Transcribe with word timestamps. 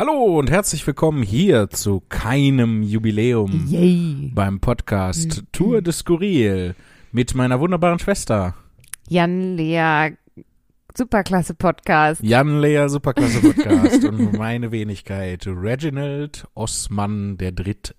Hallo 0.00 0.38
und 0.38 0.50
herzlich 0.50 0.86
willkommen 0.86 1.22
hier 1.22 1.68
zu 1.68 2.02
keinem 2.08 2.82
Jubiläum 2.82 3.66
Yay. 3.68 4.30
beim 4.34 4.58
Podcast 4.58 5.42
Tour 5.52 5.82
de 5.82 5.92
Skurril 5.92 6.74
mit 7.12 7.34
meiner 7.34 7.60
wunderbaren 7.60 7.98
Schwester 7.98 8.54
Jan 9.10 9.58
Lea, 9.58 10.12
Superklasse 10.96 11.52
Podcast. 11.52 12.22
Jan 12.22 12.62
Lea 12.62 12.88
Superklasse 12.88 13.40
Podcast 13.42 14.02
und 14.06 14.38
meine 14.38 14.72
Wenigkeit 14.72 15.46
Reginald 15.46 16.46
Osman 16.54 17.36
der 17.36 17.52
Dritte. 17.52 17.94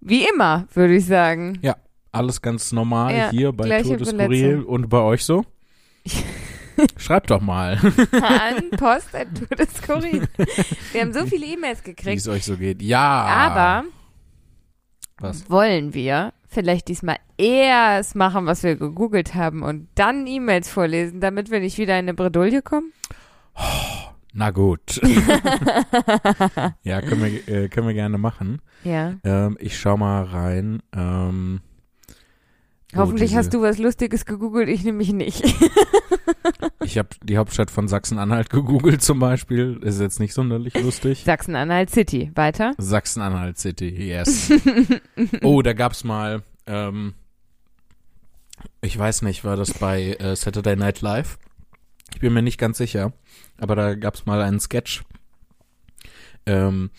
Wie 0.00 0.26
immer, 0.26 0.66
würde 0.74 0.96
ich 0.96 1.06
sagen. 1.06 1.56
Ja, 1.62 1.76
alles 2.10 2.42
ganz 2.42 2.72
normal 2.72 3.14
Ja, 3.16 3.30
hier 3.30 3.52
bei 3.52 3.80
Tour 3.80 3.96
de. 3.96 4.06
Skurril 4.06 4.62
und 4.62 4.88
bei 4.88 4.98
euch 4.98 5.22
so? 5.22 5.44
Schreibt 6.96 7.30
doch 7.30 7.40
mal, 7.40 7.74
An 8.12 8.70
Post. 8.76 9.12
Wir 10.92 11.00
haben 11.00 11.12
so 11.12 11.26
viele 11.26 11.46
E-Mails 11.46 11.80
wie 11.80 11.90
gekriegt. 11.90 12.18
es 12.18 12.28
euch 12.28 12.44
so 12.44 12.56
geht. 12.56 12.82
Ja. 12.82 13.00
Aber 13.02 13.84
Was? 15.18 15.48
wollen 15.50 15.94
wir 15.94 16.32
vielleicht 16.48 16.88
diesmal 16.88 17.16
erst 17.36 18.14
machen, 18.14 18.46
was 18.46 18.62
wir 18.62 18.76
gegoogelt 18.76 19.34
haben 19.34 19.62
und 19.62 19.88
dann 19.94 20.26
E-Mails 20.26 20.68
vorlesen, 20.68 21.20
damit 21.20 21.50
wir 21.50 21.60
nicht 21.60 21.78
wieder 21.78 21.94
in 21.94 22.04
eine 22.04 22.14
Bredouille 22.14 22.62
kommen? 22.62 22.92
Na 24.32 24.50
gut. 24.50 25.00
ja, 26.82 27.00
können 27.02 27.22
wir, 27.22 27.48
äh, 27.48 27.68
können 27.68 27.86
wir 27.86 27.94
gerne 27.94 28.18
machen. 28.18 28.60
Ja. 28.82 29.14
Ähm, 29.22 29.56
ich 29.60 29.78
schau 29.78 29.96
mal 29.96 30.24
rein. 30.24 30.82
Ähm, 30.92 31.60
Hoffentlich 32.96 33.30
diese- 33.30 33.38
hast 33.38 33.54
du 33.54 33.62
was 33.62 33.78
Lustiges 33.78 34.24
gegoogelt, 34.24 34.68
ich 34.68 34.84
nämlich 34.84 35.12
nicht. 35.12 35.42
Ich 36.82 36.98
habe 36.98 37.08
die 37.22 37.38
Hauptstadt 37.38 37.70
von 37.70 37.88
Sachsen-Anhalt 37.88 38.50
gegoogelt 38.50 39.02
zum 39.02 39.18
Beispiel. 39.18 39.78
Ist 39.82 40.00
jetzt 40.00 40.20
nicht 40.20 40.34
sonderlich 40.34 40.74
lustig. 40.74 41.22
Sachsen-Anhalt 41.24 41.90
City. 41.90 42.30
Weiter? 42.34 42.74
Sachsen-Anhalt 42.78 43.58
City, 43.58 43.88
yes. 43.88 44.52
oh, 45.42 45.62
da 45.62 45.72
gab's 45.72 46.04
mal, 46.04 46.42
ähm, 46.66 47.14
ich 48.82 48.98
weiß 48.98 49.22
nicht, 49.22 49.44
war 49.44 49.56
das 49.56 49.72
bei 49.72 50.12
äh, 50.14 50.36
Saturday 50.36 50.76
Night 50.76 51.00
Live? 51.00 51.38
Ich 52.14 52.20
bin 52.20 52.32
mir 52.32 52.42
nicht 52.42 52.58
ganz 52.58 52.78
sicher, 52.78 53.12
aber 53.58 53.74
da 53.74 53.94
gab's 53.94 54.26
mal 54.26 54.42
einen 54.42 54.60
Sketch, 54.60 55.02
ähm, 56.46 56.90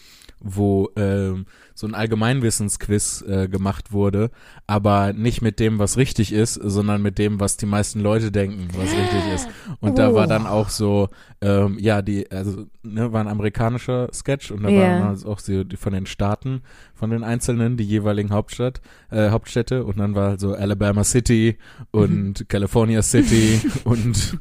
wo 0.47 0.89
ähm, 0.95 1.47
so 1.73 1.87
ein 1.87 1.95
Allgemeinwissensquiz 1.95 3.23
äh, 3.27 3.47
gemacht 3.47 3.91
wurde, 3.91 4.29
aber 4.67 5.11
nicht 5.11 5.41
mit 5.41 5.59
dem, 5.59 5.79
was 5.79 5.97
richtig 5.97 6.31
ist, 6.31 6.53
sondern 6.53 7.01
mit 7.01 7.17
dem, 7.17 7.39
was 7.39 7.57
die 7.57 7.65
meisten 7.65 7.99
Leute 7.99 8.31
denken, 8.31 8.67
was 8.77 8.95
richtig 8.95 9.25
ist. 9.33 9.47
Und 9.81 9.97
da 9.97 10.13
war 10.13 10.25
Oh. 10.25 10.29
dann 10.29 10.45
auch 10.47 10.69
so, 10.69 11.09
ähm, 11.41 11.77
ja, 11.79 12.01
die, 12.01 12.29
also, 12.31 12.67
ne, 12.83 13.11
war 13.11 13.21
ein 13.21 13.27
amerikanischer 13.27 14.07
Sketch 14.13 14.51
und 14.51 14.63
da 14.63 14.69
Ja. 14.69 14.81
waren 14.81 15.01
also 15.09 15.27
auch 15.29 15.39
so 15.39 15.63
die 15.63 15.77
von 15.77 15.93
den 15.93 16.05
Staaten, 16.05 16.61
von 16.93 17.09
den 17.09 17.23
Einzelnen, 17.23 17.75
die 17.75 17.83
jeweiligen 17.83 18.29
Hauptstadt, 18.31 18.81
äh, 19.11 19.31
Hauptstädte 19.31 19.83
und 19.83 19.97
dann 19.97 20.13
war 20.15 20.29
halt 20.29 20.39
so 20.39 20.53
Alabama 20.53 21.03
City 21.03 21.57
und 21.91 22.45
California 22.49 23.01
City 23.01 23.59
und 23.83 24.37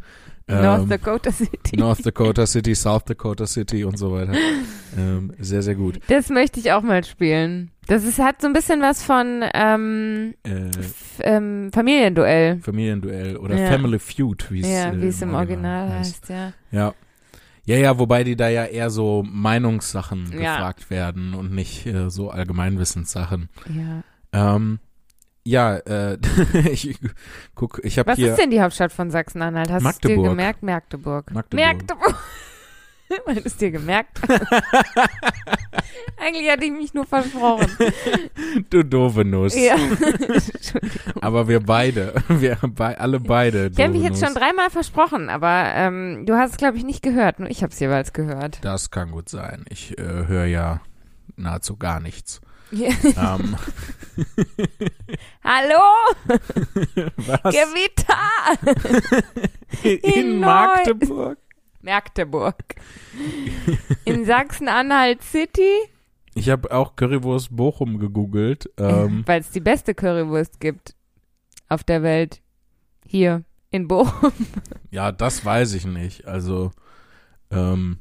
North 0.46 0.90
Dakota 0.90 1.32
City. 1.32 1.76
North 1.76 2.04
Dakota 2.04 2.46
City, 2.46 2.74
South 2.74 3.04
Dakota 3.06 3.46
City 3.46 3.82
und 3.84 3.98
so 3.98 4.12
weiter. 4.12 4.34
Ähm, 4.96 5.32
sehr, 5.38 5.62
sehr 5.62 5.74
gut. 5.74 6.00
Das 6.08 6.28
möchte 6.28 6.60
ich 6.60 6.70
auch 6.72 6.82
mal 6.82 7.02
spielen. 7.04 7.70
Das 7.86 8.04
ist, 8.04 8.18
hat 8.18 8.40
so 8.42 8.46
ein 8.46 8.52
bisschen 8.52 8.80
was 8.82 9.02
von 9.02 9.42
ähm, 9.54 10.34
Äh, 10.44 10.70
ähm, 11.20 11.70
Familienduell. 11.72 12.58
Familienduell 12.60 13.36
oder 13.38 13.56
Ja. 13.58 13.66
Family 13.68 13.98
Feud, 13.98 14.46
wie 14.50 14.60
es 14.60 14.68
Ja, 14.68 14.92
äh, 14.92 15.06
es 15.06 15.22
im 15.22 15.34
Original 15.34 15.90
heißt, 15.90 16.28
ja. 16.28 16.52
Ja. 16.70 16.94
Ja, 17.66 17.76
ja, 17.76 17.98
wobei 17.98 18.24
die 18.24 18.36
da 18.36 18.48
ja 18.48 18.66
eher 18.66 18.90
so 18.90 19.22
Meinungssachen 19.26 20.30
Ja. 20.32 20.56
gefragt 20.56 20.90
werden 20.90 21.32
und 21.34 21.52
nicht 21.54 21.86
äh, 21.86 22.10
so 22.10 22.30
Allgemeinwissenssachen. 22.30 23.48
ja. 23.74 24.02
Ähm, 24.56 24.80
ja, 25.44 25.76
äh, 25.76 26.18
ich 26.70 26.98
guck, 27.54 27.80
ich 27.84 27.98
habe 27.98 28.10
Was 28.10 28.16
hier 28.16 28.30
ist 28.30 28.38
denn 28.38 28.50
die 28.50 28.60
Hauptstadt 28.60 28.92
von 28.92 29.10
Sachsen-Anhalt? 29.10 29.70
Hast 29.70 29.84
du 29.84 29.88
es 29.88 29.98
dir 29.98 30.08
Magdeburg. 30.08 30.30
gemerkt? 30.30 30.62
Magdeburg. 30.62 31.30
Magdeburg. 31.30 31.66
Magdeburg. 31.66 32.14
Du 33.06 33.16
es 33.44 33.56
dir 33.58 33.70
gemerkt. 33.70 34.18
Eigentlich 36.16 36.50
hatte 36.50 36.64
ich 36.64 36.72
mich 36.72 36.94
nur 36.94 37.04
versprochen. 37.04 37.68
du 38.70 38.82
doofe 38.82 39.26
Nuss. 39.26 39.54
ja. 39.54 39.76
Aber 41.20 41.46
wir 41.46 41.60
beide, 41.60 42.14
wir 42.28 42.56
bei, 42.66 42.98
alle 42.98 43.20
beide. 43.20 43.70
Ich 43.72 43.78
habe 43.78 43.92
mich 43.92 44.02
jetzt 44.02 44.24
schon 44.24 44.34
dreimal 44.34 44.70
versprochen, 44.70 45.28
aber 45.28 45.64
ähm, 45.74 46.24
du 46.26 46.34
hast 46.34 46.52
es, 46.52 46.56
glaube 46.56 46.78
ich, 46.78 46.84
nicht 46.84 47.02
gehört. 47.02 47.40
Nur 47.40 47.50
ich 47.50 47.62
habe 47.62 47.72
es 47.72 47.78
jeweils 47.78 48.14
gehört. 48.14 48.58
Das 48.62 48.90
kann 48.90 49.10
gut 49.10 49.28
sein. 49.28 49.66
Ich 49.68 49.98
äh, 49.98 50.02
höre 50.02 50.46
ja 50.46 50.80
nahezu 51.36 51.76
gar 51.76 52.00
nichts. 52.00 52.40
Ja. 52.74 53.36
ähm, 53.36 53.56
Hallo, 55.44 55.80
was? 57.16 57.54
Gewitter! 57.54 59.22
In, 59.82 59.98
in 59.98 60.40
Magdeburg? 60.40 61.38
Magdeburg. 61.82 62.56
In 64.04 64.24
Sachsen-Anhalt 64.24 65.22
City, 65.22 65.76
Ich 66.34 66.48
habe 66.48 66.70
auch 66.72 66.96
Currywurst 66.96 67.54
Bochum 67.54 67.98
gegoogelt. 67.98 68.70
Ähm, 68.78 69.22
weil 69.26 69.40
es 69.40 69.50
die 69.50 69.60
beste 69.60 69.94
Currywurst 69.94 70.58
gibt 70.60 70.94
auf 71.68 71.84
der 71.84 72.02
Welt. 72.02 72.40
Hier 73.06 73.44
in 73.70 73.86
Bochum. 73.88 74.32
Ja, 74.90 75.12
das 75.12 75.44
weiß 75.44 75.74
ich 75.74 75.84
nicht. 75.84 76.26
Also, 76.26 76.70
ähm, 77.50 77.98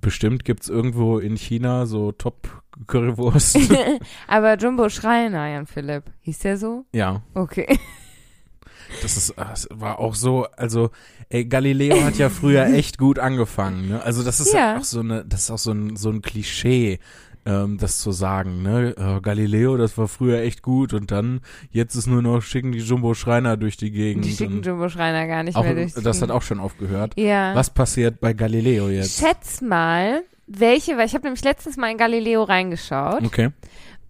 bestimmt 0.00 0.44
gibt's 0.44 0.68
irgendwo 0.68 1.18
in 1.18 1.36
China 1.36 1.86
so 1.86 2.12
Top-Currywurst. 2.12 3.58
Aber 4.26 4.56
Jumbo 4.56 4.88
Schreiner, 4.88 5.48
Jan 5.48 5.66
Philipp. 5.66 6.04
Hieß 6.22 6.38
der 6.40 6.56
so? 6.56 6.84
ja, 6.92 7.22
Okay. 7.34 7.78
das 9.02 9.16
ist, 9.16 9.34
das 9.36 9.68
war 9.70 9.98
auch 9.98 10.14
so, 10.14 10.46
also, 10.56 10.90
ey, 11.28 11.44
Galileo 11.44 12.02
hat 12.02 12.16
ja 12.16 12.28
früher 12.28 12.66
echt 12.74 12.98
gut 12.98 13.18
angefangen, 13.18 13.88
ne? 13.88 14.02
Also, 14.02 14.22
das 14.22 14.40
ist 14.40 14.52
ja. 14.52 14.72
Ja. 14.72 14.78
auch 14.78 14.84
so 14.84 15.00
eine, 15.00 15.24
das 15.24 15.42
ist 15.42 15.50
auch 15.50 15.58
so 15.58 15.72
ein, 15.72 15.96
so 15.96 16.10
ein 16.10 16.22
Klischee, 16.22 16.98
ähm, 17.46 17.78
das 17.78 17.98
zu 17.98 18.12
sagen, 18.12 18.62
ne? 18.62 18.94
Äh, 18.96 19.20
Galileo, 19.20 19.76
das 19.76 19.96
war 19.98 20.08
früher 20.08 20.40
echt 20.40 20.62
gut 20.62 20.92
und 20.94 21.10
dann, 21.10 21.40
jetzt 21.70 21.94
ist 21.94 22.06
nur 22.06 22.22
noch, 22.22 22.42
schicken 22.42 22.72
die 22.72 22.78
Jumbo 22.80 23.14
Schreiner 23.14 23.56
durch 23.56 23.76
die 23.76 23.90
Gegend. 23.90 24.24
Die 24.24 24.32
schicken 24.32 24.62
Jumbo 24.62 24.88
Schreiner 24.88 25.26
gar 25.26 25.42
nicht 25.42 25.56
auch, 25.56 25.62
mehr 25.64 25.74
durch. 25.74 25.94
die 25.94 26.02
das 26.02 26.20
hat 26.22 26.30
auch 26.30 26.42
schon 26.42 26.60
aufgehört. 26.60 27.12
Ja. 27.16 27.54
Was 27.54 27.70
passiert 27.70 28.20
bei 28.20 28.32
Galileo 28.32 28.88
jetzt? 28.88 29.18
Schätz 29.18 29.60
mal, 29.60 30.22
welche, 30.46 30.96
weil 30.96 31.06
ich 31.06 31.14
habe 31.14 31.24
nämlich 31.24 31.44
letztens 31.44 31.76
mal 31.76 31.90
in 31.90 31.96
Galileo 31.98 32.42
reingeschaut 32.42 33.22
Okay. 33.24 33.50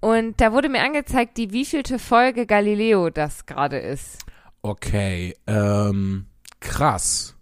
und 0.01 0.41
da 0.41 0.53
wurde 0.53 0.69
mir 0.69 0.83
angezeigt, 0.83 1.37
die 1.37 1.53
wievielte 1.53 1.99
Folge 1.99 2.47
Galileo 2.47 3.11
das 3.11 3.47
gerade 3.47 3.79
ist. 3.79 4.19
Okay, 4.63 5.35
ähm, 5.47 6.27
krass. 6.61 7.35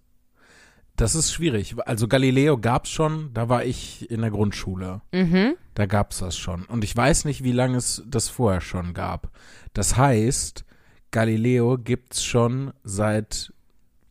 Das 0.99 1.15
ist 1.15 1.33
schwierig. 1.33 1.77
Also 1.87 2.09
Galileo 2.09 2.59
gab's 2.59 2.91
schon, 2.91 3.31
da 3.33 3.49
war 3.49 3.65
ich 3.65 4.11
in 4.11 4.21
der 4.21 4.33
Grundschule. 4.33 5.01
Mhm. 5.13 5.55
Da 5.75 5.87
gab's 5.87 6.19
das 6.19 6.37
schon. 6.37 6.65
Und 6.65 6.83
ich 6.83 6.95
weiß 6.95 7.25
nicht, 7.25 7.45
wie 7.45 7.53
lange 7.53 7.77
es 7.77 8.03
das 8.05 8.29
vorher 8.29 8.61
schon 8.61 8.95
gab. 8.95 9.31
Das 9.75 9.97
heißt, 9.97 10.65
Galileo 11.13 11.79
gibt's 11.79 12.25
schon 12.25 12.73
seit 12.83 13.53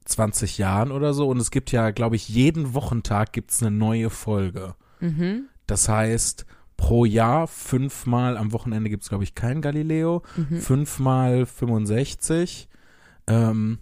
20 0.06 0.58
Jahren 0.60 0.94
oder 0.94 1.14
so. 1.14 1.28
Und 1.28 1.42
es 1.42 1.52
gibt 1.52 1.74
ja, 1.74 1.92
glaube 1.92 2.16
ich, 2.16 2.30
jeden 2.30 2.74
Wochentag 2.74 3.34
gibt's 3.34 3.62
eine 3.62 3.76
neue 3.76 4.10
Folge. 4.10 4.76
Mhm. 5.02 5.50
Das 5.66 5.90
heißt, 5.90 6.46
pro 6.78 7.04
Jahr 7.04 7.48
fünfmal, 7.48 8.38
am 8.38 8.54
Wochenende 8.54 8.90
gibt's 8.90 9.10
glaube 9.10 9.26
ich, 9.26 9.36
kein 9.36 9.62
Galileo. 9.62 10.24
Mhm. 10.38 10.62
Fünfmal 10.62 11.46
65. 11.46 12.70
Ähm, 13.28 13.80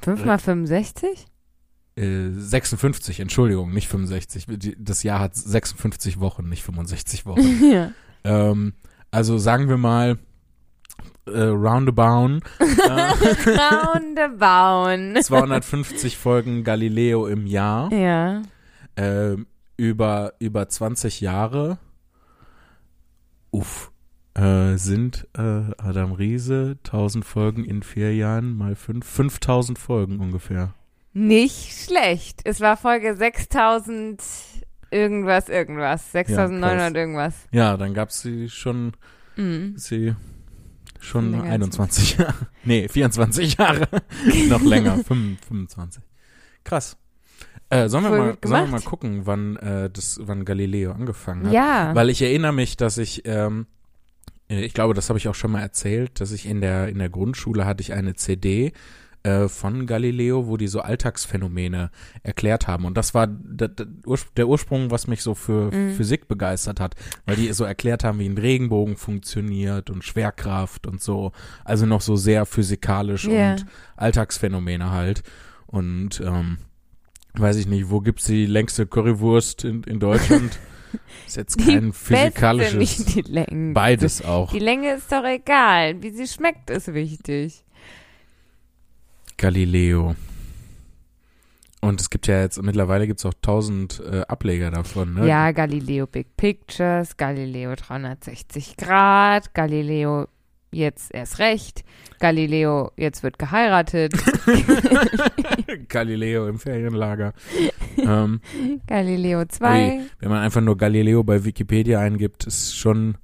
5 0.00 0.24
mal 0.24 0.40
65? 0.40 1.28
Äh, 1.98 2.30
56, 2.30 3.20
Entschuldigung, 3.20 3.72
nicht 3.72 3.88
65. 3.88 4.46
Die- 4.48 4.76
Das 4.82 5.02
Jahr 5.02 5.20
hat 5.20 5.36
56 5.36 6.20
Wochen, 6.20 6.48
nicht 6.48 6.62
65 6.62 7.26
Wochen. 7.26 7.64
ja. 7.72 7.90
ähm, 8.24 8.72
also 9.10 9.38
sagen 9.38 9.68
wir 9.68 9.76
mal 9.78 10.18
äh, 11.26 11.40
roundabout 11.42 12.40
äh, 12.58 12.64
Roundabout. 13.58 15.20
250 15.22 16.16
Folgen 16.16 16.64
Galileo 16.64 17.26
im 17.26 17.46
Jahr 17.46 17.92
Ja. 17.92 18.42
ähm, 18.96 19.46
über 19.76 20.34
über 20.38 20.68
20 20.68 21.20
Jahre. 21.20 21.78
Uff. 23.50 23.90
Äh, 24.34 24.76
sind 24.76 25.26
äh, 25.36 25.40
Adam 25.78 26.12
Riese 26.12 26.76
1000 26.84 27.24
Folgen 27.24 27.64
in 27.64 27.82
vier 27.82 28.14
Jahren 28.14 28.56
mal 28.56 28.76
fünf 28.76 29.04
5000 29.06 29.78
Folgen 29.78 30.20
ungefähr. 30.20 30.74
Nicht 31.18 31.84
schlecht. 31.84 32.40
Es 32.44 32.60
war 32.60 32.76
Folge 32.76 33.16
6000 33.16 34.22
irgendwas, 34.90 35.48
irgendwas. 35.48 36.12
6900 36.12 36.78
krass. 36.78 36.94
irgendwas. 36.94 37.34
Ja, 37.50 37.76
dann 37.76 37.94
gab's 37.94 38.20
sie 38.22 38.48
schon 38.48 38.92
Mhm. 39.36 39.74
sie 39.76 40.14
schon 41.00 41.30
Länger 41.30 41.44
als 41.44 41.52
21 41.52 42.18
Jahre. 42.18 42.34
Nee, 42.64 42.88
24 42.88 43.56
Jahre. 43.56 43.88
Noch 44.48 44.62
länger, 44.62 44.98
25. 44.98 46.02
Krass. 46.64 46.96
Äh, 47.70 47.88
sollen, 47.88 48.04
wir 48.04 48.08
Voll 48.10 48.18
mal, 48.18 48.38
sollen 48.42 48.64
wir 48.66 48.70
mal 48.72 48.80
gucken, 48.80 49.26
wann, 49.26 49.56
äh, 49.56 49.90
das, 49.90 50.18
wann 50.22 50.44
Galileo 50.44 50.92
angefangen 50.92 51.46
hat? 51.46 51.52
Ja. 51.52 51.94
Weil 51.94 52.10
ich 52.10 52.20
erinnere 52.22 52.52
mich, 52.52 52.76
dass 52.76 52.98
ich, 52.98 53.22
ähm, 53.26 53.66
äh, 54.50 54.64
ich 54.64 54.74
glaube, 54.74 54.94
das 54.94 55.08
habe 55.08 55.18
ich 55.18 55.28
auch 55.28 55.34
schon 55.34 55.52
mal 55.52 55.60
erzählt, 55.60 56.20
dass 56.20 56.32
ich 56.32 56.46
in 56.46 56.60
der, 56.60 56.88
in 56.88 56.98
der 56.98 57.10
Grundschule 57.10 57.64
hatte 57.66 57.82
ich 57.82 57.92
eine 57.92 58.14
CD 58.14 58.72
äh, 59.24 59.48
von 59.48 59.86
Galileo, 59.86 60.46
wo 60.46 60.56
die 60.56 60.68
so 60.68 60.80
Alltagsphänomene 60.80 61.90
erklärt 62.22 62.66
haben. 62.68 62.84
Und 62.84 62.96
das 62.96 63.14
war 63.14 63.26
der, 63.26 63.68
der 63.68 63.86
Urspr- 64.06 64.34
der 64.36 64.48
Ursprung, 64.48 64.90
was 64.90 65.06
mich 65.06 65.22
so 65.22 65.34
für 65.34 65.72
Mhm. 65.74 65.94
Physik 65.94 66.28
begeistert 66.28 66.78
hat, 66.80 66.94
weil 67.26 67.36
die 67.36 67.52
so 67.52 67.64
erklärt 67.64 68.04
haben, 68.04 68.18
wie 68.20 68.28
ein 68.28 68.38
Regenbogen 68.38 68.96
funktioniert 68.96 69.90
und 69.90 70.04
Schwerkraft 70.04 70.86
und 70.86 71.00
so. 71.02 71.32
Also 71.64 71.84
noch 71.86 72.00
so 72.00 72.16
sehr 72.16 72.46
physikalisch 72.46 73.24
Ja. 73.24 73.52
und 73.52 73.66
Alltagsphänomene 73.96 74.90
halt. 74.90 75.22
Und 75.66 76.20
ähm, 76.24 76.58
weiß 77.34 77.56
ich 77.56 77.66
nicht, 77.66 77.90
wo 77.90 78.00
gibt's 78.00 78.24
die 78.24 78.46
längste 78.46 78.86
Currywurst 78.86 79.64
in, 79.64 79.82
in 79.82 79.98
Deutschland? 80.00 80.58
Ist 81.26 81.36
jetzt 81.36 81.58
kein 81.58 81.88
Beste, 81.90 81.92
physikalisches. 82.16 82.74
nicht 82.78 83.14
die 83.14 83.20
Längen. 83.30 83.74
Beides 83.74 84.24
auch. 84.24 84.50
Die 84.52 84.58
Länge 84.58 84.94
ist 84.94 85.12
doch 85.12 85.22
egal. 85.24 86.00
Wie 86.02 86.08
sie 86.08 86.26
schmeckt, 86.26 86.70
ist 86.70 86.94
wichtig. 86.94 87.62
Galileo. 89.38 90.14
Und 91.80 92.00
es 92.00 92.10
gibt 92.10 92.26
ja 92.26 92.40
jetzt, 92.40 92.60
mittlerweile 92.60 93.06
gibt 93.06 93.20
es 93.20 93.26
auch 93.26 93.34
tausend 93.40 94.02
äh, 94.04 94.22
Ableger 94.22 94.70
davon, 94.72 95.14
ne? 95.14 95.28
Ja, 95.28 95.52
Galileo 95.52 96.08
Big 96.08 96.36
Pictures, 96.36 97.16
Galileo 97.16 97.74
360 97.76 98.76
Grad, 98.76 99.54
Galileo 99.54 100.26
jetzt 100.72 101.14
erst 101.14 101.38
recht, 101.38 101.84
Galileo 102.18 102.90
jetzt 102.96 103.22
wird 103.22 103.38
geheiratet, 103.38 104.12
Galileo 105.88 106.48
im 106.48 106.58
Ferienlager. 106.58 107.32
ähm, 107.96 108.40
Galileo 108.88 109.44
2. 109.44 110.00
wenn 110.18 110.28
man 110.28 110.42
einfach 110.42 110.60
nur 110.60 110.76
Galileo 110.76 111.22
bei 111.22 111.44
Wikipedia 111.44 112.00
eingibt, 112.00 112.44
ist 112.44 112.76
schon 112.76 113.16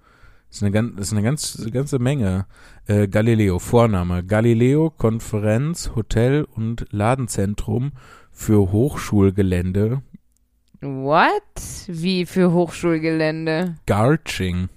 ist 0.54 0.62
eine, 0.62 0.70
ganz, 0.70 1.00
ist 1.00 1.12
eine 1.12 1.22
ganz, 1.22 1.68
ganze 1.72 1.98
Menge. 1.98 2.46
Äh, 2.86 3.08
Galileo, 3.08 3.58
Vorname. 3.58 4.24
Galileo, 4.24 4.90
Konferenz, 4.90 5.90
Hotel 5.94 6.44
und 6.44 6.86
Ladenzentrum 6.90 7.92
für 8.30 8.72
Hochschulgelände 8.72 10.02
What? 10.84 11.42
Wie 11.86 12.26
für 12.26 12.52
Hochschulgelände? 12.52 13.76
Garching. 13.86 14.68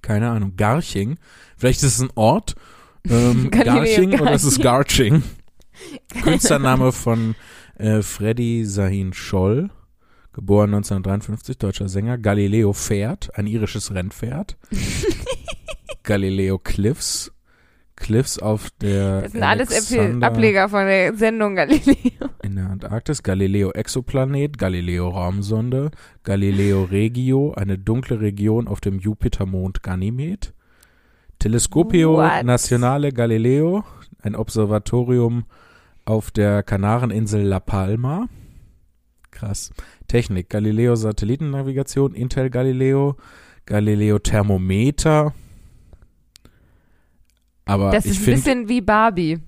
Keine 0.00 0.30
Ahnung. 0.30 0.54
Garching. 0.56 1.18
Vielleicht 1.58 1.82
ist 1.82 1.96
es 1.96 2.00
ein 2.00 2.10
Ort. 2.14 2.54
Ähm, 3.08 3.50
Galileo 3.50 3.74
Garching 3.74 4.20
oder 4.20 4.32
ist 4.32 4.44
es 4.44 4.58
Garching? 4.58 5.22
Künstlername 6.22 6.92
von 6.92 7.34
äh, 7.76 8.00
Freddy 8.00 8.64
Sahin 8.64 9.12
Scholl. 9.12 9.68
Geboren 10.38 10.72
1953, 10.72 11.58
deutscher 11.58 11.88
Sänger. 11.88 12.16
Galileo 12.16 12.72
Pferd, 12.72 13.36
ein 13.36 13.48
irisches 13.48 13.92
Rennpferd. 13.92 14.56
Galileo 16.04 16.58
Cliffs. 16.58 17.32
Cliffs 17.96 18.38
auf 18.38 18.70
der 18.80 19.22
Das 19.22 19.32
sind 19.32 19.42
alles 19.42 19.68
Alexander- 19.72 20.28
Ableger 20.28 20.68
von 20.68 20.86
der 20.86 21.12
Sendung 21.16 21.56
Galileo. 21.56 22.28
in 22.44 22.54
der 22.54 22.70
Antarktis, 22.70 23.24
Galileo 23.24 23.72
Exoplanet, 23.72 24.56
Galileo 24.58 25.08
Raumsonde, 25.08 25.90
Galileo 26.22 26.84
Regio, 26.84 27.54
eine 27.54 27.76
dunkle 27.76 28.20
Region 28.20 28.68
auf 28.68 28.80
dem 28.80 29.00
Jupitermond 29.00 29.82
Ganymed, 29.82 30.54
Telescopio 31.40 32.18
What? 32.18 32.44
Nacionale 32.44 33.10
Galileo, 33.12 33.82
ein 34.22 34.36
Observatorium 34.36 35.46
auf 36.04 36.30
der 36.30 36.62
Kanareninsel 36.62 37.42
La 37.42 37.58
Palma. 37.58 38.28
Krass. 39.30 39.70
Technik, 40.08 40.48
Galileo 40.48 40.94
Satellitennavigation, 40.96 42.14
Intel 42.14 42.50
Galileo, 42.50 43.16
Galileo 43.66 44.18
Thermometer. 44.18 45.34
Aber 47.64 47.90
Das 47.90 48.06
ist 48.06 48.20
ein 48.20 48.34
bisschen 48.34 48.68
wie 48.68 48.80
Barbie. 48.80 49.38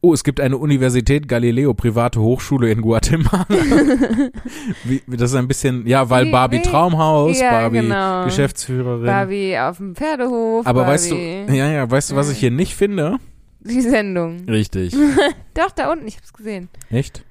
Oh, 0.00 0.14
es 0.14 0.24
gibt 0.24 0.40
eine 0.40 0.56
Universität 0.56 1.28
Galileo, 1.28 1.74
private 1.74 2.18
Hochschule 2.20 2.70
in 2.70 2.80
Guatemala. 2.80 3.46
wie, 4.84 5.02
das 5.06 5.30
ist 5.30 5.36
ein 5.36 5.46
bisschen, 5.46 5.86
ja, 5.86 6.08
weil 6.08 6.30
Barbie 6.30 6.62
Traumhaus, 6.62 7.38
Ja, 7.38 7.50
Barbie 7.50 7.80
genau. 7.80 8.24
Geschäftsführerin. 8.24 9.04
Barbie 9.04 9.58
auf 9.58 9.76
dem 9.76 9.94
Pferdehof. 9.94 10.66
Aber 10.66 10.80
Barbie. 10.84 10.92
weißt 10.92 11.10
du, 11.10 11.16
ja, 11.54 11.70
ja, 11.70 11.90
weißt 11.90 12.10
du, 12.12 12.16
was 12.16 12.30
ich 12.30 12.38
hier 12.38 12.50
nicht 12.50 12.74
finde? 12.74 13.18
Die 13.60 13.80
Sendung. 13.82 14.44
Richtig. 14.48 14.94
Doch, 15.54 15.70
da 15.70 15.92
unten, 15.92 16.06
ich 16.06 16.16
hab's 16.16 16.32
gesehen. 16.32 16.68
Echt? 16.90 17.24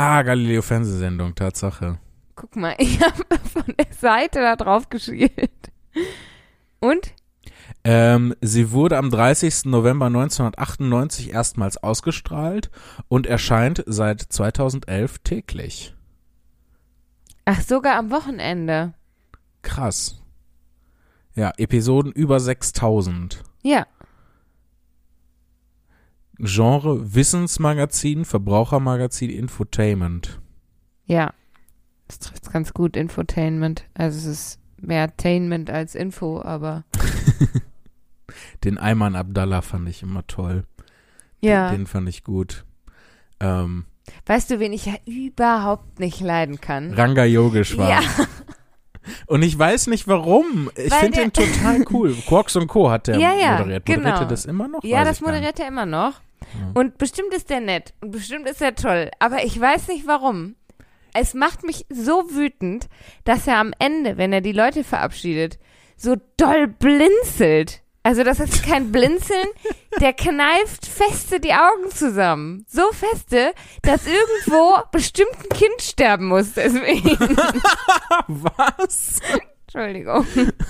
Ah, 0.00 0.22
Galileo 0.22 0.62
Fernsehsendung, 0.62 1.34
Tatsache. 1.34 1.98
Guck 2.36 2.54
mal, 2.54 2.76
ich 2.78 3.02
habe 3.02 3.24
von 3.52 3.74
der 3.76 3.92
Seite 3.92 4.38
da 4.38 4.54
drauf 4.54 4.88
geschielt. 4.88 5.72
Und? 6.78 7.14
Ähm, 7.82 8.32
sie 8.40 8.70
wurde 8.70 8.96
am 8.96 9.10
30. 9.10 9.64
November 9.64 10.06
1998 10.06 11.32
erstmals 11.32 11.82
ausgestrahlt 11.82 12.70
und 13.08 13.26
erscheint 13.26 13.82
seit 13.86 14.20
2011 14.20 15.18
täglich. 15.18 15.96
Ach, 17.44 17.60
sogar 17.60 17.96
am 17.96 18.12
Wochenende. 18.12 18.94
Krass. 19.62 20.22
Ja, 21.34 21.52
Episoden 21.56 22.12
über 22.12 22.38
6000. 22.38 23.42
Ja. 23.62 23.84
Genre 26.38 27.14
Wissensmagazin, 27.14 28.24
Verbrauchermagazin, 28.24 29.30
Infotainment. 29.30 30.40
Ja. 31.06 31.32
Das 32.06 32.20
trifft 32.20 32.52
ganz 32.52 32.72
gut, 32.72 32.96
Infotainment. 32.96 33.84
Also 33.94 34.18
es 34.18 34.24
ist 34.24 34.60
mehr 34.80 35.14
Tainment 35.16 35.68
als 35.70 35.94
Info, 35.94 36.40
aber 36.40 36.84
Den 38.64 38.78
Ayman 38.78 39.16
Abdallah 39.16 39.62
fand 39.62 39.88
ich 39.88 40.02
immer 40.02 40.26
toll. 40.26 40.64
ja. 41.40 41.70
Den, 41.70 41.80
den 41.80 41.86
fand 41.86 42.08
ich 42.08 42.24
gut. 42.24 42.64
Ähm, 43.40 43.84
weißt 44.26 44.50
du, 44.50 44.58
wen 44.60 44.72
ich 44.72 44.86
ja 44.86 44.94
überhaupt 45.06 45.98
nicht 45.98 46.20
leiden 46.20 46.60
kann? 46.60 46.92
Ranga 46.94 47.24
Yogeshwar. 47.24 47.88
Ja, 47.90 48.00
Und 49.26 49.42
ich 49.42 49.58
weiß 49.58 49.86
nicht 49.86 50.06
warum. 50.06 50.70
Ich 50.76 50.92
finde 50.92 51.20
den 51.20 51.32
total 51.32 51.84
cool. 51.90 52.14
Quarks 52.26 52.56
und 52.56 52.66
Co. 52.68 52.90
hat 52.90 53.06
der 53.06 53.18
Ja, 53.18 53.32
ja, 53.34 53.52
moderiert. 53.58 53.88
Moderiert 53.88 54.04
genau. 54.04 54.20
er 54.20 54.26
das 54.26 54.44
immer 54.44 54.68
noch? 54.68 54.84
ja 54.84 54.98
Weiß 55.00 55.08
das 55.08 55.20
moderiert 55.20 55.58
er 55.60 55.68
immer 55.68 55.86
noch. 55.86 56.20
Ja. 56.58 56.70
Und 56.74 56.98
bestimmt 56.98 57.32
ist 57.34 57.50
der 57.50 57.60
nett 57.60 57.94
und 58.00 58.10
bestimmt 58.12 58.48
ist 58.48 58.62
er 58.62 58.74
toll, 58.74 59.10
aber 59.18 59.44
ich 59.44 59.58
weiß 59.60 59.88
nicht 59.88 60.06
warum. 60.06 60.54
Es 61.14 61.34
macht 61.34 61.64
mich 61.64 61.86
so 61.88 62.30
wütend, 62.34 62.88
dass 63.24 63.46
er 63.46 63.56
am 63.58 63.72
Ende, 63.78 64.18
wenn 64.18 64.32
er 64.32 64.40
die 64.40 64.52
Leute 64.52 64.84
verabschiedet, 64.84 65.58
so 65.96 66.16
doll 66.36 66.68
blinzelt. 66.68 67.82
Also 68.04 68.22
das 68.22 68.40
ist 68.40 68.62
kein 68.64 68.92
Blinzeln, 68.92 69.48
der 70.00 70.12
kneift 70.12 70.86
feste 70.86 71.40
die 71.40 71.52
Augen 71.52 71.90
zusammen. 71.90 72.64
So 72.68 72.82
feste, 72.92 73.52
dass 73.82 74.06
irgendwo 74.06 74.78
bestimmt 74.92 75.32
ein 75.42 75.48
Kind 75.56 75.82
sterben 75.82 76.28
muss 76.28 76.52
deswegen. 76.54 77.18
Was? 78.28 79.20
Entschuldigung. 79.66 80.26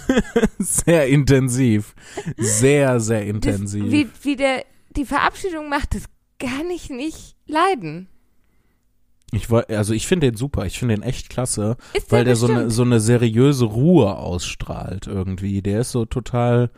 Sehr 0.59 1.07
intensiv. 1.07 1.95
Sehr, 2.37 2.99
sehr 2.99 3.21
Das, 3.21 3.29
intensiv. 3.29 3.93
wie, 3.93 4.09
wie 4.23 4.37
der 4.37 4.65
die 4.99 5.07
Verabschiedung 5.07 5.69
macht, 5.69 5.95
das 5.95 6.05
kann 6.39 6.69
ich 6.71 6.91
nicht 6.91 7.37
leiden. 7.47 8.09
Ich 9.33 9.51
war, 9.51 9.69
also 9.69 9.93
ich 9.93 10.07
finde 10.07 10.29
den 10.31 10.37
super. 10.37 10.65
Ich 10.67 10.79
finde 10.79 10.95
den 10.95 11.03
echt 11.03 11.29
klasse. 11.29 11.77
Ist 11.93 12.11
weil 12.11 12.25
der 12.25 12.35
so 12.37 12.47
bestimmt. 12.47 12.63
eine, 12.63 12.71
so 12.71 12.83
eine 12.83 13.01
seriöse 13.01 13.67
Ruhe 13.67 14.17
ausstrahlt 14.17 15.07
irgendwie. 15.07 15.61
Der 15.61 15.81
ist 15.81 15.91
so 15.93 16.07
total, 16.07 16.71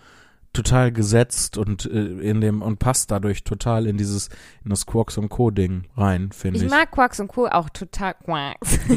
total 0.53 0.91
gesetzt 0.91 1.57
und 1.59 1.87
äh, 1.87 1.99
in 1.99 2.41
dem 2.41 2.61
und 2.63 2.79
passt 2.81 3.13
dadurch 3.13 3.45
total 3.45 3.87
in 3.87 3.97
dieses, 3.97 4.31
in 4.65 4.71
das 4.71 4.85
Quarks 4.87 5.17
und 5.17 5.29
Co. 5.29 5.51
Ding 5.53 5.85
rein, 5.97 6.33
finde 6.33 6.59
Ich 6.59 6.65
ich. 6.65 6.71
mag 6.71 6.91
Quarks 6.91 7.21
und 7.21 7.29
Co. 7.29 7.47
auch 7.47 7.71
total 7.71 8.15
Quarks. 8.15 8.81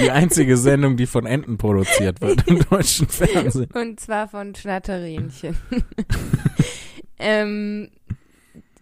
Die 0.00 0.10
einzige 0.10 0.56
Sendung, 0.56 0.96
die 0.96 1.06
von 1.06 1.24
Enten 1.26 1.56
produziert 1.56 2.20
wird 2.20 2.46
im 2.48 2.58
deutschen 2.70 3.08
Fernsehen. 3.08 3.70
Und 3.72 4.00
zwar 4.00 4.28
von 4.28 4.54
Schnatterinchen. 4.54 5.56
ähm, 7.18 7.90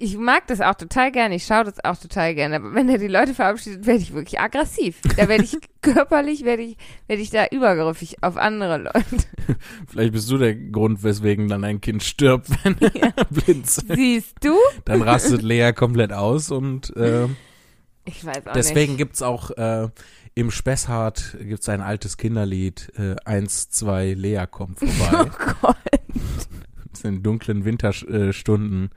ich 0.03 0.19
mag 0.19 0.49
das 0.49 0.61
auch 0.61 0.75
total 0.75 1.12
gerne, 1.12 1.37
ich 1.37 1.45
schaue 1.45 1.62
das 1.62 1.85
auch 1.85 1.97
total 1.97 2.35
gerne, 2.35 2.57
aber 2.57 2.75
wenn 2.75 2.89
er 2.89 2.99
die 2.99 3.07
Leute 3.07 3.35
verabschiedet, 3.35 3.87
werde 3.87 4.01
ich 4.01 4.12
wirklich 4.12 4.41
aggressiv. 4.41 5.01
Da 5.17 5.29
werde 5.29 5.45
ich 5.45 5.57
körperlich, 5.81 6.45
werde 6.45 6.62
ich, 6.62 6.77
werde 7.07 7.23
ich 7.23 7.31
da 7.31 7.47
übergriffig 7.47 8.17
auf 8.21 8.37
andere 8.37 8.79
Leute. 8.79 9.27
Vielleicht 9.89 10.12
bist 10.12 10.29
du 10.29 10.39
der 10.39 10.57
Grund, 10.57 11.05
weswegen 11.05 11.47
dann 11.49 11.62
ein 11.62 11.81
Kind 11.81 12.03
stirbt, 12.03 12.49
wenn 12.65 12.77
er 12.81 13.12
blinzelt. 13.31 13.93
Siehst 13.95 14.37
du? 14.43 14.57
Dann 14.85 15.03
rastet 15.03 15.43
Lea 15.43 15.73
komplett 15.73 16.12
aus 16.12 16.51
und 16.51 16.95
äh, 16.97 17.29
Ich 18.05 18.25
weiß 18.25 18.49
auch 18.49 18.53
deswegen 18.55 18.93
nicht. 18.95 18.99
gibt's 18.99 19.23
auch 19.23 19.51
äh, 19.53 19.89
im 20.35 20.51
Spessart 20.51 21.37
gibt's 21.43 21.69
ein 21.69 21.81
altes 21.81 22.17
Kinderlied, 22.17 22.91
äh, 22.99 23.15
eins, 23.25 23.71
zwei, 23.71 24.15
Lea 24.15 24.47
kommt 24.51 24.81
vorbei. 24.81 25.31
Oh 25.31 25.55
Gott. 25.61 25.77
Das 26.92 27.00
sind 27.00 27.25
dunklen 27.25 27.64
Winterstunden. 27.64 28.90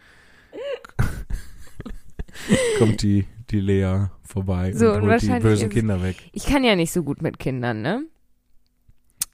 kommt 2.78 3.02
die, 3.02 3.26
die 3.50 3.60
Lea 3.60 4.08
vorbei 4.24 4.72
So, 4.74 4.92
und 4.94 5.04
holt 5.04 5.22
die 5.22 5.30
bösen 5.40 5.70
Kinder 5.70 6.02
weg. 6.04 6.18
Ich 6.34 6.46
kann 6.46 6.64
ja 6.64 6.76
nicht 6.76 6.92
so 6.92 7.04
gut 7.04 7.22
mit 7.22 7.40
Kindern, 7.40 7.82
ne? 7.82 8.04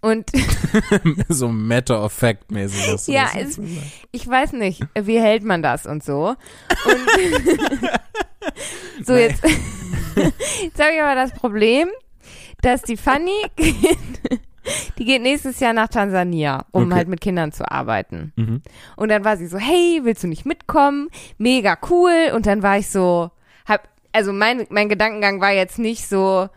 Und 0.02 0.32
so 1.30 1.48
matter 1.50 2.04
of 2.04 2.12
fact 2.12 2.50
mäßig. 2.52 3.08
Ja, 3.14 3.30
es- 3.38 3.60
ich 4.12 4.28
weiß 4.28 4.54
nicht, 4.54 4.84
wie 5.00 5.20
hält 5.20 5.44
man 5.44 5.62
das 5.62 5.86
und 5.86 6.04
so. 6.04 6.30
Und 6.86 7.08
so 9.06 9.14
jetzt, 9.14 9.44
jetzt 9.44 10.80
habe 10.80 10.94
ich 10.96 11.02
aber 11.02 11.14
das 11.16 11.34
Problem, 11.34 11.88
dass 12.62 12.82
die 12.82 12.98
Fanny, 12.98 13.44
die 14.98 15.06
geht 15.06 15.22
nächstes 15.22 15.60
Jahr 15.60 15.74
nach 15.74 15.88
Tansania, 15.88 16.66
um 16.72 16.86
Okay. 16.88 16.96
halt 16.96 17.08
mit 17.08 17.22
Kindern 17.22 17.52
zu 17.52 17.70
arbeiten. 17.70 18.34
Mhm. 18.36 18.62
Und 18.96 19.10
dann 19.10 19.26
war 19.26 19.38
sie 19.38 19.48
so, 19.48 19.58
hey, 19.58 20.02
willst 20.04 20.24
du 20.24 20.28
nicht 20.28 20.46
mitkommen? 20.46 21.10
Mega 21.38 21.78
cool. 21.90 22.32
Und 22.36 22.46
dann 22.46 22.62
war 22.64 22.78
ich 22.78 22.90
so, 22.90 23.32
hab, 23.68 23.88
also 24.12 24.34
mein, 24.34 24.66
mein 24.70 24.90
Gedankengang 24.90 25.42
war 25.42 25.52
jetzt 25.52 25.80
nicht 25.80 26.08
so, 26.08 26.50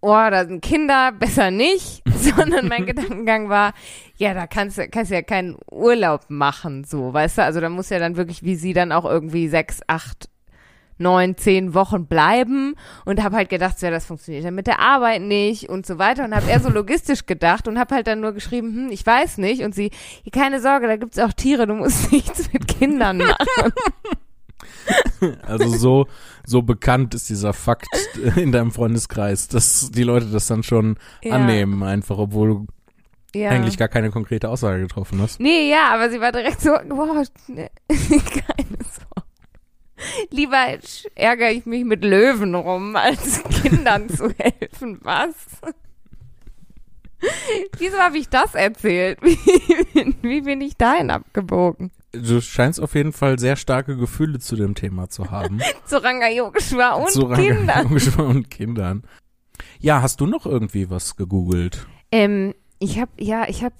oh, 0.00 0.08
da 0.30 0.44
sind 0.46 0.62
Kinder, 0.62 1.12
besser 1.12 1.50
nicht, 1.50 2.02
sondern 2.14 2.68
mein 2.68 2.86
Gedankengang 2.86 3.48
war, 3.48 3.72
ja, 4.16 4.34
da 4.34 4.46
kannst 4.46 4.78
du, 4.78 4.88
kannst 4.88 5.10
du 5.10 5.14
ja 5.16 5.22
keinen 5.22 5.56
Urlaub 5.70 6.22
machen, 6.28 6.84
so, 6.84 7.12
weißt 7.12 7.38
du? 7.38 7.42
Also 7.42 7.60
da 7.60 7.68
muss 7.68 7.90
ja 7.90 7.98
dann 7.98 8.16
wirklich, 8.16 8.42
wie 8.42 8.56
sie 8.56 8.72
dann 8.72 8.92
auch 8.92 9.04
irgendwie 9.04 9.48
sechs, 9.48 9.80
acht, 9.86 10.28
neun, 10.98 11.36
zehn 11.36 11.74
Wochen 11.74 12.06
bleiben 12.06 12.74
und 13.04 13.22
habe 13.22 13.36
halt 13.36 13.48
gedacht, 13.48 13.78
so, 13.78 13.86
ja, 13.86 13.92
das 13.92 14.06
funktioniert 14.06 14.44
ja 14.44 14.50
mit 14.50 14.66
der 14.66 14.78
Arbeit 14.80 15.22
nicht 15.22 15.68
und 15.68 15.84
so 15.86 15.98
weiter 15.98 16.24
und 16.24 16.34
habe 16.34 16.48
eher 16.48 16.60
so 16.60 16.70
logistisch 16.70 17.26
gedacht 17.26 17.68
und 17.68 17.78
habe 17.78 17.94
halt 17.94 18.06
dann 18.06 18.20
nur 18.20 18.32
geschrieben, 18.32 18.74
hm, 18.74 18.88
ich 18.90 19.04
weiß 19.06 19.38
nicht 19.38 19.62
und 19.62 19.74
sie, 19.74 19.90
keine 20.32 20.60
Sorge, 20.60 20.86
da 20.86 20.96
gibt's 20.96 21.18
auch 21.18 21.32
Tiere, 21.32 21.66
du 21.66 21.74
musst 21.74 22.10
nichts 22.12 22.52
mit 22.52 22.66
Kindern 22.68 23.18
machen. 23.18 23.72
Also 25.42 25.68
so, 25.68 26.06
so 26.46 26.62
bekannt 26.62 27.14
ist 27.14 27.28
dieser 27.28 27.52
Fakt 27.52 27.88
in 28.36 28.52
deinem 28.52 28.70
Freundeskreis, 28.70 29.48
dass 29.48 29.90
die 29.90 30.02
Leute 30.04 30.26
das 30.26 30.46
dann 30.46 30.62
schon 30.62 30.96
Ja. 31.22 31.34
annehmen, 31.34 31.82
einfach, 31.82 32.18
obwohl 32.18 32.48
du 32.48 32.66
Ja. 33.38 33.50
eigentlich 33.50 33.76
gar 33.76 33.88
keine 33.88 34.10
konkrete 34.10 34.48
Aussage 34.48 34.80
getroffen 34.80 35.20
hast. 35.20 35.40
Nee, 35.40 35.68
ja, 35.70 35.90
aber 35.92 36.10
sie 36.10 36.20
war 36.20 36.32
direkt 36.32 36.60
so, 36.60 36.70
ne, 36.70 37.70
keine 37.98 38.78
Sorge. 38.82 39.05
Lieber 40.30 40.78
ärgere 41.14 41.50
ich 41.52 41.64
mich 41.66 41.84
mit 41.84 42.04
Löwen 42.04 42.54
rum, 42.54 42.96
als 42.96 43.42
Kindern 43.62 44.08
zu 44.08 44.30
helfen. 44.38 44.98
Was? 45.02 45.34
Wieso 47.78 47.96
habe 47.98 48.18
ich 48.18 48.28
das 48.28 48.54
erzählt? 48.54 49.18
Wie, 49.22 50.14
wie 50.22 50.40
bin 50.42 50.60
ich 50.60 50.76
dahin 50.76 51.10
abgebogen? 51.10 51.90
Du 52.12 52.40
scheinst 52.40 52.80
auf 52.80 52.94
jeden 52.94 53.12
Fall 53.12 53.38
sehr 53.38 53.56
starke 53.56 53.96
Gefühle 53.96 54.38
zu 54.38 54.54
dem 54.56 54.74
Thema 54.74 55.08
zu 55.08 55.30
haben. 55.30 55.60
Zu 55.86 56.02
Ranga 56.02 56.28
Yogeshwar 56.28 56.98
und 56.98 57.10
zu 57.10 57.22
Rang- 57.26 57.40
Kindern. 57.42 57.86
und 58.26 58.50
Kindern. 58.50 59.02
Ja, 59.80 60.02
hast 60.02 60.20
du 60.20 60.26
noch 60.26 60.46
irgendwie 60.46 60.88
was 60.90 61.16
gegoogelt? 61.16 61.86
Ähm, 62.12 62.54
ich 62.78 62.98
habe, 63.00 63.10
ja, 63.18 63.48
ich 63.48 63.62
habe 63.64 63.74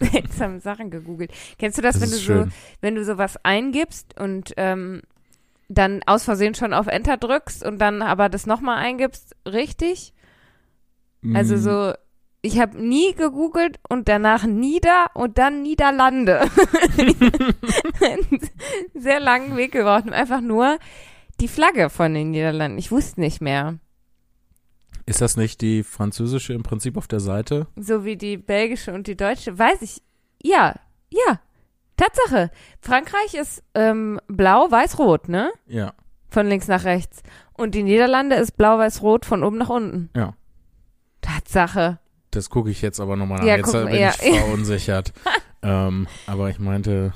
seltsame 0.00 0.60
Sachen 0.60 0.90
gegoogelt. 0.90 1.30
Kennst 1.58 1.78
du 1.78 1.82
das, 1.82 1.98
Das 1.98 2.02
wenn 2.02 2.10
du 2.10 2.16
ist 2.16 2.22
so, 2.26 2.32
schön. 2.32 2.52
wenn 2.80 2.94
du 2.94 3.04
sowas 3.04 3.36
eingibst 3.42 4.18
und 4.18 4.52
ähm, 4.56 5.02
dann 5.68 6.02
aus 6.06 6.24
Versehen 6.24 6.54
schon 6.54 6.72
auf 6.72 6.86
Enter 6.86 7.16
drückst 7.16 7.64
und 7.64 7.78
dann 7.78 8.02
aber 8.02 8.28
das 8.28 8.46
nochmal 8.46 8.78
eingibst, 8.78 9.34
richtig? 9.46 10.14
Also 11.34 11.54
Mm, 11.56 11.58
so, 11.58 11.92
ich 12.42 12.60
habe 12.60 12.80
nie 12.80 13.12
gegoogelt 13.14 13.78
und 13.88 14.08
danach 14.08 14.44
Nieder 14.44 15.06
und 15.14 15.38
dann 15.38 15.62
Niederlande. 15.62 16.46
Sehr 18.94 19.18
langen 19.18 19.56
Weg 19.56 19.72
gebraucht, 19.72 20.12
einfach 20.12 20.40
nur 20.40 20.78
die 21.40 21.48
Flagge 21.48 21.90
von 21.90 22.14
den 22.14 22.30
Niederlanden. 22.30 22.78
Ich 22.78 22.92
wusste 22.92 23.20
nicht 23.20 23.40
mehr. 23.40 23.78
Ist 25.06 25.20
das 25.20 25.36
nicht 25.36 25.60
die 25.60 25.82
französische 25.82 26.52
im 26.52 26.62
Prinzip 26.62 26.96
auf 26.96 27.08
der 27.08 27.20
Seite? 27.20 27.66
So 27.76 28.04
wie 28.04 28.16
die 28.16 28.36
belgische 28.36 28.92
und 28.92 29.06
die 29.06 29.16
deutsche. 29.16 29.58
Weiß 29.58 29.82
ich. 29.82 30.02
Ja, 30.42 30.74
ja. 31.10 31.40
Tatsache. 31.96 32.50
Frankreich 32.80 33.34
ist 33.34 33.62
ähm, 33.74 34.20
blau, 34.28 34.70
weiß, 34.70 34.98
rot, 34.98 35.28
ne? 35.28 35.50
Ja. 35.66 35.94
Von 36.28 36.46
links 36.48 36.68
nach 36.68 36.84
rechts. 36.84 37.22
Und 37.54 37.74
die 37.74 37.82
Niederlande 37.82 38.36
ist 38.36 38.56
blau, 38.56 38.78
weiß, 38.78 39.02
rot 39.02 39.24
von 39.24 39.42
oben 39.42 39.58
nach 39.58 39.70
unten. 39.70 40.10
Ja. 40.14 40.34
Tatsache. 41.22 41.98
Das 42.30 42.50
gucke 42.50 42.70
ich 42.70 42.82
jetzt 42.82 43.00
aber 43.00 43.16
nochmal 43.16 43.38
nach. 43.38 43.46
Ja, 43.46 43.56
jetzt 43.56 43.72
guck- 43.72 43.86
bin 43.86 43.94
ja. 44.00 44.10
ich 44.10 44.16
verunsichert. 44.40 45.12
ähm, 45.62 46.06
aber 46.26 46.50
ich 46.50 46.58
meinte, 46.58 47.14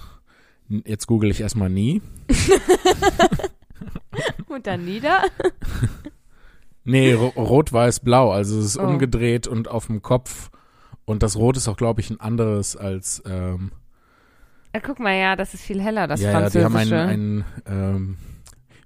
jetzt 0.86 1.06
google 1.06 1.30
ich 1.30 1.40
erstmal 1.42 1.68
nie. 1.68 2.00
Und 4.48 4.66
dann 4.66 4.84
nieder. 4.84 5.22
Nee, 6.82 7.12
ro 7.12 7.26
rot, 7.36 7.74
weiß, 7.74 8.00
blau. 8.00 8.32
Also 8.32 8.58
es 8.58 8.64
ist 8.64 8.78
Oh. 8.78 8.86
umgedreht 8.86 9.46
und 9.46 9.68
auf 9.68 9.86
dem 9.86 10.00
Kopf. 10.00 10.50
Und 11.04 11.22
das 11.22 11.36
Rot 11.36 11.58
ist 11.58 11.68
auch, 11.68 11.76
glaube 11.76 12.00
ich, 12.00 12.08
ein 12.08 12.18
anderes 12.20 12.74
als. 12.74 13.22
Ähm, 13.26 13.70
Ja, 14.74 14.80
guck 14.80 15.00
mal, 15.00 15.16
ja, 15.18 15.34
das 15.36 15.54
ist 15.54 15.62
viel 15.64 15.82
heller, 15.82 16.06
das 16.06 16.20
ja, 16.20 16.30
ja, 16.30 16.48
die 16.48 16.58
Französische. 16.60 16.96
haben 16.98 17.08
ein, 17.08 17.44
ein 17.66 17.94
ähm, 17.94 18.16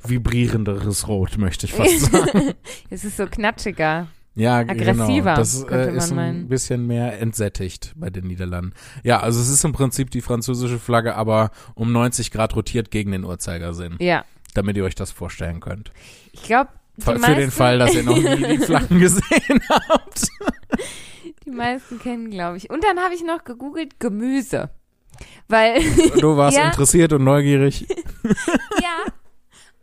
vibrierenderes 0.02 1.08
Rot, 1.08 1.38
möchte 1.38 1.66
ich 1.66 1.72
fast 1.72 2.00
sagen. 2.12 2.52
es 2.90 3.04
ist 3.04 3.16
so 3.16 3.26
knatschiger. 3.26 4.08
Ja, 4.36 4.56
Aggressiver, 4.58 4.96
genau. 5.06 5.36
Das 5.36 5.62
äh, 5.64 5.94
ist 5.96 6.10
ein 6.10 6.16
meinen. 6.16 6.48
bisschen 6.48 6.86
mehr 6.88 7.20
entsättigt 7.20 7.92
bei 7.96 8.10
den 8.10 8.26
Niederlanden. 8.26 8.72
Ja, 9.04 9.20
also 9.20 9.40
es 9.40 9.48
ist 9.48 9.64
im 9.64 9.72
Prinzip 9.72 10.10
die 10.10 10.22
französische 10.22 10.80
Flagge, 10.80 11.14
aber 11.14 11.50
um 11.74 11.92
90 11.92 12.32
Grad 12.32 12.56
rotiert 12.56 12.90
gegen 12.90 13.12
den 13.12 13.24
Uhrzeigersinn, 13.24 13.96
Ja. 14.00 14.24
damit 14.54 14.76
ihr 14.76 14.84
euch 14.84 14.96
das 14.96 15.12
vorstellen 15.12 15.60
könnt. 15.60 15.92
Ich 16.32 16.42
glaube, 16.42 16.70
Für, 16.98 17.14
den 17.16 17.52
Fall, 17.52 17.78
dass 17.78 17.94
ihr 17.94 18.02
noch 18.02 18.16
nie 18.16 18.56
die 18.56 18.58
Flaggen 18.64 18.98
gesehen 18.98 19.60
habt. 19.68 20.26
die 21.46 21.50
meisten 21.50 22.00
kennen, 22.00 22.30
glaube 22.30 22.56
ich. 22.56 22.70
Und 22.70 22.82
dann 22.82 22.98
habe 22.98 23.14
ich 23.14 23.22
noch 23.24 23.44
gegoogelt 23.44 24.00
Gemüse. 24.00 24.70
Weil, 25.48 25.80
Du 26.20 26.36
warst 26.36 26.56
Ja. 26.58 26.66
interessiert 26.66 27.12
und 27.12 27.24
neugierig. 27.24 27.86
ja, 28.82 29.12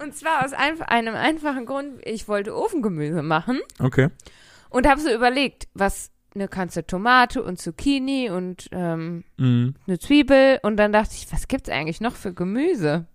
und 0.03 0.15
zwar 0.15 0.43
aus 0.45 0.53
einf 0.53 0.81
einem 0.81 1.15
einfachen 1.15 1.65
Grund, 1.65 1.99
ich 2.05 2.27
wollte 2.27 2.55
Ofengemüse 2.55 3.21
machen 3.21 3.59
Okay. 3.79 4.09
und 4.69 4.87
habe 4.87 4.99
so 5.01 5.09
überlegt, 5.13 5.67
was, 5.73 6.09
ne, 6.33 6.47
kannst 6.47 6.75
du 6.77 6.85
Tomate 6.85 7.43
und 7.43 7.59
Zucchini 7.59 8.29
und 8.31 8.67
ähm, 8.71 9.23
Mhm. 9.37 9.75
eine 9.87 9.99
Zwiebel 9.99 10.59
und 10.63 10.77
dann 10.77 10.91
dachte 10.93 11.13
ich, 11.15 11.31
was 11.31 11.47
gibt's 11.47 11.69
eigentlich 11.69 12.01
noch 12.01 12.15
für 12.15 12.33
Gemüse? 12.33 13.05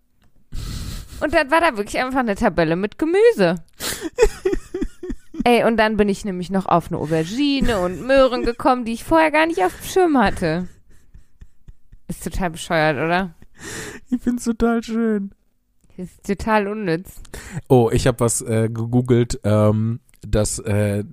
Und 1.21 1.33
dann 1.35 1.51
war 1.51 1.61
da 1.61 1.77
wirklich 1.77 1.99
einfach 2.03 2.21
eine 2.21 2.35
Tabelle 2.37 2.77
mit 2.77 2.99
Gemüse. 2.99 3.57
Ey, 5.45 5.65
und 5.65 5.77
dann 5.77 5.97
bin 5.97 6.09
ich 6.09 6.25
nämlich 6.25 6.51
noch 6.51 6.67
auf 6.67 6.89
eine 6.89 6.99
Aubergine 6.99 7.79
und 7.79 8.07
Möhren 8.07 8.43
gekommen, 8.45 8.85
die 8.85 8.93
ich 8.95 9.05
vorher 9.05 9.31
gar 9.31 9.47
nicht 9.47 9.63
auf 9.63 9.73
dem 9.77 9.85
Schirm 9.87 10.19
hatte. 10.19 10.67
Ist 12.09 12.25
total 12.25 12.51
bescheuert, 12.51 12.97
oder? 12.97 13.35
Ich 14.11 14.21
find's 14.23 14.45
total 14.45 14.83
schön. 14.83 15.31
Ist 15.97 16.25
total 16.27 16.69
unnütz. 16.69 17.21
Oh, 17.69 17.91
ich 17.93 18.07
habe 18.07 18.21
was 18.21 18.43
äh, 18.43 18.69
gegoogelt, 18.69 19.41
ähm, 19.45 20.01
das, 20.29 20.59
äh, 20.59 21.05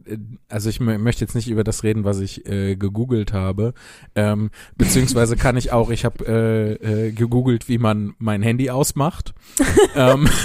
also 0.50 0.69
ich 0.69 0.79
mö- 0.79 0.97
möchte 0.97 1.23
jetzt 1.23 1.35
nicht 1.35 1.47
über 1.50 1.63
das 1.63 1.83
reden, 1.83 2.03
was 2.03 2.19
ich 2.19 2.45
äh, 2.50 2.75
gegoogelt 2.75 3.31
habe, 3.31 3.73
ähm, 4.15 4.50
beziehungsweise 4.75 5.38
kann 5.38 5.55
ich 5.55 5.71
auch, 5.71 5.89
ich 5.89 6.03
habe 6.03 6.25
äh, 6.27 7.07
äh, 7.07 7.12
gegoogelt, 7.12 7.69
wie 7.69 7.77
man 7.77 8.13
mein 8.17 8.41
Handy 8.41 8.69
ausmacht. 8.71 9.33
ähm, 9.95 10.27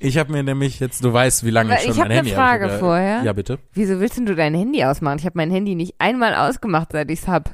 ich 0.00 0.18
habe 0.18 0.32
mir 0.32 0.42
nämlich 0.42 0.80
jetzt, 0.80 1.04
du 1.04 1.12
weißt, 1.12 1.44
wie 1.44 1.50
lange 1.50 1.74
ich 1.74 1.82
schon 1.82 1.90
ich 1.92 1.98
habe 1.98 2.08
mein 2.08 2.18
eine 2.18 2.28
Handy 2.28 2.32
Frage 2.32 2.64
habe. 2.66 2.78
vorher. 2.78 3.22
Ja, 3.22 3.32
bitte. 3.32 3.58
Wieso 3.74 4.00
willst 4.00 4.16
denn 4.16 4.26
du 4.26 4.34
dein 4.34 4.54
Handy 4.54 4.84
ausmachen? 4.84 5.18
Ich 5.18 5.26
habe 5.26 5.36
mein 5.36 5.50
Handy 5.50 5.74
nicht 5.74 5.94
einmal 5.98 6.34
ausgemacht, 6.34 6.92
seit 6.92 7.10
ich's 7.10 7.28
hab. 7.28 7.52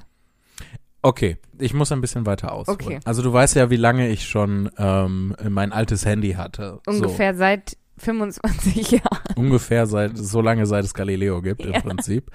Okay, 1.06 1.36
ich 1.60 1.72
muss 1.72 1.92
ein 1.92 2.00
bisschen 2.00 2.26
weiter 2.26 2.50
ausholen. 2.50 2.80
Okay. 2.82 2.98
Also 3.04 3.22
du 3.22 3.32
weißt 3.32 3.54
ja, 3.54 3.70
wie 3.70 3.76
lange 3.76 4.08
ich 4.08 4.26
schon 4.26 4.68
ähm, 4.76 5.36
mein 5.48 5.72
altes 5.72 6.04
Handy 6.04 6.32
hatte. 6.32 6.80
Ungefähr 6.84 7.36
seit 7.36 7.76
25 7.98 8.90
Jahren. 8.90 9.20
So, 9.36 9.40
ungefähr 9.40 9.86
seit 9.86 10.18
so 10.18 10.40
lange, 10.40 10.66
seit 10.66 10.84
es 10.84 10.94
Galileo 10.94 11.42
gibt 11.42 11.64
im 11.64 11.74
Prinzip. 11.74 12.32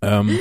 Ähm, 0.00 0.38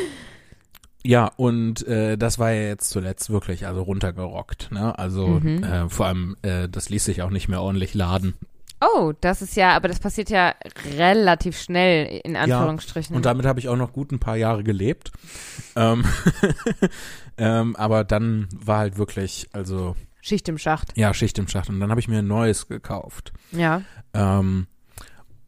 ja, 1.03 1.29
und 1.35 1.85
äh, 1.85 2.17
das 2.17 2.39
war 2.39 2.53
ja 2.53 2.69
jetzt 2.69 2.89
zuletzt 2.89 3.29
wirklich 3.29 3.67
also 3.67 3.81
runtergerockt. 3.81 4.71
Ne? 4.71 4.97
Also 4.97 5.27
Mhm. 5.41 5.63
äh, 5.65 5.89
vor 5.89 6.05
allem, 6.05 6.37
äh, 6.41 6.69
das 6.69 6.87
ließ 6.87 7.03
sich 7.03 7.21
auch 7.21 7.31
nicht 7.31 7.49
mehr 7.49 7.61
ordentlich 7.61 7.93
laden. 7.93 8.33
Oh, 8.95 9.13
das 9.21 9.41
ist 9.41 9.55
ja, 9.55 9.75
aber 9.77 9.87
das 9.87 9.99
passiert 9.99 10.29
ja 10.29 10.55
relativ 10.97 11.57
schnell, 11.57 12.19
in 12.25 12.35
Anführungsstrichen. 12.35 13.15
Und 13.15 13.25
damit 13.25 13.45
habe 13.45 13.57
ich 13.61 13.69
auch 13.69 13.77
noch 13.77 13.93
gut 13.93 14.11
ein 14.11 14.19
paar 14.19 14.35
Jahre 14.35 14.61
gelebt. 14.63 15.11
ähm, 15.77 16.03
ähm, 17.37 17.75
aber 17.75 18.03
dann 18.03 18.47
war 18.53 18.79
halt 18.79 18.97
wirklich, 18.97 19.49
also 19.53 19.95
Schicht 20.21 20.47
im 20.47 20.57
Schacht. 20.57 20.97
ja, 20.97 21.13
Schicht 21.13 21.37
im 21.37 21.47
Schacht. 21.47 21.69
Und 21.69 21.79
dann 21.79 21.89
habe 21.89 21.99
ich 21.99 22.07
mir 22.07 22.19
ein 22.19 22.27
neues 22.27 22.67
gekauft. 22.67 23.33
Ja. 23.51 23.81
Ähm, 24.13 24.67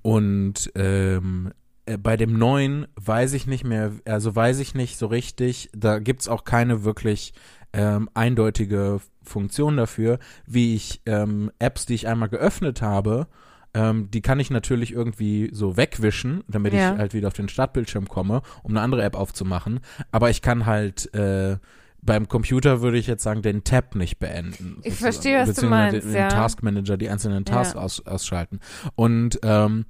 und 0.01 0.71
ähm, 0.75 1.53
äh, 1.85 1.97
bei 1.97 2.17
dem 2.17 2.37
neuen 2.37 2.87
weiß 2.95 3.33
ich 3.33 3.47
nicht 3.47 3.63
mehr, 3.63 3.91
also 4.05 4.35
weiß 4.35 4.59
ich 4.59 4.75
nicht 4.75 4.97
so 4.97 5.07
richtig, 5.07 5.69
da 5.73 5.99
gibt's 5.99 6.27
auch 6.27 6.43
keine 6.43 6.83
wirklich 6.83 7.33
ähm, 7.73 8.09
eindeutige 8.13 8.99
Funktion 9.23 9.77
dafür, 9.77 10.19
wie 10.45 10.75
ich 10.75 11.01
ähm, 11.05 11.51
Apps, 11.59 11.85
die 11.85 11.95
ich 11.95 12.07
einmal 12.07 12.29
geöffnet 12.29 12.81
habe, 12.81 13.27
ähm, 13.75 14.09
die 14.09 14.21
kann 14.21 14.39
ich 14.39 14.49
natürlich 14.49 14.91
irgendwie 14.93 15.49
so 15.53 15.77
wegwischen, 15.77 16.43
damit 16.47 16.73
Ja. 16.73 16.93
ich 16.93 16.97
halt 16.97 17.13
wieder 17.13 17.27
auf 17.27 17.33
den 17.33 17.49
Startbildschirm 17.49 18.07
komme, 18.07 18.41
um 18.63 18.71
eine 18.71 18.81
andere 18.81 19.03
App 19.03 19.15
aufzumachen. 19.15 19.81
Aber 20.11 20.31
ich 20.31 20.41
kann 20.41 20.65
halt 20.65 21.13
äh, 21.13 21.57
beim 22.01 22.27
Computer 22.27 22.81
würde 22.81 22.99
ich 22.99 23.07
jetzt 23.07 23.23
sagen, 23.23 23.41
den 23.41 23.63
Tab 23.63 23.95
nicht 23.95 24.19
beenden. 24.19 24.79
Ich 24.83 24.93
verstehe, 24.93 25.39
was 25.39 25.47
du 25.47 25.53
Beziehungsweise 25.55 25.91
meinst, 25.97 26.07
Den 26.07 26.13
ja. 26.13 26.27
Taskmanager, 26.27 26.97
die 26.97 27.09
einzelnen 27.09 27.45
Tasks 27.45 27.73
Ja. 27.73 27.81
aus, 27.81 28.05
ausschalten. 28.05 28.59
Und 28.93 29.39
ähm, 29.41 29.85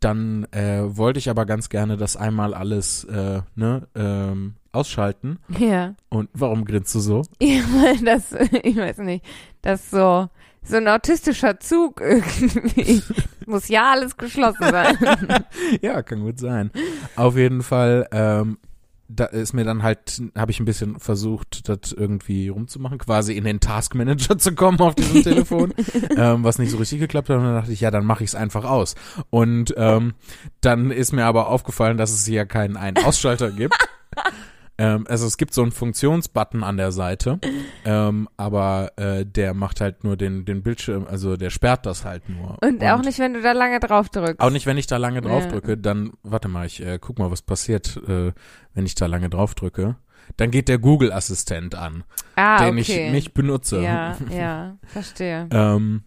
dann 0.00 0.44
äh, 0.52 0.80
wollte 0.96 1.18
ich 1.18 1.28
aber 1.28 1.44
ganz 1.44 1.68
gerne 1.68 1.98
das 1.98 2.16
einmal 2.16 2.54
alles 2.54 3.04
äh, 3.04 3.42
ne, 3.54 3.86
ähm, 3.94 4.54
ausschalten. 4.72 5.40
Ja. 5.58 5.94
Und 6.08 6.30
warum 6.32 6.64
grinst 6.64 6.94
du 6.94 7.00
so? 7.00 7.22
Ja, 7.42 7.60
weil 7.82 7.98
das, 8.02 8.32
ich 8.62 8.76
weiß 8.76 8.98
nicht, 8.98 9.24
das 9.60 9.90
so, 9.90 10.28
so 10.62 10.76
ein 10.76 10.88
autistischer 10.88 11.60
Zug 11.60 12.00
irgendwie. 12.04 13.02
Muss 13.46 13.68
ja 13.68 13.92
alles 13.92 14.16
geschlossen 14.16 14.64
sein. 14.70 14.96
ja, 15.80 16.02
kann 16.02 16.20
gut 16.20 16.38
sein. 16.38 16.70
Auf 17.16 17.36
jeden 17.36 17.62
Fall, 17.62 18.06
ähm, 18.12 18.58
da 19.08 19.24
ist 19.24 19.54
mir 19.54 19.64
dann 19.64 19.82
halt, 19.82 20.20
habe 20.36 20.50
ich 20.50 20.60
ein 20.60 20.66
bisschen 20.66 21.00
versucht, 21.00 21.66
das 21.68 21.92
irgendwie 21.92 22.48
rumzumachen, 22.48 22.98
quasi 22.98 23.32
in 23.34 23.44
den 23.44 23.58
Taskmanager 23.58 24.36
zu 24.36 24.54
kommen 24.54 24.78
auf 24.80 24.94
diesem 24.94 25.22
Telefon, 25.22 25.72
ähm, 26.16 26.44
was 26.44 26.58
nicht 26.58 26.70
so 26.70 26.76
richtig 26.76 27.00
geklappt 27.00 27.30
hat. 27.30 27.38
Und 27.38 27.44
dann 27.44 27.54
dachte 27.54 27.72
ich, 27.72 27.80
ja, 27.80 27.90
dann 27.90 28.04
mache 28.04 28.22
ich 28.22 28.30
es 28.30 28.34
einfach 28.34 28.64
aus. 28.64 28.96
Und 29.30 29.74
ähm, 29.78 30.12
dann 30.60 30.90
ist 30.90 31.12
mir 31.12 31.24
aber 31.24 31.48
aufgefallen, 31.48 31.96
dass 31.96 32.12
es 32.12 32.26
hier 32.26 32.44
keinen 32.44 32.76
einen 32.76 32.98
Ausschalter 32.98 33.50
gibt. 33.50 33.74
Ähm, 34.78 35.04
also 35.08 35.26
es 35.26 35.36
gibt 35.36 35.52
so 35.52 35.62
einen 35.62 35.72
Funktionsbutton 35.72 36.62
an 36.62 36.76
der 36.76 36.92
Seite, 36.92 37.40
ähm, 37.84 38.28
aber 38.36 38.92
äh, 38.96 39.26
der 39.26 39.52
macht 39.52 39.80
halt 39.80 40.04
nur 40.04 40.16
den, 40.16 40.44
den 40.44 40.62
Bildschirm, 40.62 41.06
also 41.08 41.36
der 41.36 41.50
sperrt 41.50 41.84
das 41.84 42.04
halt 42.04 42.28
nur. 42.28 42.56
Und 42.62 42.82
auch 42.84 43.02
nicht, 43.02 43.18
wenn 43.18 43.34
du 43.34 43.42
da 43.42 43.52
lange 43.52 43.80
drauf 43.80 44.08
drückst. 44.08 44.40
Auch 44.40 44.50
nicht, 44.50 44.66
wenn 44.66 44.78
ich 44.78 44.86
da 44.86 44.96
lange 44.96 45.20
drauf 45.20 45.44
Ja. 45.44 45.50
drücke, 45.50 45.76
dann, 45.76 46.12
warte 46.22 46.48
mal, 46.48 46.66
ich 46.66 46.80
äh, 46.80 46.98
guck 47.00 47.18
mal, 47.18 47.30
was 47.30 47.42
passiert, 47.42 47.96
äh, 48.08 48.32
wenn 48.74 48.86
ich 48.86 48.94
da 48.94 49.06
lange 49.06 49.28
drauf 49.28 49.54
drücke. 49.54 49.96
Dann 50.36 50.50
geht 50.50 50.68
der 50.68 50.78
Google-Assistent 50.78 51.74
an, 51.74 52.04
ah, 52.36 52.58
den 52.58 52.78
okay. 52.78 53.06
ich 53.06 53.12
nicht 53.12 53.34
benutze. 53.34 53.82
Ja, 53.82 54.16
ja, 54.30 54.76
verstehe. 54.86 55.48
Ähm, 55.50 56.02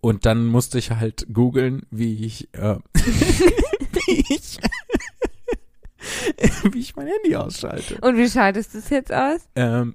und 0.00 0.26
dann 0.26 0.44
musste 0.46 0.78
ich 0.78 0.90
halt 0.90 1.26
googeln, 1.32 1.82
wie 1.90 2.24
ich, 2.24 2.52
äh, 2.54 2.76
wie 2.94 4.24
ich, 4.28 4.58
wie 6.72 6.78
ich 6.80 6.96
mein 6.96 7.06
Handy 7.06 7.36
ausschalte. 7.36 7.98
Und 8.00 8.16
wie 8.16 8.28
schaltest 8.28 8.74
du 8.74 8.78
es 8.78 8.90
jetzt 8.90 9.12
aus? 9.12 9.40
Ähm, 9.54 9.94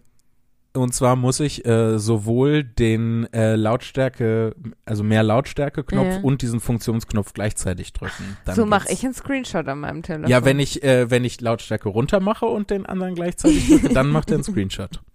und 0.74 0.94
zwar 0.94 1.18
muss 1.18 1.42
ich 1.42 1.66
äh, 1.66 2.00
sowohl 2.00 2.64
den 2.64 3.28
äh, 3.34 3.56
Lautstärke, 3.58 4.56
also 4.86 5.04
mehr 5.04 5.22
Lautstärke-Knopf 5.22 6.08
Ja. 6.08 6.20
und 6.22 6.42
diesen 6.42 6.62
Funktionsknopf 6.62 7.34
gleichzeitig 7.34 7.92
drücken. 7.92 8.38
Dann 8.46 8.56
so 8.56 8.66
mache 8.66 8.90
ich 8.92 9.04
einen 9.04 9.14
Screenshot 9.14 9.68
an 9.68 9.82
meinem 9.82 10.02
Telefon. 10.02 10.30
Ja, 10.30 10.46
wenn 10.46 10.60
ich, 10.60 10.82
äh, 10.82 11.10
wenn 11.12 11.26
ich 11.26 11.42
Lautstärke 11.42 11.90
runter 11.90 12.22
mache 12.22 12.46
und 12.46 12.70
den 12.70 12.86
anderen 12.86 13.16
gleichzeitig 13.16 13.68
drücke, 13.68 13.90
dann 13.94 14.08
macht 14.10 14.32
er 14.32 14.36
einen 14.36 14.44
Screenshot. 14.44 15.02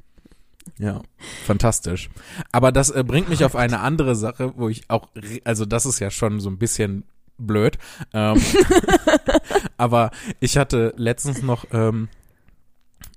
Ja, 0.78 1.00
fantastisch. 1.46 2.10
Aber 2.52 2.70
das 2.72 2.90
äh, 2.90 3.02
bringt 3.06 3.28
mich 3.30 3.44
auf 3.44 3.54
eine 3.56 3.80
andere 3.80 4.14
Sache, 4.16 4.52
wo 4.56 4.68
ich 4.68 4.90
auch, 4.90 5.08
also 5.44 5.64
das 5.64 5.86
ist 5.86 6.00
ja 6.00 6.10
schon 6.10 6.40
so 6.40 6.50
ein 6.50 6.58
bisschen 6.58 7.04
blöd. 7.38 7.78
Ähm, 8.12 8.40
aber 9.76 10.10
ich 10.40 10.56
hatte 10.56 10.92
letztens 10.96 11.42
noch, 11.42 11.66
ähm, 11.72 12.08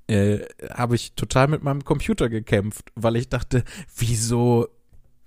äh, 0.08 0.40
habe 0.74 0.96
ich 0.96 1.14
total 1.14 1.48
mit 1.48 1.64
meinem 1.64 1.84
Computer 1.84 2.30
gekämpft, 2.30 2.92
weil 2.96 3.16
ich 3.16 3.30
dachte, 3.30 3.64
wieso, 3.96 4.68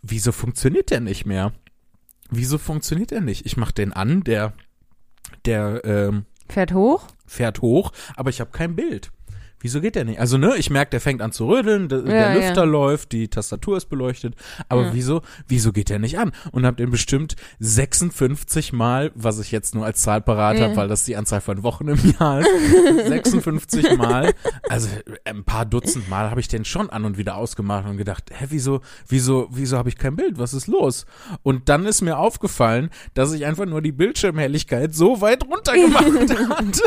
wieso 0.02 0.32
funktioniert 0.32 0.90
der 0.90 1.00
nicht 1.00 1.26
mehr? 1.26 1.52
Wieso 2.30 2.58
funktioniert 2.58 3.12
er 3.12 3.20
nicht? 3.20 3.46
Ich 3.46 3.56
mach 3.56 3.72
den 3.72 3.92
an, 3.92 4.24
der, 4.24 4.54
der, 5.44 5.84
ähm, 5.84 6.26
Fährt 6.48 6.72
hoch? 6.72 7.06
fährt 7.26 7.62
hoch, 7.62 7.92
aber 8.16 8.30
ich 8.30 8.40
habe 8.40 8.50
kein 8.50 8.76
Bild. 8.76 9.10
Wieso 9.62 9.80
geht 9.80 9.94
der 9.94 10.04
nicht? 10.04 10.20
Also, 10.20 10.36
ne, 10.38 10.56
ich 10.56 10.68
merke, 10.70 10.90
der 10.90 11.00
fängt 11.00 11.22
an 11.22 11.32
zu 11.32 11.46
rödeln, 11.48 11.88
der, 11.88 12.00
der 12.02 12.20
Ja, 12.20 12.34
Lüfter 12.34 12.64
ja. 12.64 12.70
läuft, 12.70 13.12
die 13.12 13.28
Tastatur 13.28 13.76
ist 13.78 13.86
beleuchtet, 13.88 14.34
aber 14.68 14.82
Ja. 14.86 14.90
wieso, 14.92 15.22
wieso 15.48 15.72
geht 15.72 15.88
der 15.88 15.98
nicht 15.98 16.18
an? 16.18 16.32
Und 16.50 16.66
habe 16.66 16.76
den 16.76 16.90
bestimmt 16.90 17.36
56 17.60 18.72
Mal, 18.72 19.12
was 19.14 19.38
ich 19.38 19.50
jetzt 19.52 19.74
nur 19.74 19.84
als 19.84 20.02
Zahl 20.02 20.20
parat 20.20 20.60
habe, 20.60 20.76
weil 20.76 20.88
das 20.88 21.04
die 21.04 21.16
Anzahl 21.16 21.40
von 21.40 21.62
Wochen 21.62 21.88
im 21.88 21.98
Jahr 22.18 22.40
ist, 22.40 22.48
56 23.08 23.96
Mal, 23.96 24.34
also 24.68 24.88
ein 25.24 25.44
paar 25.44 25.64
Dutzend 25.66 26.08
Mal 26.08 26.30
habe 26.30 26.40
ich 26.40 26.48
den 26.48 26.64
schon 26.64 26.90
an 26.90 27.04
und 27.04 27.18
wieder 27.18 27.36
ausgemacht 27.36 27.86
und 27.88 27.96
gedacht, 27.96 28.30
hä, 28.32 28.46
wieso, 28.50 28.80
wieso, 29.08 29.48
wieso 29.50 29.78
habe 29.78 29.88
ich 29.88 29.96
kein 29.96 30.16
Bild? 30.16 30.38
Was 30.38 30.54
ist 30.54 30.66
los? 30.66 31.06
Und 31.42 31.68
dann 31.68 31.86
ist 31.86 32.02
mir 32.02 32.18
aufgefallen, 32.18 32.90
dass 33.14 33.32
ich 33.32 33.44
einfach 33.46 33.66
nur 33.66 33.82
die 33.82 33.92
Bildschirmhelligkeit 33.92 34.94
so 34.94 35.20
weit 35.20 35.44
runtergemacht 35.46 36.04
hatte, 36.20 36.36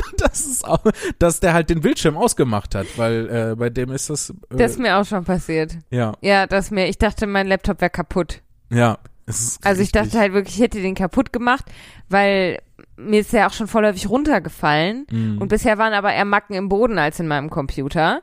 dass 0.18 0.46
es 0.46 0.64
auch, 0.64 0.84
dass 1.20 1.40
der 1.40 1.54
halt 1.54 1.70
den 1.70 1.82
Bildschirm 1.82 2.18
ausgemacht 2.18 2.65
hat, 2.74 2.88
weil 2.98 3.30
äh, 3.52 3.56
bei 3.56 3.70
dem 3.70 3.92
ist 3.92 4.10
das, 4.10 4.32
äh, 4.32 4.34
Das 4.58 4.72
ist 4.72 4.80
mir 4.80 4.98
auch 4.98 5.06
schon 5.06 5.24
passiert. 5.26 5.78
ja, 5.92 6.14
Ja, 6.22 6.48
das 6.48 6.72
mir, 6.72 6.88
ich 6.88 6.98
dachte, 6.98 7.28
mein 7.28 7.48
Laptop 7.48 7.82
wäre 7.82 7.92
kaputt. 7.92 8.42
ja. 8.70 8.98
Es 9.28 9.42
ist 9.42 9.66
Also 9.66 9.82
ich 9.82 9.92
dachte 9.92 10.20
halt 10.20 10.34
wirklich, 10.34 10.54
ich 10.58 10.62
hätte 10.62 10.80
den 10.80 10.94
kaputt 10.94 11.34
gemacht, 11.34 11.66
weil 12.10 12.60
mir 12.96 13.22
ist 13.22 13.34
ja 13.34 13.48
auch 13.48 13.54
schon 13.54 13.68
vorläufig 13.68 14.08
runtergefallen. 14.08 15.08
Mhm. 15.10 15.40
Und 15.40 15.48
bisher 15.48 15.80
waren 15.80 15.94
aber 15.94 16.14
eher 16.14 16.26
Macken 16.26 16.54
im 16.54 16.70
Boden 16.70 17.00
als 17.00 17.20
in 17.20 17.28
meinem 17.28 17.50
Computer. 17.50 18.22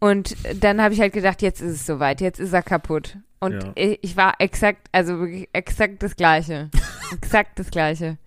Und 0.00 0.34
dann 0.60 0.82
habe 0.82 0.92
ich 0.92 1.00
halt 1.00 1.12
gedacht, 1.12 1.40
jetzt 1.40 1.60
ist 1.60 1.72
es 1.72 1.86
soweit, 1.86 2.20
jetzt 2.20 2.40
ist 2.40 2.52
er 2.52 2.62
kaputt. 2.64 3.16
Und 3.38 3.62
Ja. 3.62 3.72
ich, 3.76 3.98
ich 4.02 4.16
war 4.16 4.34
exakt, 4.40 4.88
also 4.90 5.20
wirklich 5.20 5.48
exakt 5.52 6.02
das 6.02 6.16
Gleiche. 6.16 6.68
exakt 7.12 7.56
das 7.60 7.70
Gleiche. 7.70 8.18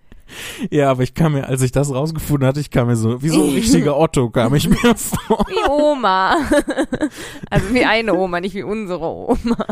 Ja, 0.70 0.90
aber 0.90 1.02
ich 1.02 1.14
kam 1.14 1.32
mir, 1.32 1.46
als 1.46 1.62
ich 1.62 1.72
das 1.72 1.92
rausgefunden 1.92 2.46
hatte, 2.46 2.60
ich 2.60 2.70
kam 2.70 2.86
mir 2.86 2.96
so, 2.96 3.22
wie 3.22 3.28
so 3.28 3.42
ein 3.42 3.50
richtiger 3.54 3.98
Otto 3.98 4.30
kam 4.30 4.54
ich 4.54 4.68
mir 4.68 4.76
vor. 4.96 5.46
Wie 5.48 5.70
Oma. 5.70 6.36
also 7.50 7.74
wie 7.74 7.84
eine 7.84 8.14
Oma, 8.14 8.40
nicht 8.40 8.54
wie 8.54 8.62
unsere 8.62 9.04
Oma. 9.04 9.66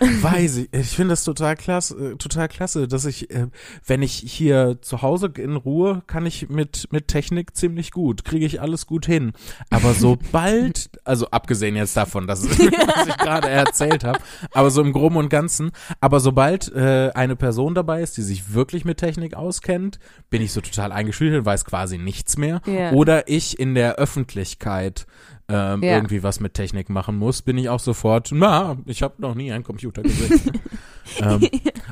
Weiß 0.00 0.56
ich. 0.56 0.68
Ich 0.72 0.96
finde 0.96 1.12
das 1.12 1.24
total 1.24 1.56
klasse, 1.56 2.12
äh, 2.12 2.16
total 2.16 2.48
klasse, 2.48 2.88
dass 2.88 3.04
ich, 3.04 3.30
äh, 3.30 3.48
wenn 3.86 4.02
ich 4.02 4.14
hier 4.14 4.78
zu 4.80 5.02
Hause 5.02 5.32
in 5.36 5.56
Ruhe, 5.56 6.02
kann 6.06 6.26
ich 6.26 6.48
mit, 6.48 6.88
mit 6.90 7.08
Technik 7.08 7.56
ziemlich 7.56 7.90
gut, 7.90 8.24
kriege 8.24 8.46
ich 8.46 8.60
alles 8.60 8.86
gut 8.86 9.06
hin. 9.06 9.32
Aber 9.70 9.94
sobald, 9.98 10.90
also 11.04 11.28
abgesehen 11.30 11.76
jetzt 11.76 11.96
davon, 11.96 12.26
dass 12.26 12.44
was 12.48 13.06
ich 13.06 13.16
gerade 13.16 13.48
erzählt 13.48 14.04
habe, 14.04 14.18
aber 14.52 14.70
so 14.70 14.82
im 14.82 14.92
Groben 14.92 15.16
und 15.16 15.28
Ganzen, 15.28 15.70
aber 16.00 16.20
sobald 16.20 16.72
äh, 16.72 17.10
eine 17.14 17.36
Person 17.36 17.74
dabei 17.74 18.02
ist, 18.02 18.16
die 18.16 18.22
sich 18.22 18.54
wirklich 18.54 18.84
mit 18.84 18.98
Technik 18.98 19.34
auskennt, 19.34 19.98
bin 20.30 20.42
ich 20.42 20.52
so 20.52 20.60
total 20.60 20.92
eingeschüchtert, 20.92 21.44
weiß 21.44 21.64
quasi 21.64 21.98
nichts 21.98 22.36
mehr. 22.36 22.60
Ja. 22.66 22.92
Oder 22.92 23.28
ich 23.28 23.58
in 23.58 23.74
der 23.74 23.96
Öffentlichkeit 23.96 25.06
ähm, 25.52 25.82
Ja. 25.82 25.94
irgendwie 25.96 26.22
was 26.22 26.40
mit 26.40 26.54
Technik 26.54 26.88
machen 26.88 27.16
muss, 27.18 27.42
bin 27.42 27.58
ich 27.58 27.68
auch 27.68 27.80
sofort, 27.80 28.30
na, 28.32 28.76
ich 28.86 29.02
habe 29.02 29.14
noch 29.20 29.34
nie 29.34 29.52
einen 29.52 29.64
Computer 29.64 30.02
gesehen. 30.02 30.52
ähm, 31.20 31.46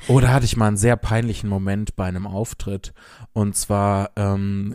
oder 0.08 0.32
hatte 0.32 0.46
ich 0.46 0.56
mal 0.56 0.68
einen 0.68 0.76
sehr 0.76 0.96
peinlichen 0.96 1.48
Moment 1.50 1.94
bei 1.96 2.06
einem 2.06 2.26
Auftritt. 2.26 2.92
Und 3.32 3.54
zwar 3.56 4.10
ähm, 4.16 4.74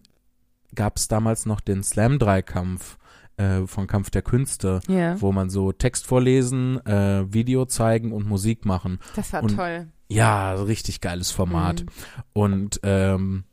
gab 0.75 0.97
es 0.97 1.07
damals 1.07 1.45
noch 1.45 1.59
den 1.61 1.83
Slam-Dreikampf 1.83 2.97
äh, 3.37 3.65
von 3.65 3.87
Kampf 3.87 4.09
der 4.11 4.21
Künste, 4.21 4.79
Ja, 4.87 5.19
wo 5.21 5.31
man 5.31 5.49
so 5.49 5.71
Text 5.71 6.05
vorlesen, 6.05 6.85
äh, 6.85 7.25
Video 7.33 7.65
zeigen 7.65 8.11
und 8.11 8.25
Musik 8.27 8.65
machen. 8.65 8.99
das 9.15 9.33
war 9.33 9.43
und- 9.43 9.55
toll. 9.55 9.87
Ja, 10.07 10.53
richtig 10.53 11.01
geiles 11.01 11.31
Format. 11.31 11.81
Mhm. 11.81 11.87
Und 12.33 12.79
ähm, 12.83 13.43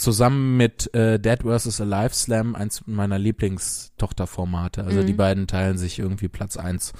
zusammen 0.00 0.56
mit 0.56 0.92
äh, 0.94 1.18
Dead 1.18 1.42
vs. 1.42 1.80
Alive 1.80 2.14
Slam 2.14 2.54
eins 2.54 2.82
meiner 2.86 3.18
Lieblingstochterformate. 3.18 4.84
Also 4.84 5.00
Mhm. 5.00 5.06
die 5.06 5.12
beiden 5.12 5.46
teilen 5.46 5.78
sich 5.78 5.98
irgendwie 5.98 6.28
Platz 6.28 6.56
eins 6.56 6.92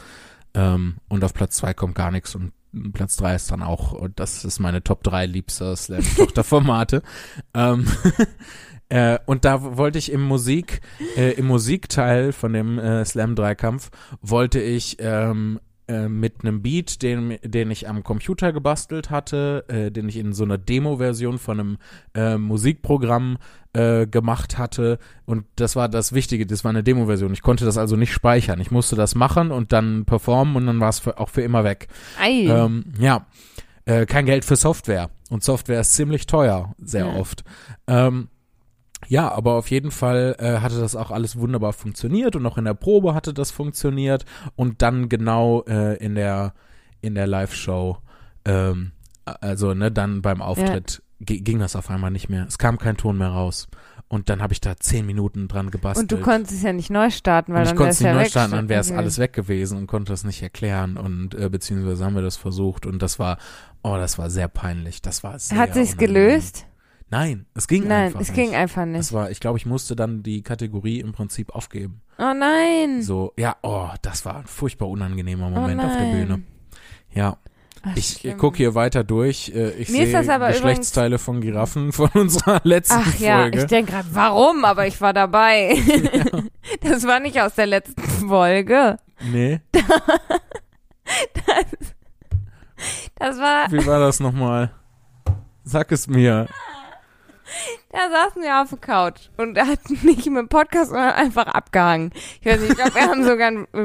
ähm, 0.54 0.96
und 1.08 1.24
auf 1.24 1.34
Platz 1.34 1.56
zwei 1.56 1.74
kommt 1.74 1.94
gar 1.94 2.10
nichts 2.10 2.34
und 2.34 2.52
Platz 2.92 3.16
drei 3.16 3.34
ist 3.34 3.50
dann 3.50 3.62
auch, 3.64 3.92
und 3.92 4.20
das 4.20 4.44
ist 4.44 4.60
meine 4.60 4.84
Top 4.84 5.02
drei 5.02 5.26
liebster 5.26 5.74
Slam-Tochterformate. 5.74 7.02
ähm, 7.54 7.86
äh, 8.88 9.18
und 9.26 9.44
da 9.44 9.76
wollte 9.76 9.98
ich 9.98 10.12
im 10.12 10.22
Musik, 10.22 10.80
äh, 11.16 11.32
im 11.32 11.46
Musikteil 11.46 12.32
von 12.32 12.52
dem 12.52 12.78
äh, 12.78 13.04
Slam-Dreikampf, 13.04 13.90
wollte 14.20 14.60
ich 14.60 14.98
ähm, 15.00 15.58
äh, 15.90 16.09
mit 16.09 16.42
einem 16.44 16.62
Beat, 16.62 17.03
den, 17.03 17.37
den 17.42 17.70
ich 17.70 17.88
am 17.88 18.05
Computer 18.05 18.53
gebastelt 18.53 19.11
hatte, 19.11 19.64
äh, 19.68 19.90
den 19.90 20.09
ich 20.09 20.16
in 20.16 20.33
so 20.33 20.44
einer 20.44 20.57
Demo-Version 20.57 21.38
von 21.38 21.59
einem 21.61 21.79
äh, 22.14 22.38
Musikprogramm 22.38 23.38
äh, 23.72 24.07
gemacht 24.07 24.57
hatte. 24.59 24.98
Und 25.26 25.44
das 25.57 25.74
war 25.74 25.88
das 25.88 26.12
Wichtige, 26.12 26.46
das 26.46 26.62
war 26.64 26.68
eine 26.70 26.83
Demo-Version. 26.85 27.33
Ich 27.33 27.42
konnte 27.42 27.64
das 27.64 27.76
also 27.76 27.96
nicht 27.96 28.12
speichern. 28.12 28.61
Ich 28.61 28.70
musste 28.70 28.94
das 28.94 29.14
machen 29.14 29.50
und 29.50 29.72
dann 29.72 30.05
performen 30.05 30.57
und 30.57 30.66
dann 30.66 30.81
war 30.81 30.90
es 30.90 31.07
auch 31.09 31.29
für 31.29 31.42
immer 31.42 31.64
weg. 31.64 31.88
Ei. 32.20 32.46
Ähm, 32.48 32.85
ja, 33.00 33.26
äh, 33.85 34.07
kein 34.07 34.26
Geld 34.26 34.44
für 34.44 34.57
Software. 34.57 35.11
Und 35.29 35.42
Software 35.42 35.81
ist 35.81 35.94
ziemlich 35.94 36.26
teuer, 36.26 36.74
sehr 36.79 37.07
Ja. 37.07 37.14
oft. 37.14 37.44
Ähm, 37.87 38.29
Ja, 39.08 39.30
aber 39.32 39.54
auf 39.54 39.70
jeden 39.70 39.90
Fall 39.90 40.36
äh, 40.38 40.58
hatte 40.58 40.78
das 40.78 40.94
auch 40.94 41.10
alles 41.10 41.36
wunderbar 41.36 41.72
funktioniert 41.72 42.36
und 42.36 42.44
auch 42.46 42.58
in 42.58 42.64
der 42.66 42.74
Probe 42.74 43.14
hatte 43.14 43.32
das 43.32 43.50
funktioniert 43.50 44.24
und 44.56 44.82
dann 44.82 45.08
genau 45.08 45.62
äh, 45.66 45.96
in 45.96 46.14
der 46.14 46.52
in 47.00 47.14
der 47.14 47.26
Live-Show, 47.26 47.96
ähm, 48.44 48.92
also 49.24 49.72
ne, 49.74 49.90
dann 49.90 50.20
beim 50.22 50.42
Auftritt 50.42 51.02
gi- 51.20 51.40
ging 51.40 51.58
das 51.60 51.76
auf 51.76 51.88
einmal 51.90 52.10
nicht 52.10 52.28
mehr. 52.28 52.44
Es 52.46 52.58
kam 52.58 52.76
kein 52.78 52.96
Ton 52.98 53.16
mehr 53.16 53.28
raus 53.30 53.68
und 54.08 54.28
dann 54.28 54.42
habe 54.42 54.52
ich 54.52 54.60
da 54.60 54.76
zehn 54.76 55.06
Minuten 55.06 55.48
dran 55.48 55.70
gebastelt. 55.70 56.12
Und 56.12 56.18
du 56.20 56.22
konntest 56.22 56.52
es 56.56 56.62
ja 56.62 56.72
nicht 56.74 56.90
neu 56.90 57.10
starten, 57.10 57.54
weil 57.54 57.60
Und 57.62 57.68
ich 57.68 57.70
dann 57.70 57.78
wäre 57.78 57.88
es 57.90 58.00
ja 58.00 58.12
neu 58.14 58.24
starten, 58.26 58.52
dann 58.52 58.68
wäre 58.68 58.80
es 58.80 58.92
alles 58.92 59.18
weg 59.18 59.32
gewesen 59.32 59.78
und 59.78 59.86
konnte 59.86 60.12
das 60.12 60.24
nicht 60.24 60.42
erklären 60.42 60.98
und 60.98 61.34
äh, 61.34 61.48
beziehungsweise 61.48 62.04
haben 62.04 62.14
wir 62.14 62.22
das 62.22 62.36
versucht 62.36 62.84
und 62.84 63.00
das 63.00 63.18
war, 63.18 63.38
oh, 63.82 63.96
das 63.96 64.18
war 64.18 64.28
sehr 64.28 64.48
peinlich. 64.48 65.00
Das 65.00 65.24
war 65.24 65.38
sehr 65.38 65.56
Hat 65.58 65.72
sich's 65.74 65.94
unangenehm. 65.94 66.14
gelöst? 66.28 66.66
Nein, 67.11 67.46
es 67.55 67.66
ging 67.66 67.88
Nein, 67.88 68.07
einfach 68.07 68.20
es 68.20 68.29
nicht. 68.29 68.37
ging 68.37 68.55
einfach 68.55 68.85
nicht. 68.87 69.01
Das 69.01 69.12
war, 69.12 69.31
ich 69.31 69.40
glaube, 69.40 69.59
ich 69.59 69.66
musste 69.66 69.96
dann 69.96 70.23
die 70.23 70.42
Kategorie 70.42 71.01
im 71.01 71.12
Prinzip 71.12 71.53
aufgeben. 71.55 72.03
Oh 72.18 72.33
nein. 72.35 73.03
So, 73.03 73.33
ja, 73.37 73.57
oh, 73.62 73.88
das 74.03 74.25
war 74.25 74.37
ein 74.37 74.46
furchtbar 74.46 74.88
unangenehmer 74.88 75.46
oh 75.49 75.51
Moment 75.51 75.79
nein. 75.79 75.87
auf 75.90 75.96
der 75.96 76.12
Bühne. 76.12 76.42
Ja, 77.12 77.37
Ach, 77.83 77.96
ich 77.96 78.37
gucke 78.37 78.59
hier 78.59 78.75
weiter 78.75 79.03
durch. 79.05 79.49
Äh, 79.55 79.70
Ich 79.70 79.88
Mir 79.88 80.03
ist 80.03 80.11
sehe 80.11 80.12
das 80.12 80.29
aber 80.29 80.49
Geschlechtsteile 80.49 81.18
von 81.18 81.40
Giraffen 81.40 81.92
von 81.94 82.11
unserer 82.14 82.61
letzten 82.62 83.03
Ach 83.05 83.18
ja, 83.18 83.38
Folge. 83.40 83.59
ich 83.61 83.64
denke 83.66 83.92
gerade, 83.92 84.09
warum? 84.12 84.64
Aber 84.64 84.87
ich 84.87 85.01
war 85.01 85.12
dabei. 85.12 85.77
Das 86.83 87.05
war 87.07 87.18
nicht 87.20 87.40
aus 87.40 87.55
der 87.55 87.66
letzten 87.66 88.03
Folge. 88.29 88.99
nee, 89.33 89.61
Das 93.16 93.38
war, 93.38 93.70
wie 93.73 93.85
war 93.87 93.99
das 93.99 94.20
nochmal? 94.20 94.70
Sag 95.64 95.90
es 95.92 96.07
mir. 96.07 96.46
Da 97.92 98.09
saßen 98.11 98.42
wir 98.42 98.61
auf 98.62 98.68
der 98.70 98.79
Couch 98.79 99.29
und 99.37 99.57
er 99.57 99.66
hat 99.66 99.81
nicht 100.03 100.26
mit 100.26 100.37
dem 100.37 100.48
Podcast, 100.48 100.90
sondern 100.90 101.12
einfach 101.12 101.46
abgehangen. 101.46 102.12
Ich 102.40 102.46
weiß 102.46 102.61
nicht, 102.61 102.70
ich 102.72 102.76
glaube, 102.76 102.94
wir 102.94 103.03
haben 103.03 103.24
sogar 103.24 103.48
einen, 103.48 103.64
äh, 103.72 103.79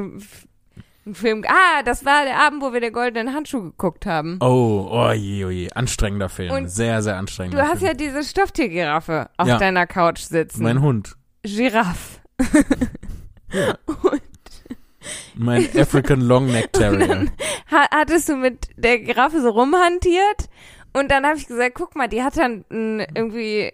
einen 1.06 1.15
Film. 1.15 1.44
Ah, 1.48 1.84
das 1.84 2.04
war 2.06 2.24
der 2.26 2.39
Abend, 2.39 2.62
wo 2.63 2.74
wir 2.74 2.80
den 2.82 2.94
goldenen 2.94 3.34
Handschuh 3.34 3.62
geguckt 3.62 4.06
haben. 4.06 4.38
Oh, 4.41 4.88
oh 4.91 5.12
je, 5.12 5.46
oh 5.46 5.50
je. 5.50 5.72
Anstrengender 5.72 6.30
Film. 6.30 6.52
Und 6.52 6.68
sehr, 6.70 7.02
sehr 7.02 7.13
Du 7.13 7.20
anstrengender 7.20 7.63
hast 7.68 7.80
Film. 7.80 7.88
ja 7.88 7.94
diese 7.94 8.24
Stofftiergiraffe 8.24 9.30
auf 9.38 9.48
Ja. 9.48 9.58
deiner 9.58 9.86
Couch 9.88 10.20
sitzen. 10.22 10.63
mein 10.63 10.82
Hund. 10.82 11.15
Giraffe. 11.44 12.20
Mein 15.36 15.68
African 15.78 16.22
Longneck 16.22 16.72
Terrier. 16.74 17.28
ha 17.70 17.86
hattest 17.94 18.30
du 18.30 18.36
mit 18.38 18.70
der 18.78 19.00
Giraffe 19.00 19.41
so 19.41 19.50
rumhantiert 19.50 20.50
und 20.94 21.12
dann 21.12 21.26
habe 21.26 21.38
ich 21.38 21.46
gesagt, 21.48 21.76
guck 21.76 21.96
mal, 21.96 22.08
die 22.08 22.24
hat 22.24 22.38
dann 22.38 22.63
irgendwie 22.70 23.72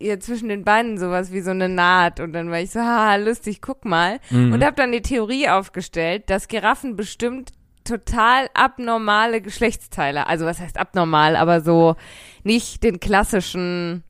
ihr 0.00 0.18
zwischen 0.20 0.48
den 0.48 0.64
Beinen 0.64 0.98
sowas 0.98 1.32
wie 1.32 1.40
so 1.40 1.50
eine 1.50 1.68
Naht 1.68 2.20
und 2.20 2.32
dann 2.32 2.50
war 2.50 2.60
ich 2.60 2.70
so, 2.70 2.80
haha, 2.80 3.16
lustig, 3.16 3.60
guck 3.60 3.84
mal. 3.84 4.18
Mhm. 4.30 4.52
Und 4.52 4.64
habe 4.64 4.76
dann 4.76 4.92
die 4.92 5.02
Theorie 5.02 5.48
aufgestellt, 5.48 6.28
dass 6.28 6.48
Giraffen 6.48 6.96
bestimmt 6.96 7.52
total 7.84 8.48
abnormale 8.54 9.40
Geschlechtsteile, 9.40 10.26
also 10.26 10.44
was 10.46 10.60
heißt 10.60 10.78
abnormal, 10.78 11.36
aber 11.36 11.60
so 11.60 11.96
nicht 12.44 12.82
den 12.82 13.00
klassischen 13.00 14.02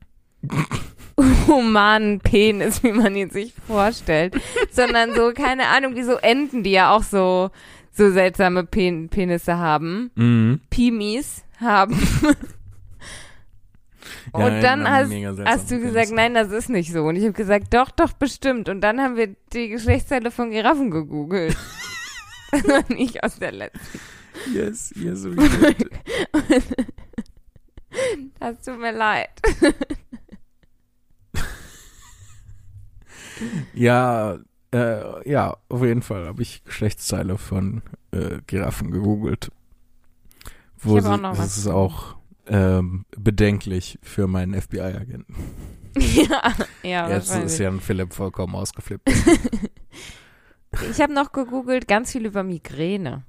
humanen 1.47 2.19
Penis, 2.19 2.83
wie 2.83 2.91
man 2.91 3.15
ihn 3.15 3.29
sich 3.29 3.53
vorstellt, 3.67 4.35
sondern 4.71 5.13
so, 5.15 5.31
keine 5.33 5.67
Ahnung, 5.67 5.95
wie 5.95 6.03
so 6.03 6.15
Enten, 6.17 6.63
die 6.63 6.71
ja 6.71 6.95
auch 6.95 7.03
so, 7.03 7.49
so 7.91 8.11
seltsame 8.11 8.65
Pen 8.65 9.09
Penisse 9.09 9.57
haben. 9.57 10.11
Mhm. 10.15 10.61
Pimis 10.69 11.43
haben. 11.59 11.97
Ja, 14.37 14.45
und 14.47 14.61
dann 14.61 14.89
hast, 14.89 15.11
hast 15.45 15.71
du 15.71 15.79
gesagt, 15.79 16.11
nein, 16.11 16.33
das 16.33 16.51
ist 16.51 16.69
nicht 16.69 16.91
so. 16.91 17.03
Und 17.03 17.15
ich 17.15 17.23
habe 17.23 17.33
gesagt, 17.33 17.73
doch, 17.73 17.91
doch, 17.91 18.13
bestimmt. 18.13 18.69
Und 18.69 18.81
dann 18.81 18.99
haben 18.99 19.15
wir 19.15 19.35
die 19.53 19.69
Geschlechtsteile 19.69 20.31
von 20.31 20.51
Giraffen 20.51 20.91
gegoogelt. 20.91 21.55
das 22.51 22.67
war 22.67 22.83
nicht 22.93 23.23
aus 23.23 23.37
der 23.39 23.51
letzten. 23.53 23.99
Yes, 24.53 24.93
yes, 24.95 25.21
did. 25.23 25.89
Das 28.39 28.61
tut 28.61 28.79
mir 28.79 28.93
leid. 28.93 29.29
Ja, 33.73 34.37
äh, 34.73 35.29
ja, 35.29 35.57
auf 35.69 35.83
jeden 35.83 36.01
Fall 36.01 36.27
habe 36.27 36.41
ich 36.41 36.63
Geschlechtsteile 36.63 37.37
von 37.37 37.81
äh, 38.11 38.39
Giraffen 38.47 38.91
gegoogelt. 38.91 39.51
Wo 40.77 40.97
Ich 40.97 41.03
hab 41.03 41.11
auch 41.11 41.15
sie, 41.17 41.21
noch 41.21 41.29
das 41.31 41.39
was. 41.39 41.57
ist 41.57 41.67
auch 41.67 42.15
ähm, 42.51 43.05
bedenklich 43.17 43.97
für 44.03 44.27
meinen 44.27 44.59
FBI-Agenten. 44.59 45.35
ja, 45.97 46.53
ja. 46.83 47.09
Jetzt 47.09 47.33
ist 47.33 47.57
ja 47.59 47.69
ein 47.69 47.79
Philipp 47.79 48.13
vollkommen 48.13 48.55
ausgeflippt. 48.55 49.09
ich 50.91 51.01
habe 51.01 51.13
noch 51.13 51.31
gegoogelt 51.31 51.87
ganz 51.87 52.11
viel 52.11 52.25
über 52.25 52.43
Migräne. 52.43 53.23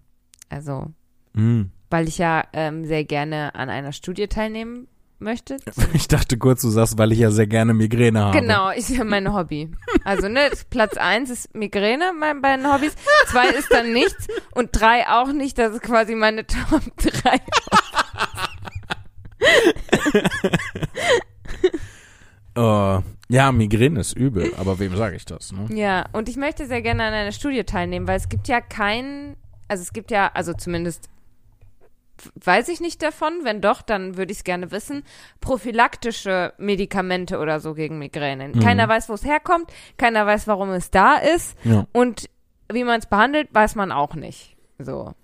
Also, 0.49 0.89
mm. 1.35 1.63
weil 1.89 2.09
ich 2.09 2.19
ja 2.19 2.45
ähm, 2.53 2.85
sehr 2.85 3.05
gerne 3.05 3.55
an 3.55 3.71
einer 3.71 3.93
Studie 3.93 4.27
teilnehmen 4.27 4.89
möchte. 5.21 5.59
Ich 5.95 6.09
dachte 6.09 6.37
kurz, 6.37 6.63
du 6.63 6.71
sagst, 6.71 6.99
weil 6.99 7.13
ich 7.13 7.21
ja 7.21 7.31
sehr 7.31 7.47
gerne 7.47 7.75
Migräne 7.75 8.25
habe. 8.25 8.41
Genau, 8.41 8.71
ist 8.71 8.91
ja 8.91 9.05
mein 9.05 9.33
Hobby. 9.33 9.71
Also, 10.05 10.29
ne, 10.29 10.51
Platz 10.71 10.97
1 10.97 11.31
ist 11.31 11.55
Migräne, 11.55 12.13
meine 12.19 12.41
beiden 12.41 12.73
Hobbys. 12.73 12.97
Zwei 13.27 13.49
ist 13.51 13.71
dann 13.71 13.93
nichts. 13.93 14.27
Und 14.55 14.71
drei 14.73 15.07
auch 15.09 15.33
nicht. 15.33 15.59
Das 15.59 15.75
ist 15.75 15.83
quasi 15.83 16.17
meine 16.17 16.45
Top 16.47 16.83
3 16.97 17.41
uh, 22.57 23.03
ja, 23.29 23.53
Migräne 23.53 24.01
ist 24.01 24.17
übel, 24.17 24.53
aber 24.57 24.79
wem 24.79 24.97
sage 24.97 25.17
ich 25.17 25.25
das? 25.25 25.53
Ne? 25.53 25.67
Ja, 25.75 26.07
und 26.13 26.29
ich 26.29 26.37
möchte 26.37 26.67
sehr 26.67 26.83
gerne 26.83 27.05
an 27.05 27.13
einer 27.13 27.33
Studie 27.33 27.65
teilnehmen, 27.65 28.07
weil 28.07 28.17
es 28.17 28.29
gibt 28.29 28.49
ja 28.49 28.61
keinen, 28.61 29.37
also 29.69 29.83
es 29.83 29.93
gibt 29.93 30.11
ja, 30.11 30.31
also 30.35 30.53
zumindest 30.53 31.09
weiß 32.45 32.69
ich 32.69 32.81
nicht 32.81 33.03
davon, 33.03 33.41
wenn 33.43 33.61
doch, 33.61 33.83
dann 33.83 34.17
würde 34.17 34.33
ich 34.33 34.39
es 34.39 34.45
gerne 34.45 34.71
wissen, 34.71 35.03
prophylaktische 35.41 36.53
Medikamente 36.59 37.39
oder 37.39 37.61
so 37.61 37.75
gegen 37.75 37.99
Migräne. 37.99 38.49
Mhm. 38.49 38.61
Keiner 38.61 38.89
weiß, 38.89 39.09
wo 39.09 39.15
es 39.15 39.25
herkommt, 39.25 39.73
keiner 39.97 40.27
weiß, 40.27 40.47
warum 40.47 40.71
es 40.71 40.91
da 40.91 41.17
ist 41.17 41.57
ja. 41.65 41.87
und 41.93 42.29
wie 42.71 42.85
man 42.85 43.01
es 43.01 43.07
behandelt, 43.07 43.49
weiß 43.53 43.75
man 43.75 43.93
auch 43.93 44.15
nicht. 44.15 44.57
So. 44.79 45.15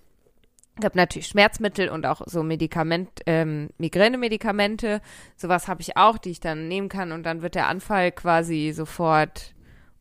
Es 0.78 0.82
gibt 0.82 0.94
natürlich 0.94 1.26
Schmerzmittel 1.26 1.88
und 1.88 2.06
auch 2.06 2.22
so 2.26 2.44
Medikament, 2.44 3.10
ähm, 3.26 3.70
Migränemedikamente. 3.78 5.00
Sowas 5.36 5.66
habe 5.66 5.80
ich 5.80 5.96
auch, 5.96 6.18
die 6.18 6.30
ich 6.30 6.38
dann 6.38 6.68
nehmen 6.68 6.88
kann 6.88 7.10
und 7.10 7.24
dann 7.24 7.42
wird 7.42 7.56
der 7.56 7.66
Anfall 7.66 8.12
quasi 8.12 8.70
sofort 8.72 9.54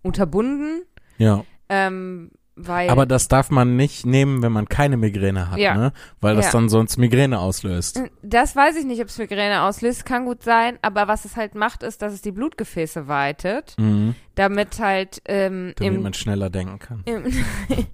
unterbunden. 0.03 0.83
ja. 1.17 1.43
Ähm, 1.69 2.31
weil 2.59 2.89
Aber 2.89 3.05
das 3.05 3.27
darf 3.27 3.49
man 3.51 3.75
nicht 3.75 4.05
nehmen, 4.05 4.41
wenn 4.41 4.51
man 4.51 4.67
keine 4.67 4.97
Migräne 4.97 5.51
hat, 5.51 5.57
Ja. 5.59 5.75
ne? 5.75 5.93
Weil 6.19 6.35
das 6.35 6.45
Ja. 6.47 6.51
dann 6.53 6.69
sonst 6.69 6.97
Migräne 6.97 7.39
auslöst. 7.39 8.01
das 8.23 8.55
weiß 8.55 8.75
ich 8.77 8.85
nicht, 8.85 8.99
ob 9.01 9.07
es 9.07 9.17
Migräne 9.19 9.61
auslöst, 9.61 10.05
kann 10.05 10.25
gut 10.25 10.43
sein, 10.43 10.79
aber 10.81 11.07
was 11.07 11.23
es 11.25 11.35
halt 11.35 11.53
macht, 11.55 11.83
ist, 11.83 12.01
dass 12.01 12.13
es 12.13 12.21
die 12.21 12.31
Blutgefäße 12.31 13.07
weitet, 13.07 13.75
Mhm. 13.77 14.15
damit 14.35 14.79
halt 14.79 15.21
ähm, 15.25 15.73
Damit 15.77 15.95
im 15.95 16.01
man 16.01 16.13
schneller 16.13 16.49
denken 16.49 16.79
kann. 16.79 17.03
im, 17.05 17.23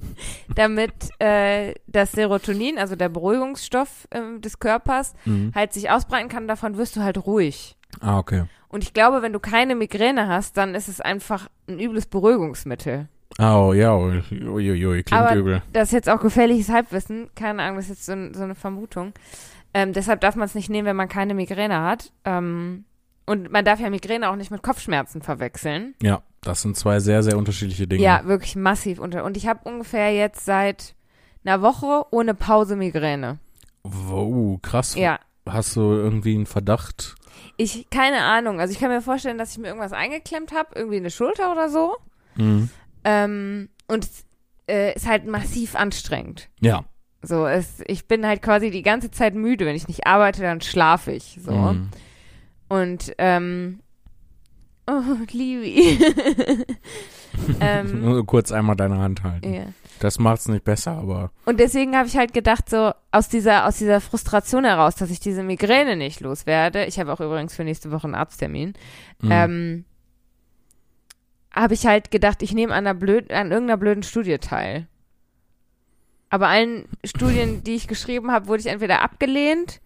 damit 0.56 0.94
äh, 1.20 1.74
das 1.88 2.12
Serotonin, 2.14 2.78
also 2.78 2.96
der 2.96 3.10
Beruhigungsstoff 3.10 4.08
ähm, 4.12 4.42
des 4.42 4.60
Körpers, 4.60 5.14
Mhm. 5.26 5.52
halt 5.54 5.74
sich 5.74 5.90
ausbreiten 5.90 6.30
kann, 6.30 6.48
davon 6.48 6.78
wirst 6.78 6.96
du 6.96 7.02
halt 7.02 7.26
ruhig. 7.26 7.76
Ah, 8.00 8.18
okay. 8.18 8.46
Und 8.70 8.84
ich 8.84 8.94
glaube, 8.94 9.22
wenn 9.22 9.34
du 9.34 9.40
keine 9.40 9.76
Migräne 9.76 10.28
hast, 10.28 10.58
dann 10.58 10.74
ist 10.74 10.88
es 10.88 11.00
einfach 11.00 11.48
ein 11.68 11.80
übles 11.80 12.08
Beruhigungsmittel. 12.08 13.08
Oh, 13.40 13.74
ja, 13.74 13.96
uiuiui, 13.96 15.04
klingt 15.04 15.22
Aber 15.22 15.36
übel. 15.36 15.62
Das 15.74 15.90
ist 15.90 15.94
jetzt 15.94 16.10
auch 16.10 16.20
gefährliches 16.20 16.70
Halbwissen, 16.70 17.30
keine 17.36 17.64
Ahnung, 17.64 17.78
das 17.78 17.86
ist 17.86 17.90
jetzt 17.90 18.06
so, 18.06 18.38
so 18.38 18.44
eine 18.44 18.56
Vermutung. 18.56 19.14
Ähm, 19.74 19.94
deshalb 19.94 20.22
darf 20.22 20.36
man 20.36 20.46
es 20.46 20.56
nicht 20.56 20.70
nehmen, 20.70 20.88
wenn 20.88 20.96
man 20.96 21.10
keine 21.10 21.34
Migräne 21.34 21.82
hat. 21.82 22.12
Ähm, 22.26 22.86
und 23.26 23.52
man 23.52 23.66
darf 23.66 23.80
ja 23.80 23.90
Migräne 23.90 24.30
auch 24.30 24.36
nicht 24.36 24.52
mit 24.52 24.62
Kopfschmerzen 24.62 25.22
verwechseln. 25.22 25.96
Ja, 26.02 26.22
das 26.42 26.62
sind 26.62 26.78
zwei 26.78 27.00
sehr, 27.00 27.24
sehr 27.24 27.38
unterschiedliche 27.38 27.88
Dinge. 27.88 28.04
Ja, 28.04 28.26
wirklich 28.26 28.56
massiv. 28.56 29.00
Unter 29.00 29.24
und 29.24 29.38
ich 29.38 29.48
habe 29.48 29.62
ungefähr 29.64 30.14
jetzt 30.14 30.46
seit 30.46 30.94
einer 31.44 31.62
Woche 31.62 32.06
ohne 32.12 32.34
Pause 32.34 32.76
Migräne. 32.76 33.40
Wow, 33.84 34.62
krass. 34.62 34.96
Ja. 34.96 35.20
Hast 35.48 35.76
du 35.76 35.82
irgendwie 35.82 36.36
einen 36.36 36.46
Verdacht? 36.46 37.16
Ich, 37.58 37.90
keine 37.90 38.22
Ahnung. 38.22 38.60
Also 38.60 38.74
ich 38.74 38.80
kann 38.80 38.90
mir 38.90 39.02
vorstellen, 39.02 39.38
dass 39.38 39.52
ich 39.52 39.58
mir 39.58 39.68
irgendwas 39.68 39.94
eingeklemmt 39.94 40.54
habe, 40.54 40.70
irgendwie 40.76 40.98
eine 40.98 41.12
Schulter 41.12 41.52
oder 41.52 41.70
so. 41.70 41.96
Mhm. 42.36 42.70
Ähm, 43.04 43.70
und 43.88 44.06
es 44.06 44.26
äh, 44.68 44.96
ist 44.96 45.08
halt 45.08 45.26
massiv 45.26 45.76
anstrengend. 45.76 46.50
Ja. 46.60 46.86
So, 47.22 47.48
es, 47.48 47.82
ich 47.88 48.08
bin 48.08 48.26
halt 48.26 48.42
quasi 48.42 48.70
die 48.70 48.82
ganze 48.82 49.12
Zeit 49.12 49.34
müde. 49.36 49.66
Wenn 49.66 49.76
ich 49.76 49.88
nicht 49.88 50.06
arbeite, 50.06 50.42
dann 50.42 50.62
schlafe 50.62 51.12
ich. 51.14 51.40
So. 51.42 51.52
Mhm. 51.52 51.90
Und, 52.68 53.14
ähm, 53.18 53.80
oh, 54.88 55.02
Livi. 55.32 55.98
ähm, 57.62 58.02
Nur 58.02 58.26
kurz 58.26 58.52
einmal 58.52 58.76
deine 58.76 58.98
Hand 58.98 59.24
halten. 59.24 59.54
ja. 59.54 59.64
Das 60.00 60.20
macht's 60.20 60.50
nicht 60.50 60.66
besser, 60.66 60.92
aber 60.98 61.32
Und 61.46 61.62
deswegen 61.62 61.96
habe 61.96 62.10
ich 62.10 62.18
halt 62.18 62.34
gedacht, 62.34 62.70
so 62.70 62.92
aus 63.12 63.30
dieser, 63.30 63.66
aus 63.66 63.78
dieser 63.78 64.02
Frustration 64.02 64.66
heraus, 64.66 64.96
dass 64.96 65.10
ich 65.10 65.22
diese 65.22 65.44
Migräne 65.44 65.96
nicht 65.96 66.20
loswerde. 66.20 66.86
Ich 66.86 67.00
habe 67.00 67.14
auch 67.14 67.22
übrigens 67.22 67.56
für 67.56 67.64
nächste 67.64 67.90
Woche 67.90 68.06
einen 68.06 68.16
Arzttermin. 68.16 68.74
mhm. 69.22 69.32
Ähm, 69.32 69.86
habe 71.56 71.74
ich 71.74 71.86
halt 71.86 72.12
gedacht, 72.12 72.42
ich 72.42 72.54
nehme 72.54 72.74
an, 72.74 72.88
einer 72.88 72.94
blöd, 72.94 73.32
an 73.32 73.52
irgendeiner 73.52 73.78
blöden 73.78 74.04
Studie 74.04 74.38
teil. 74.40 74.88
Aber 76.30 76.48
allen 76.48 76.86
Studien, 77.06 77.64
die 77.64 77.76
ich 77.76 77.88
geschrieben 77.88 78.32
habe, 78.32 78.48
wurde 78.48 78.62
ich 78.62 78.68
entweder 78.68 79.02
abgelehnt 79.02 79.82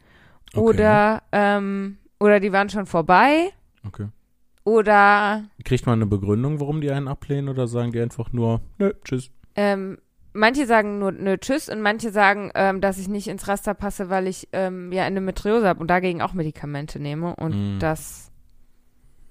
Okay. 0.54 0.62
oder, 0.62 1.24
ähm, 1.34 1.98
oder 2.20 2.40
die 2.40 2.54
waren 2.54 2.70
schon 2.70 2.86
vorbei 2.86 3.50
Okay. 3.86 4.08
oder 4.64 5.44
Kriegt 5.66 5.86
man 5.86 6.00
eine 6.00 6.06
Begründung, 6.06 6.62
warum 6.62 6.80
die 6.80 6.90
einen 6.90 7.10
ablehnen 7.10 7.50
oder 7.50 7.68
sagen 7.68 7.92
die 7.92 8.00
einfach 8.00 8.32
nur, 8.32 8.62
nö, 8.78 8.94
tschüss. 9.04 9.30
ähm, 9.56 9.98
manche 10.32 10.66
sagen 10.66 11.00
nur 11.00 11.12
nö, 11.12 11.38
tschüss 11.38 11.68
und 11.68 11.82
manche 11.82 12.12
sagen, 12.12 12.50
ähm, 12.56 12.80
dass 12.80 12.98
ich 12.98 13.10
nicht 13.10 13.28
ins 13.28 13.50
Raster 13.50 13.74
passe, 13.74 14.10
weil 14.10 14.26
ich 14.28 14.48
ähm, 14.54 14.94
ja 14.94 15.06
Endometriose 15.06 15.68
habe 15.68 15.82
und 15.82 15.88
dagegen 15.90 16.22
auch 16.22 16.34
Medikamente 16.34 16.98
nehme 17.00 17.36
und 17.36 17.78
Mm. 17.78 17.80
das 17.80 18.32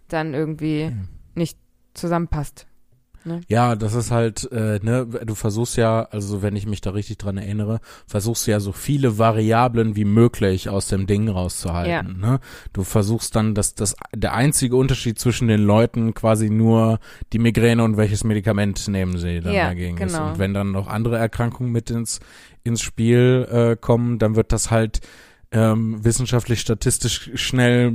dann 0.09 0.35
irgendwie 0.35 0.91
Mhm. 0.91 1.09
nicht 1.35 1.59
zusammenpasst. 1.97 2.67
Ja, 3.49 3.75
das 3.75 3.95
ist 3.95 4.13
halt, 4.13 4.49
äh, 4.53 4.79
ne, 4.81 5.05
du 5.05 5.35
versuchst 5.35 5.77
ja, 5.77 6.05
also 6.13 6.43
wenn 6.43 6.55
ich 6.55 6.65
mich 6.65 6.81
da 6.81 6.91
richtig 6.91 7.19
dran 7.19 7.39
erinnere, 7.39 7.81
versuchst 8.07 8.47
du 8.47 8.53
ja 8.53 8.61
so 8.61 8.71
viele 8.71 9.19
Variablen 9.19 9.97
wie 9.97 10.05
möglich 10.05 10.69
aus 10.69 10.87
dem 10.87 11.09
Ding 11.09 11.29
rauszuhalten. 11.29 12.21
Ne? 12.21 12.39
Du 12.73 12.85
versuchst 12.85 13.35
dann, 13.35 13.57
dass 13.57 13.75
das 13.75 13.97
der 14.15 14.33
einzige 14.35 14.77
Unterschied 14.77 15.19
zwischen 15.19 15.49
den 15.49 15.61
Leuten 15.63 16.15
quasi 16.15 16.51
nur 16.51 17.01
die 17.33 17.41
Migräne 17.41 17.83
und 17.83 17.97
welches 17.97 18.23
Medikament 18.23 18.87
nehmen 18.87 19.19
sie 19.19 19.41
dann 19.41 19.55
Ja, 19.55 19.65
dagegen 19.71 19.99
ist. 19.99 20.13
genau. 20.13 20.29
Und 20.29 20.39
wenn 20.39 20.55
dann 20.55 20.71
noch 20.71 20.87
andere 20.87 21.19
Erkrankungen 21.19 21.73
mit 21.73 21.91
ins, 21.91 22.21
ins 22.63 22.81
Spiel 22.81 23.49
äh, 23.51 23.75
kommen, 23.77 24.21
dann 24.21 24.37
wird 24.37 24.53
das 24.53 24.71
halt 24.71 25.01
ähm, 25.51 26.05
wissenschaftlich 26.05 26.61
statistisch 26.61 27.33
schnell 27.35 27.93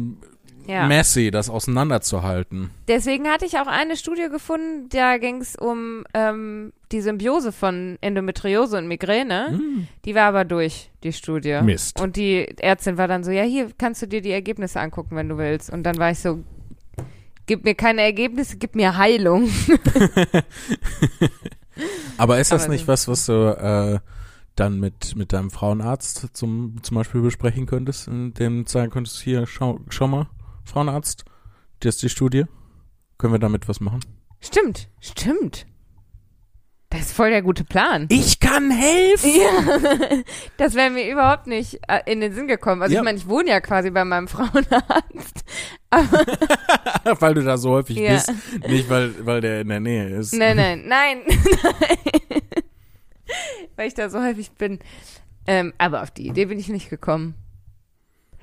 Ja. 0.68 0.88
messy, 0.88 1.32
das 1.32 1.50
auseinanderzuhalten. 1.50 2.70
Deswegen 2.88 3.28
hatte 3.28 3.46
ich 3.46 3.58
auch 3.58 3.68
eine 3.68 3.98
Studie 3.98 4.28
gefunden, 4.30 4.90
da 4.90 5.18
ging 5.18 5.42
es 5.42 5.56
um 5.56 6.04
ähm, 6.14 6.74
die 6.92 7.02
Symbiose 7.02 7.52
von 7.52 7.98
Endometriose 8.02 8.78
und 8.78 8.88
Migräne. 8.88 9.48
Hm. 9.50 9.88
Die 10.06 10.16
war 10.16 10.24
aber 10.24 10.46
durch, 10.46 10.92
die 11.04 11.14
Studie. 11.14 11.60
Mist. 11.64 12.00
Und 12.00 12.16
die 12.16 12.48
Ärztin 12.60 12.98
war 12.98 13.08
dann 13.08 13.24
so, 13.24 13.32
ja, 13.32 13.44
hier 13.44 13.70
kannst 13.78 14.02
du 14.02 14.08
dir 14.08 14.22
die 14.22 14.32
Ergebnisse 14.32 14.80
angucken, 14.80 15.16
wenn 15.16 15.30
du 15.30 15.38
willst. 15.38 15.72
Und 15.72 15.84
dann 15.84 15.98
war 15.98 16.12
ich 16.12 16.20
so, 16.20 16.44
gib 17.46 17.64
mir 17.64 17.76
keine 17.76 18.02
Ergebnisse, 18.02 18.58
gib 18.58 18.76
mir 18.76 18.98
Heilung. 18.98 19.50
Aber 22.18 22.40
ist 22.40 22.52
das 22.52 22.66
Aber 22.66 22.74
nicht 22.74 22.88
was, 22.88 23.08
was 23.08 23.26
du 23.26 23.34
äh, 23.34 24.00
dann 24.56 24.80
mit, 24.80 25.16
mit 25.16 25.34
deinem 25.34 25.50
Frauenarzt 25.50 26.30
zum, 26.34 26.76
zum 26.82 26.96
Beispiel 26.96 27.22
besprechen 27.22 27.66
könntest, 27.66 28.08
in 28.08 28.34
dem 28.34 28.68
sagen 28.68 28.92
könntest, 28.92 29.22
hier, 29.22 29.48
schau, 29.48 29.80
schau 29.90 30.08
mal, 30.08 30.28
Frauenarzt, 30.66 31.26
das 31.80 31.96
ist 31.96 32.04
die 32.04 32.10
Studie. 32.10 32.46
Können 33.18 33.34
wir 33.34 33.40
damit 33.40 33.68
was 33.68 33.80
machen? 33.80 34.02
Stimmt, 34.40 34.90
stimmt. 35.00 35.66
Das 36.90 37.02
ist 37.02 37.14
voll 37.14 37.30
der 37.30 37.42
gute 37.42 37.64
Plan. 37.64 38.08
Ich 38.10 38.42
kann 38.42 38.70
helfen! 38.70 39.30
Ja, 39.30 40.24
das 40.58 40.74
wäre 40.76 40.90
mir 40.90 41.10
überhaupt 41.10 41.48
nicht 41.48 41.80
äh, 41.88 42.02
in 42.06 42.20
den 42.20 42.34
Sinn 42.34 42.48
gekommen. 42.50 42.82
Also 42.82 42.94
Ja. 42.96 43.00
ich 43.00 43.06
meine, 43.06 43.18
ich 43.18 43.30
wohne 43.30 43.50
ja 43.50 43.62
quasi 43.62 43.92
bei 43.92 44.04
meinem 44.04 44.28
Frauenarzt. 44.28 45.46
weil 47.22 47.34
du 47.34 47.44
da 47.44 47.58
so 47.58 47.70
häufig 47.72 47.96
Ja. 47.98 48.14
bist, 48.14 48.34
nicht 48.68 48.90
weil, 48.90 49.26
weil 49.26 49.40
der 49.40 49.62
in 49.62 49.70
der 49.70 49.80
Nähe 49.80 50.10
ist. 50.10 50.34
Nein, 50.34 50.58
nein, 50.58 50.84
nein. 50.86 51.22
nein. 51.26 52.42
Weil 53.78 53.88
ich 53.88 53.94
da 53.94 54.10
so 54.10 54.22
häufig 54.22 54.52
bin. 54.52 54.80
Ähm, 55.48 55.74
aber 55.78 56.02
auf 56.04 56.12
die 56.12 56.28
Idee 56.28 56.46
bin 56.46 56.60
ich 56.60 56.68
nicht 56.68 56.90
gekommen. 56.90 57.36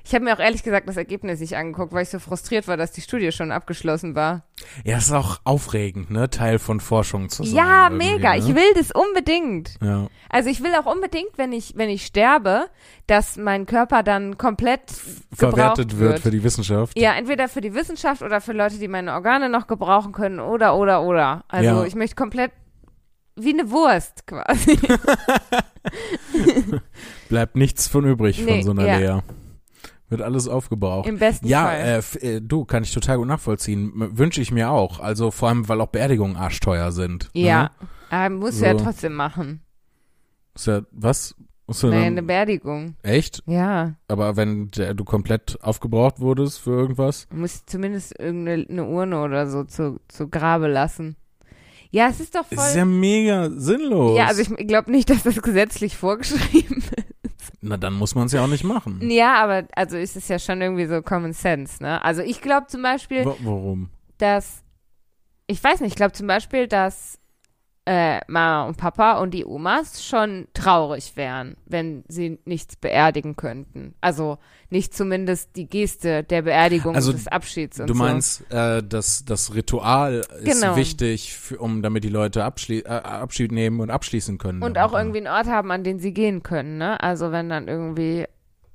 Ich 0.09 0.15
habe 0.15 0.25
mir 0.25 0.33
auch 0.35 0.39
ehrlich 0.39 0.63
gesagt 0.63 0.89
das 0.89 0.97
Ergebnis 0.97 1.39
nicht 1.39 1.55
angeguckt, 1.55 1.93
weil 1.93 2.01
ich 2.01 2.09
so 2.09 2.17
frustriert 2.17 2.67
war, 2.67 2.77
dass 2.77 2.91
die 2.91 3.01
Studie 3.01 3.31
schon 3.31 3.51
abgeschlossen 3.51 4.15
war. 4.15 4.41
Ja, 4.83 4.97
es 4.97 5.05
ist 5.05 5.11
auch 5.11 5.39
aufregend, 5.43 6.09
ne, 6.09 6.31
Teil 6.31 6.57
von 6.57 6.79
Forschung 6.79 7.29
zu 7.29 7.43
sein. 7.43 7.55
ja, 7.55 7.89
mega. 7.91 8.31
Ne? 8.33 8.39
Ich 8.39 8.55
will 8.55 8.73
das 8.73 8.89
unbedingt. 8.91 9.75
Ja. 9.83 10.07
Also 10.27 10.49
ich 10.49 10.63
will 10.63 10.71
auch 10.73 10.91
unbedingt, 10.91 11.29
wenn 11.37 11.53
ich, 11.53 11.73
wenn 11.77 11.89
ich 11.89 12.07
sterbe, 12.07 12.71
dass 13.05 13.37
mein 13.37 13.67
Körper 13.67 14.01
dann 14.01 14.39
komplett 14.39 14.81
Verwertet 15.31 15.99
wird 15.99 16.21
für 16.21 16.31
die 16.31 16.43
Wissenschaft. 16.43 16.97
Ja, 16.97 17.13
entweder 17.13 17.47
für 17.47 17.61
die 17.61 17.75
Wissenschaft 17.75 18.23
oder 18.23 18.41
für 18.41 18.53
Leute, 18.53 18.79
die 18.79 18.87
meine 18.87 19.13
Organe 19.13 19.47
noch 19.47 19.67
gebrauchen 19.67 20.11
können 20.11 20.39
oder, 20.39 20.75
oder, 20.75 21.03
oder. 21.03 21.43
Also 21.49 21.69
Ja. 21.69 21.83
ich 21.83 21.93
möchte 21.93 22.15
komplett 22.15 22.51
wie 23.35 23.53
eine 23.53 23.69
Wurst 23.69 24.25
quasi. 24.25 24.75
Bleibt 27.29 27.55
nichts 27.55 27.87
von 27.87 28.05
übrig 28.05 28.41
Nee, 28.43 28.55
von 28.55 28.63
so 28.63 28.71
einer 28.71 28.87
ja. 28.87 28.97
Lea. 29.17 29.21
Wird 30.09 30.21
alles 30.21 30.47
aufgebraucht. 30.47 31.07
Im 31.07 31.19
besten 31.19 31.47
Ja, 31.47 31.65
Fall. 31.65 31.77
äh, 31.79 31.97
f- 31.97 32.15
äh, 32.23 32.41
du, 32.41 32.65
kann 32.65 32.83
ich 32.83 32.93
total 32.93 33.17
gut 33.17 33.27
nachvollziehen. 33.27 33.91
Wünsche 33.95 34.41
ich 34.41 34.51
mir 34.51 34.71
auch. 34.71 34.99
Also 34.99 35.29
vor 35.31 35.49
allem, 35.49 35.69
weil 35.69 35.79
auch 35.81 35.87
Beerdigungen 35.87 36.35
arschteuer 36.35 36.91
sind. 36.91 37.29
ja. 37.33 37.63
Ne? 37.63 37.69
Aber 38.11 38.33
musst 38.35 38.59
du 38.59 38.65
ja 38.65 38.75
So. 38.77 38.83
trotzdem 38.85 39.13
machen. 39.13 39.61
Ist 40.55 40.65
ja, 40.65 40.81
was? 40.91 41.35
Musst 41.67 41.83
du 41.83 41.91
dann, 41.91 42.01
eine 42.01 42.23
Beerdigung. 42.23 42.95
echt? 43.03 43.43
Ja. 43.45 43.93
Aber 44.07 44.35
wenn 44.35 44.69
der, 44.69 44.95
du 44.95 45.03
komplett 45.03 45.59
aufgebraucht 45.61 46.19
wurdest 46.19 46.59
für 46.59 46.71
irgendwas? 46.71 47.27
Du 47.29 47.37
musst 47.37 47.69
zumindest 47.69 48.19
irgendeine 48.19 48.65
eine 48.67 48.85
Urne 48.85 49.21
oder 49.21 49.45
so 49.47 49.63
zu, 49.63 49.99
zu 50.07 50.27
Grabe 50.27 50.67
lassen. 50.67 51.15
Ja, 51.91 52.07
es 52.09 52.19
ist 52.19 52.33
doch 52.33 52.45
voll. 52.47 52.57
Ist 52.57 52.75
ja 52.75 52.85
mega 52.85 53.51
sinnlos. 53.51 54.17
ja, 54.17 54.25
also 54.25 54.41
ich 54.41 54.67
glaube 54.67 54.89
nicht, 54.89 55.11
dass 55.11 55.21
das 55.21 55.39
gesetzlich 55.39 55.95
vorgeschrieben 55.95 56.77
ist. 56.97 57.05
Na, 57.61 57.77
dann 57.77 57.93
muss 57.93 58.15
man 58.15 58.25
es 58.27 58.31
ja 58.33 58.43
auch 58.43 58.47
nicht 58.47 58.63
machen. 58.63 58.99
Ja, 59.09 59.35
aber 59.43 59.67
also 59.75 59.97
ist 59.97 60.15
es 60.15 60.27
ja 60.27 60.39
schon 60.39 60.61
irgendwie 60.61 60.85
so 60.85 61.01
Common 61.01 61.33
Sense, 61.33 61.81
ne? 61.83 62.03
Also 62.03 62.21
ich 62.21 62.41
glaube 62.41 62.67
zum 62.67 62.81
Beispiel, 62.81 63.25
Wa- 63.25 63.35
Warum? 63.41 63.89
dass, 64.17 64.63
ich 65.47 65.63
weiß 65.63 65.81
nicht, 65.81 65.91
ich 65.91 65.95
glaube 65.95 66.13
zum 66.13 66.27
Beispiel, 66.27 66.67
dass 66.67 67.19
äh, 67.89 68.19
Mama 68.27 68.67
und 68.67 68.77
Papa 68.77 69.13
und 69.13 69.33
die 69.33 69.45
Omas 69.45 70.05
schon 70.05 70.47
traurig 70.53 71.13
wären, 71.15 71.57
wenn 71.65 72.03
sie 72.07 72.37
nichts 72.45 72.75
beerdigen 72.75 73.35
könnten. 73.35 73.95
Also 73.99 74.37
nicht 74.69 74.93
zumindest 74.93 75.55
die 75.55 75.67
Geste 75.67 76.23
der 76.23 76.43
Beerdigung 76.43 76.93
Also, 76.93 77.09
und 77.09 77.17
des 77.17 77.27
Abschieds 77.27 77.79
und 77.79 77.89
Du 77.89 77.95
so. 77.95 78.03
meinst, 78.03 78.51
äh, 78.53 78.83
dass 78.83 79.25
das 79.25 79.55
Ritual 79.55 80.21
ist 80.43 80.61
Genau. 80.61 80.75
wichtig, 80.75 81.33
für, 81.35 81.57
um 81.57 81.81
damit 81.81 82.03
die 82.03 82.09
Leute 82.09 82.41
äh, 82.41 82.83
Abschied 82.87 83.51
nehmen 83.51 83.79
und 83.79 83.89
abschließen 83.89 84.37
können. 84.37 84.61
Und 84.61 84.77
auch 84.77 84.93
irgendwie 84.93 85.17
einen 85.17 85.27
Ort 85.35 85.47
haben, 85.47 85.71
an 85.71 85.83
den 85.83 85.97
sie 85.97 86.13
gehen 86.13 86.43
können, 86.43 86.77
ne? 86.77 87.01
Also 87.01 87.31
wenn 87.31 87.49
dann 87.49 87.67
irgendwie 87.67 88.25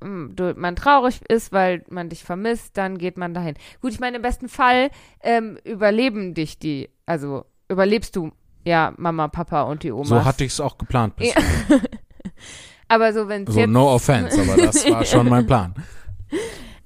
du, 0.00 0.54
man 0.56 0.74
traurig 0.74 1.20
ist, 1.28 1.52
weil 1.52 1.84
man 1.88 2.08
dich 2.08 2.24
vermisst, 2.24 2.76
dann 2.76 2.98
geht 2.98 3.16
man 3.16 3.32
dahin. 3.32 3.54
Gut, 3.80 3.92
ich 3.92 4.00
meine, 4.00 4.16
im 4.16 4.22
besten 4.22 4.48
Fall 4.48 4.90
ähm, 5.22 5.56
überleben 5.62 6.34
dich 6.34 6.58
die, 6.58 6.90
also 7.06 7.44
überlebst 7.68 8.16
du 8.16 8.32
ja 8.64 8.92
Mama, 8.96 9.28
Papa 9.28 9.62
und 9.62 9.82
die 9.82 9.92
Oma. 9.92 10.04
So 10.04 10.24
hatte 10.24 10.44
ich 10.44 10.52
es 10.52 10.60
auch 10.60 10.78
geplant. 10.78 11.16
Bis 11.16 11.34
aber 12.88 13.12
so 13.12 13.28
wenn 13.28 13.46
So, 13.46 13.60
jetzt, 13.60 13.70
no 13.70 13.92
offense, 13.92 14.40
aber 14.40 14.60
das 14.60 14.88
war 14.90 15.04
schon 15.04 15.28
mein 15.28 15.46
Plan. 15.46 15.74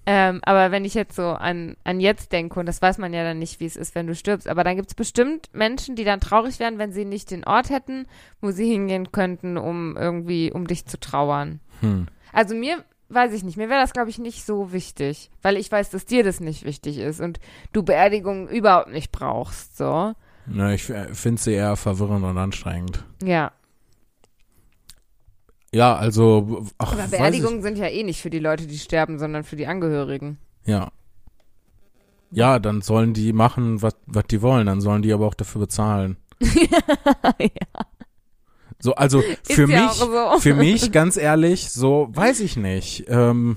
ähm, 0.07 0.41
aber 0.45 0.71
wenn 0.71 0.85
ich 0.85 0.95
jetzt 0.95 1.17
so 1.17 1.29
an, 1.29 1.77
an 1.85 2.01
jetzt 2.01 2.33
denke, 2.33 2.59
und 2.61 2.67
das 2.67 2.83
weiß 2.83 2.99
man 2.99 3.13
ja 3.13 3.23
dann 3.25 3.39
nicht, 3.39 3.61
wie 3.61 3.67
es 3.67 3.77
ist, 3.77 3.95
wenn 3.95 4.07
du 4.07 4.15
stirbst, 4.15 4.49
aber 4.49 4.65
dann 4.65 4.77
gibt 4.77 4.89
es 4.89 4.95
bestimmt 4.95 5.49
Menschen, 5.53 5.97
die 5.97 6.05
dann 6.05 6.21
traurig 6.21 6.59
wären, 6.59 6.79
wenn 6.79 6.93
sie 6.93 7.05
nicht 7.05 7.31
den 7.31 7.45
Ort 7.45 7.71
hätten, 7.71 8.07
wo 8.41 8.51
sie 8.51 8.71
hingehen 8.71 9.13
könnten, 9.13 9.57
um 9.57 9.97
irgendwie, 9.97 10.53
um 10.53 10.67
dich 10.67 10.87
zu 10.87 10.99
trauern. 10.99 11.61
Hm. 11.81 12.07
Also 12.33 12.55
mir, 12.55 12.85
weiß 13.09 13.33
ich 13.33 13.45
nicht, 13.45 13.57
mir 13.57 13.69
wäre 13.69 13.81
das, 13.81 13.93
glaube 13.93 14.11
ich, 14.11 14.19
nicht 14.19 14.45
so 14.45 14.73
wichtig, 14.73 15.31
weil 15.43 15.57
ich 15.57 15.71
weiß, 15.71 15.91
dass 15.91 16.05
dir 16.07 16.25
das 16.25 16.41
nicht 16.41 16.65
wichtig 16.65 16.99
ist 16.99 17.21
und 17.21 17.39
du 17.73 17.83
Beerdigungen 17.83 18.49
überhaupt 18.49 18.91
nicht 18.91 19.13
brauchst, 19.13 19.77
so. 19.77 20.15
Na, 20.51 20.73
ich 20.75 20.85
finde 20.85 21.41
sie 21.41 21.53
eher 21.53 21.77
verwirrend 21.77 22.25
und 22.25 22.39
anstrengend. 22.39 23.05
Ja, 23.23 23.53
Ja, 25.73 25.95
also, 25.97 26.67
ach, 26.79 26.93
aber 26.93 27.09
Beerdigungen 27.09 27.61
sind 27.63 27.77
ja 27.77 27.87
eh 27.89 28.03
nicht 28.03 28.23
für 28.23 28.31
die 28.31 28.39
Leute, 28.39 28.67
die 28.67 28.79
sterben, 28.79 29.19
sondern 29.19 29.45
für 29.45 29.57
die 29.57 29.67
Angehörigen. 29.67 30.39
ja. 30.65 30.91
Ja, 32.31 32.59
dann 32.59 32.83
sollen 32.83 33.15
die 33.15 33.33
machen, 33.33 33.81
was 33.81 33.95
die 34.31 34.43
wollen, 34.43 34.67
dann 34.67 34.83
sollen 34.83 35.01
die 35.01 35.15
aber 35.15 35.27
auch 35.27 35.33
dafür 35.33 35.63
bezahlen. 35.63 36.19
ja, 36.43 37.49
So, 38.81 38.95
also 38.95 39.23
für 39.45 39.67
ja 39.67 39.85
mich, 39.85 39.93
so. 39.93 40.39
für 40.39 40.55
mich, 40.55 40.93
ganz 40.93 41.17
ehrlich, 41.17 41.71
so 41.71 42.09
weiß 42.13 42.41
ich 42.41 42.59
nicht. 42.59 43.07
Ähm, 43.09 43.57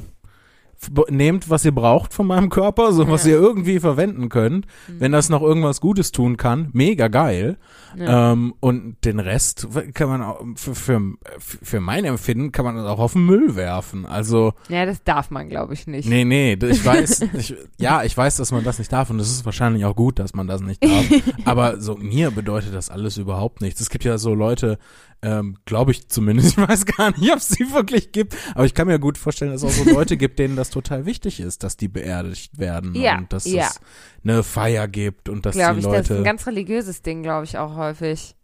nehmt, 1.10 1.50
was 1.50 1.63
ihr 1.65 1.74
braucht 1.74 2.13
von 2.13 2.28
meinem 2.28 2.50
Körper, 2.50 2.91
so 2.91 3.08
was 3.08 3.26
Ja. 3.26 3.32
ihr 3.32 3.38
irgendwie 3.38 3.80
verwenden 3.80 4.30
könnt. 4.30 4.65
Wenn 4.88 5.12
das 5.12 5.30
noch 5.30 5.41
irgendwas 5.41 5.80
Gutes 5.82 6.12
tun 6.12 6.38
kann, 6.38 6.70
mega 6.74 7.08
geil. 7.08 7.58
Ja. 7.96 8.32
Ähm, 8.32 8.54
und 8.62 8.96
den 9.04 9.20
Rest 9.20 9.67
kann 9.94 10.10
man 10.10 10.22
auch, 10.24 10.41
für, 10.56 10.74
für, 10.76 11.02
für 11.39 11.80
mein 11.82 12.06
Empfinden 12.06 12.52
kann 12.52 12.65
man 12.65 12.76
das 12.78 12.86
auch 12.86 13.00
auf 13.00 13.13
den 13.13 13.26
Müll 13.26 13.56
werfen. 13.56 14.06
Also, 14.06 14.54
ja, 14.70 14.86
das 14.86 15.04
darf 15.04 15.30
man, 15.30 15.50
glaube 15.50 15.74
ich, 15.74 15.88
nicht. 15.88 16.08
nee, 16.10 16.24
nee, 16.24 16.54
ich 16.54 16.86
weiß, 16.86 17.22
ich, 17.38 17.56
ja, 17.78 18.04
ich 18.04 18.15
weiß, 18.15 18.38
dass 18.38 18.52
man 18.52 18.63
das 18.63 18.80
nicht 18.80 18.91
darf 18.91 19.10
und 19.10 19.20
es 19.20 19.30
ist 19.30 19.46
wahrscheinlich 19.46 19.86
auch 19.86 19.96
gut, 19.96 20.20
dass 20.20 20.34
man 20.34 20.48
das 20.48 20.62
nicht 20.62 20.84
darf. 20.84 21.06
Aber 21.46 21.80
so 21.82 21.96
mir 21.96 22.32
bedeutet 22.32 22.74
das 22.74 22.89
alles 22.89 23.17
überhaupt 23.17 23.62
nichts. 23.62 23.82
Es 23.82 23.89
gibt 23.89 24.04
ja 24.06 24.17
so 24.17 24.34
Leute, 24.34 24.78
Ähm, 25.24 25.56
Glaube 25.66 25.92
ich 25.92 26.08
zumindest. 26.10 26.58
Ich 26.58 26.68
weiß 26.68 26.86
gar 26.86 27.12
nicht, 27.18 27.32
ob 27.32 27.38
es 27.38 27.50
sie 27.50 27.72
wirklich 27.74 28.12
gibt. 28.12 28.36
Aber 28.56 28.66
ich 28.66 28.74
kann 28.74 28.88
mir 28.88 28.98
gut 29.00 29.18
vorstellen, 29.18 29.52
dass 29.52 29.62
es 29.64 29.70
auch 29.82 29.86
so 29.86 29.92
Leute 29.92 30.18
gibt, 30.18 30.40
denen 30.40 30.56
das 30.56 30.70
total 30.72 31.06
wichtig 31.06 31.40
ist, 31.40 31.64
dass 31.64 31.78
die 31.78 31.88
beerdigt 31.88 32.58
werden 32.58 32.96
Ja, 32.96 33.18
und 33.20 33.32
dass 33.32 33.46
ja. 33.46 33.68
es 33.68 33.80
eine 34.24 34.42
Feier 34.44 34.88
gibt 34.88 35.30
und 35.30 35.46
dass 35.46 35.56
Glaube 35.56 35.76
die 35.80 35.80
ich, 35.82 35.86
das 35.92 36.02
ist 36.02 36.10
Leute. 36.10 36.22
ein 36.22 36.26
ganz 36.26 36.48
religiöses 36.48 37.02
Ding, 37.04 37.22
glaube 37.24 37.46
ich, 37.46 37.58
auch 37.58 37.76
häufig. 37.76 38.36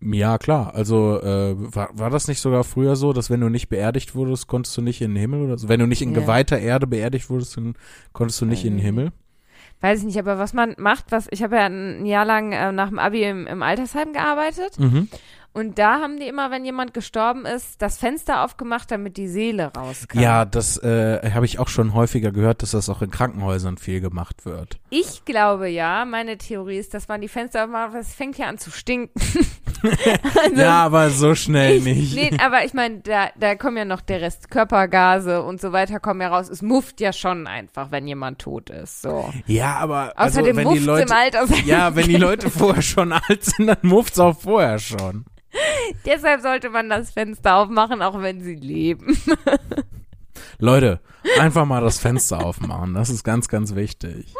ja, 0.00 0.38
klar. 0.38 0.74
Also 0.74 1.20
äh, 1.20 1.54
war, 1.74 1.90
war 1.92 2.10
das 2.10 2.28
nicht 2.28 2.40
sogar 2.40 2.64
früher 2.64 2.96
so, 2.96 3.12
dass 3.12 3.30
wenn 3.30 3.40
du 3.40 3.48
nicht 3.48 3.68
beerdigt 3.68 4.14
wurdest, 4.14 4.46
konntest 4.48 4.76
du 4.76 4.82
nicht 4.82 5.00
in 5.00 5.12
den 5.14 5.20
Himmel 5.20 5.42
oder 5.42 5.58
so? 5.58 5.68
Wenn 5.68 5.80
du 5.80 5.86
nicht 5.86 6.02
in 6.02 6.12
Ja. 6.14 6.20
geweihter 6.20 6.58
Erde 6.58 6.86
beerdigt 6.86 7.28
wurdest, 7.30 7.56
dann 7.56 7.74
konntest 8.12 8.40
du 8.40 8.46
nicht 8.46 8.64
in 8.64 8.72
den 8.74 8.78
ich 8.78 8.84
Himmel? 8.84 9.12
Weiß 9.80 9.98
ich 10.00 10.04
nicht, 10.04 10.18
aber 10.18 10.38
was 10.38 10.52
man 10.52 10.74
macht, 10.78 11.06
was 11.10 11.26
ich 11.32 11.42
habe 11.42 11.56
ja 11.56 11.66
ein 11.66 12.06
Jahr 12.06 12.24
lang 12.24 12.52
äh, 12.52 12.70
nach 12.72 12.88
dem 12.88 13.00
Abi 13.00 13.24
im, 13.24 13.46
im 13.48 13.62
Altersheim 13.62 14.12
gearbeitet 14.12 14.78
Mhm. 14.78 15.08
Und 15.54 15.78
da 15.78 16.00
haben 16.00 16.18
die 16.18 16.26
immer, 16.28 16.50
wenn 16.50 16.64
jemand 16.64 16.94
gestorben 16.94 17.44
ist, 17.44 17.82
das 17.82 17.98
Fenster 17.98 18.42
aufgemacht, 18.42 18.90
damit 18.90 19.18
die 19.18 19.28
Seele 19.28 19.70
raus 19.76 20.08
kann. 20.08 20.22
Ja, 20.22 20.44
das 20.46 20.78
äh, 20.78 21.30
habe 21.30 21.44
ich 21.44 21.58
auch 21.58 21.68
schon 21.68 21.92
häufiger 21.92 22.32
gehört, 22.32 22.62
dass 22.62 22.70
das 22.70 22.88
auch 22.88 23.02
in 23.02 23.10
Krankenhäusern 23.10 23.76
viel 23.76 24.00
gemacht 24.00 24.46
wird. 24.46 24.78
Ich 24.88 25.26
glaube 25.26 25.68
ja, 25.68 26.06
meine 26.06 26.38
Theorie 26.38 26.78
ist, 26.78 26.94
dass 26.94 27.08
man 27.08 27.20
die 27.20 27.28
Fenster 27.28 27.64
aufmacht, 27.64 27.94
es 27.94 28.14
fängt 28.14 28.38
ja 28.38 28.46
an 28.46 28.56
zu 28.56 28.70
stinken. 28.70 29.20
also, 29.82 30.60
ja, 30.60 30.84
aber 30.84 31.10
so 31.10 31.34
schnell 31.34 31.76
ich, 31.76 31.84
nicht. 31.84 32.14
Nee, 32.14 32.30
aber 32.42 32.64
ich 32.64 32.72
meine, 32.72 33.00
da, 33.00 33.28
da 33.38 33.54
kommen 33.54 33.76
ja 33.76 33.84
noch 33.84 34.00
der 34.00 34.22
Rest 34.22 34.50
Körpergase 34.50 35.42
und 35.42 35.60
so 35.60 35.72
weiter 35.72 36.00
kommen 36.00 36.22
ja 36.22 36.28
raus. 36.28 36.48
Es 36.48 36.62
mufft 36.62 37.00
ja 37.00 37.12
schon 37.12 37.46
einfach, 37.46 37.90
wenn 37.90 38.06
jemand 38.06 38.38
tot 38.38 38.70
ist. 38.70 39.02
So. 39.02 39.30
Ja, 39.46 39.76
aber 39.76 40.12
also, 40.16 40.40
Außerdem 40.40 40.56
wenn 40.56 40.64
mufft 40.64 40.80
die 40.80 40.84
Leute 40.84 41.02
im 41.02 41.12
Alter. 41.12 41.46
Ja, 41.66 41.94
wenn 41.94 42.06
die 42.06 42.16
Leute 42.16 42.50
vorher 42.50 42.82
schon 42.82 43.12
alt 43.12 43.44
sind, 43.44 43.66
dann 43.66 43.76
mufft's 43.82 44.18
auch 44.18 44.40
vorher 44.40 44.78
schon. 44.78 45.26
Deshalb 46.06 46.40
sollte 46.40 46.70
man 46.70 46.88
das 46.88 47.10
Fenster 47.10 47.56
aufmachen, 47.56 48.02
auch 48.02 48.20
wenn 48.20 48.40
sie 48.40 48.54
leben. 48.54 49.16
Leute, 50.58 51.00
einfach 51.38 51.64
mal 51.64 51.82
das 51.82 51.98
Fenster 51.98 52.44
aufmachen. 52.44 52.94
Das 52.94 53.10
ist 53.10 53.24
ganz, 53.24 53.48
ganz 53.48 53.74
wichtig. 53.74 54.34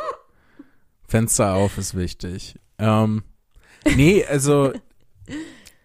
Fenster 1.06 1.54
auf 1.54 1.78
ist 1.78 1.96
wichtig. 1.96 2.58
Ähm, 2.78 3.22
nee, 3.96 4.24
also 4.24 4.72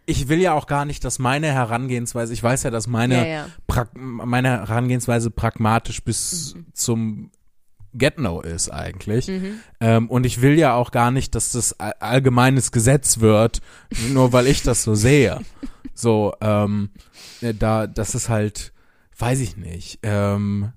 ich 0.05 0.29
will 0.29 0.39
ja 0.39 0.53
auch 0.53 0.67
gar 0.67 0.85
nicht, 0.85 1.03
dass 1.03 1.19
meine 1.19 1.47
Herangehensweise, 1.51 2.33
ich 2.33 2.41
weiß 2.41 2.63
ja, 2.63 2.71
dass 2.71 2.87
meine, 2.87 3.17
ja, 3.17 3.25
ja. 3.25 3.85
Meine 3.93 4.49
Herangehensweise 4.49 5.29
pragmatisch 5.29 6.03
bis 6.03 6.55
zum 6.73 7.29
Get-No 7.97 8.41
ist 8.41 8.69
eigentlich. 8.69 9.27
Mhm. 9.27 9.60
Ähm, 9.79 10.10
und 10.10 10.25
ich 10.25 10.41
will 10.41 10.57
ja 10.57 10.73
auch 10.75 10.91
gar 10.91 11.12
nicht, 11.12 11.36
dass 11.36 11.51
das 11.51 11.79
all- 11.79 11.93
allgemeines 11.99 12.71
Gesetz 12.71 13.19
wird, 13.19 13.60
nur 14.10 14.33
weil 14.33 14.47
ich 14.47 14.63
das 14.63 14.83
so 14.83 14.95
sehe. 14.95 15.39
So, 15.99 16.36
ähm, 16.41 16.91
äh, 17.41 17.55
da, 17.55 17.88
das 17.88 18.13
ist 18.13 18.29
halt, 18.29 18.71
weiß 19.17 19.39
ich 19.39 19.57
nicht, 19.57 19.97
ähm, 20.03 20.71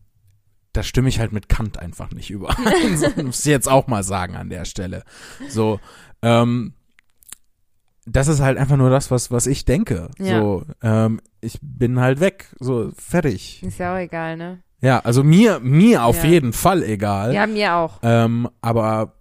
da 0.72 0.82
stimme 0.82 1.10
ich 1.10 1.18
halt 1.20 1.32
mit 1.32 1.50
Kant 1.50 1.78
einfach 1.78 2.10
nicht 2.12 2.30
überein. 2.30 2.96
so, 2.96 3.22
muss 3.22 3.40
ich 3.40 3.44
jetzt 3.44 3.68
auch 3.68 3.86
mal 3.86 4.02
sagen 4.02 4.34
an 4.36 4.48
der 4.48 4.64
Stelle. 4.64 5.04
So, 5.50 5.78
ähm, 6.22 6.72
das 8.06 8.28
ist 8.28 8.40
halt 8.40 8.56
einfach 8.56 8.78
nur 8.78 8.88
das, 8.88 9.10
was, 9.10 9.30
was 9.30 9.46
ich 9.46 9.66
denke. 9.66 10.08
Ja. 10.18 10.40
So, 10.40 10.64
ähm, 10.82 11.20
ich 11.42 11.58
bin 11.60 12.00
halt 12.00 12.20
weg. 12.20 12.46
So, 12.58 12.90
fertig. 12.96 13.62
Ist 13.62 13.78
ja 13.78 13.92
auch 13.94 13.98
egal, 13.98 14.38
ne? 14.38 14.62
Ja, 14.80 15.00
also 15.00 15.22
mir, 15.22 15.60
mir 15.60 16.04
auf 16.04 16.24
Ja. 16.24 16.30
jeden 16.30 16.52
Fall 16.52 16.82
egal. 16.82 17.34
Ja, 17.34 17.46
mir 17.46 17.74
auch. 17.74 17.98
Ähm, 18.02 18.48
aber 18.60 19.12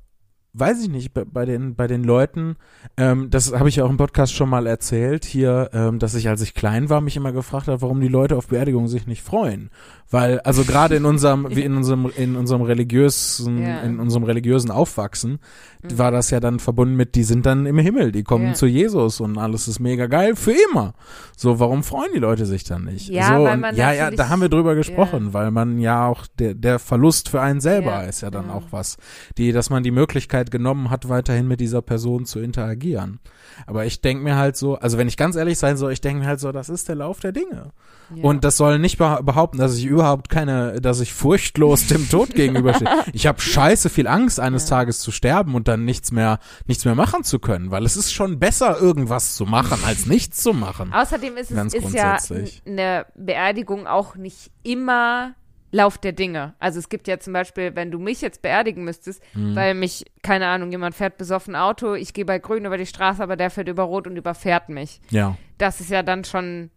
weiß 0.53 0.81
ich 0.81 0.89
nicht, 0.89 1.13
bei, 1.13 1.25
bei 1.25 1.45
den, 1.45 1.75
bei 1.75 1.87
den 1.87 2.03
Leuten, 2.03 2.55
ähm, 2.97 3.29
das 3.29 3.53
habe 3.53 3.69
ich 3.69 3.75
ja 3.77 3.85
auch 3.85 3.89
im 3.89 3.97
Podcast 3.97 4.33
schon 4.33 4.49
mal 4.49 4.65
erzählt 4.67 5.23
hier, 5.25 5.69
ähm, 5.73 5.99
dass 5.99 6.15
ich, 6.15 6.27
als 6.27 6.41
ich 6.41 6.53
klein 6.53 6.89
war, 6.89 7.01
mich 7.01 7.15
immer 7.15 7.31
gefragt 7.31 7.67
habe, 7.67 7.81
warum 7.81 8.01
die 8.01 8.07
Leute 8.07 8.35
auf 8.35 8.47
Beerdigungen 8.47 8.87
sich 8.87 9.05
nicht 9.07 9.21
freuen. 9.21 9.69
Weil, 10.11 10.39
also 10.39 10.63
gerade 10.63 10.95
in 10.95 11.05
unserem, 11.05 11.47
wie 11.51 11.61
in 11.61 11.75
unserem, 11.77 12.11
in 12.17 12.35
unserem 12.35 12.63
religiösen, 12.63 13.61
Ja. 13.61 13.81
in 13.81 13.99
unserem 13.99 14.23
religiösen 14.23 14.71
Aufwachsen, 14.71 15.39
Mhm. 15.83 15.97
war 15.99 16.09
das 16.11 16.31
ja 16.31 16.39
dann 16.39 16.59
verbunden 16.59 16.95
mit, 16.95 17.13
die 17.15 17.23
sind 17.23 17.45
dann 17.45 17.65
im 17.67 17.77
Himmel, 17.77 18.11
die 18.11 18.23
kommen 18.23 18.47
Ja. 18.47 18.53
zu 18.53 18.65
Jesus 18.65 19.21
und 19.21 19.37
alles 19.37 19.67
ist 19.67 19.79
mega 19.79 20.07
geil 20.07 20.35
für 20.35 20.53
immer. 20.71 20.93
So, 21.37 21.59
warum 21.59 21.83
freuen 21.83 22.09
die 22.13 22.19
Leute 22.19 22.45
sich 22.47 22.63
dann 22.63 22.85
nicht? 22.85 23.07
Ja, 23.09 23.27
so, 23.37 23.43
weil 23.43 23.53
und 23.53 23.59
man 23.61 23.75
ja, 23.75 23.93
ja, 23.93 24.09
da 24.09 24.29
haben 24.29 24.41
wir 24.41 24.49
drüber 24.49 24.73
gesprochen, 24.75 25.33
weil 25.33 25.51
man 25.51 25.77
ja 25.77 26.07
auch, 26.07 26.25
der, 26.39 26.55
der 26.55 26.79
Verlust 26.79 27.29
für 27.29 27.39
einen 27.39 27.61
selber 27.61 28.03
ist 28.07 28.21
ja 28.21 28.31
dann 28.31 28.47
ja. 28.47 28.53
auch 28.55 28.67
was. 28.71 28.97
Die, 29.37 29.51
dass 29.51 29.69
man 29.69 29.83
die 29.83 29.91
Möglichkeit 29.91 30.38
genommen 30.45 30.89
hat, 30.89 31.09
weiterhin 31.09 31.47
mit 31.47 31.59
dieser 31.59 31.81
Person 31.81 32.25
zu 32.25 32.39
interagieren. 32.39 33.19
Aber 33.67 33.85
ich 33.85 34.01
denke 34.01 34.23
mir 34.23 34.35
halt 34.37 34.55
so, 34.57 34.75
also 34.75 34.97
wenn 34.97 35.07
ich 35.07 35.17
ganz 35.17 35.35
ehrlich 35.35 35.57
sein 35.59 35.77
soll, 35.77 35.91
ich 35.91 36.01
denke 36.01 36.21
mir 36.21 36.27
halt 36.27 36.39
so, 36.39 36.51
das 36.51 36.69
ist 36.69 36.87
der 36.87 36.95
Lauf 36.95 37.19
der 37.19 37.31
Dinge. 37.31 37.71
Ja. 38.15 38.23
Und 38.23 38.43
das 38.43 38.57
soll 38.57 38.79
nicht 38.79 38.99
beha- 38.99 39.21
behaupten, 39.21 39.57
dass 39.59 39.75
ich 39.77 39.85
überhaupt 39.85 40.29
keine, 40.29 40.81
dass 40.81 40.99
ich 40.99 41.13
furchtlos 41.13 41.87
dem 41.87 42.09
Tod 42.09 42.29
gegenüberstehe. 42.33 42.87
Ich 43.13 43.27
habe 43.27 43.39
scheiße 43.41 43.89
viel 43.89 44.07
Angst, 44.07 44.39
eines 44.39 44.63
Ja. 44.69 44.77
Tages 44.77 44.99
zu 44.99 45.11
sterben 45.11 45.53
und 45.55 45.67
dann 45.67 45.85
nichts 45.85 46.11
mehr, 46.11 46.39
nichts 46.65 46.85
mehr 46.85 46.95
machen 46.95 47.23
zu 47.23 47.39
können, 47.39 47.69
weil 47.71 47.85
es 47.85 47.97
ist 47.97 48.11
schon 48.13 48.39
besser, 48.39 48.79
irgendwas 48.79 49.35
zu 49.35 49.45
machen, 49.45 49.79
als 49.85 50.05
nichts 50.05 50.41
zu 50.41 50.53
machen. 50.53 50.91
Außerdem 50.93 51.37
ist 51.37 51.51
es 51.51 51.73
ist 51.73 51.93
ja 51.93 52.17
eine 52.65 53.05
Beerdigung 53.15 53.85
auch 53.87 54.15
nicht 54.15 54.51
immer 54.63 55.33
Lauf 55.71 55.97
der 55.97 56.13
Dinge. 56.13 56.55
Also 56.59 56.79
es 56.79 56.89
gibt 56.89 57.07
ja 57.07 57.19
zum 57.19 57.33
Beispiel, 57.33 57.75
wenn 57.75 57.91
du 57.91 57.99
mich 57.99 58.21
jetzt 58.21 58.41
beerdigen 58.41 58.83
müsstest, 58.83 59.21
Mhm. 59.35 59.55
weil 59.55 59.73
mich, 59.75 60.05
keine 60.23 60.47
Ahnung, 60.47 60.71
jemand 60.71 60.95
fährt 60.95 61.17
besoffen 61.17 61.55
Auto, 61.55 61.93
ich 61.93 62.13
gehe 62.13 62.25
bei 62.25 62.39
Grün 62.39 62.65
über 62.65 62.77
die 62.77 62.85
Straße, 62.87 63.21
aber 63.21 63.35
der 63.35 63.49
fährt 63.51 63.67
über 63.67 63.83
Rot 63.83 64.07
und 64.07 64.17
überfährt 64.17 64.69
mich. 64.69 64.99
Ja. 65.11 65.37
Das 65.57 65.79
ist 65.79 65.91
ja 65.91 66.01
dann 66.01 66.23
schon, 66.23 66.71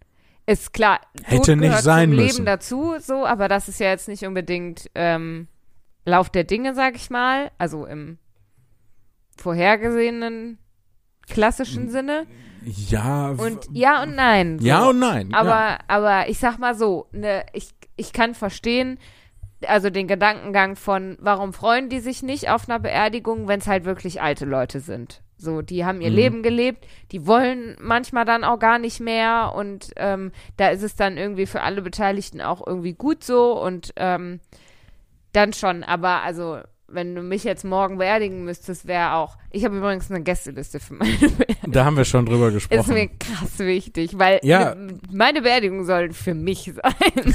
ist 0.46 0.72
klar, 0.74 1.00
Hätte 1.24 1.56
nicht 1.56 1.78
sein 1.78 2.10
müssen. 2.10 2.26
Leben 2.26 2.44
dazu, 2.46 2.94
so, 2.98 3.24
aber 3.24 3.48
das 3.48 3.68
ist 3.68 3.80
ja 3.80 3.88
jetzt 3.88 4.08
nicht 4.08 4.24
unbedingt 4.26 4.90
ähm, 4.94 5.48
Lauf 6.04 6.28
der 6.30 6.44
Dinge, 6.44 6.74
sag 6.74 6.96
ich 6.96 7.10
mal, 7.10 7.50
also 7.58 7.86
im 7.86 8.18
vorhergesehenen 9.36 10.58
klassischen 11.28 11.90
Sinne. 11.90 12.26
Ja. 12.64 13.30
Und 13.30 13.66
ja 13.72 14.02
und 14.02 14.14
nein. 14.14 14.58
So. 14.58 14.66
ja 14.66 14.84
und 14.88 14.98
nein. 14.98 15.32
Aber, 15.34 15.48
ja. 15.50 15.78
aber 15.88 16.28
ich 16.28 16.38
sag 16.38 16.58
mal 16.58 16.74
so, 16.74 17.08
ne, 17.12 17.44
ich, 17.52 17.70
ich 18.02 18.12
kann 18.12 18.34
verstehen, 18.34 18.98
also 19.66 19.90
den 19.90 20.08
Gedankengang 20.08 20.74
von, 20.74 21.16
warum 21.20 21.52
freuen 21.52 21.88
die 21.88 22.00
sich 22.00 22.22
nicht 22.22 22.50
auf 22.50 22.68
einer 22.68 22.80
Beerdigung, 22.80 23.46
wenn 23.46 23.60
es 23.60 23.68
halt 23.68 23.84
wirklich 23.84 24.20
alte 24.20 24.44
Leute 24.44 24.80
sind. 24.80 25.22
So, 25.36 25.62
die 25.62 25.84
haben 25.84 26.00
ihr 26.00 26.10
Mhm. 26.10 26.16
Leben 26.16 26.42
gelebt, 26.42 26.86
die 27.12 27.26
wollen 27.26 27.76
manchmal 27.80 28.24
dann 28.24 28.44
auch 28.44 28.58
gar 28.58 28.78
nicht 28.78 29.00
mehr 29.00 29.52
und 29.56 29.90
ähm, 29.96 30.32
da 30.56 30.68
ist 30.68 30.82
es 30.82 30.96
dann 30.96 31.16
irgendwie 31.16 31.46
für 31.46 31.62
alle 31.62 31.82
Beteiligten 31.82 32.40
auch 32.40 32.64
irgendwie 32.66 32.92
gut 32.94 33.22
so 33.24 33.60
und 33.60 33.92
ähm, 33.96 34.40
dann 35.32 35.52
schon. 35.52 35.82
Aber 35.84 36.22
also, 36.22 36.58
wenn 36.92 37.14
du 37.14 37.22
mich 37.22 37.44
jetzt 37.44 37.64
morgen 37.64 37.98
beerdigen 37.98 38.44
müsstest, 38.44 38.86
wäre 38.86 39.14
auch. 39.14 39.36
Ich 39.50 39.64
habe 39.64 39.76
übrigens 39.76 40.10
eine 40.10 40.22
Gästeliste 40.22 40.80
für 40.80 40.94
meine 40.94 41.12
Beerdigung. 41.18 41.72
Da 41.72 41.84
haben 41.84 41.96
wir 41.96 42.04
schon 42.04 42.26
drüber 42.26 42.50
gesprochen. 42.50 42.80
Ist 42.80 42.88
mir 42.88 43.08
krass 43.08 43.58
wichtig, 43.58 44.18
weil 44.18 44.40
Ja. 44.42 44.74
ne- 44.74 44.98
meine 45.10 45.42
Beerdigung 45.42 45.84
soll 45.84 46.12
für 46.12 46.34
mich 46.34 46.72
sein. 46.74 47.34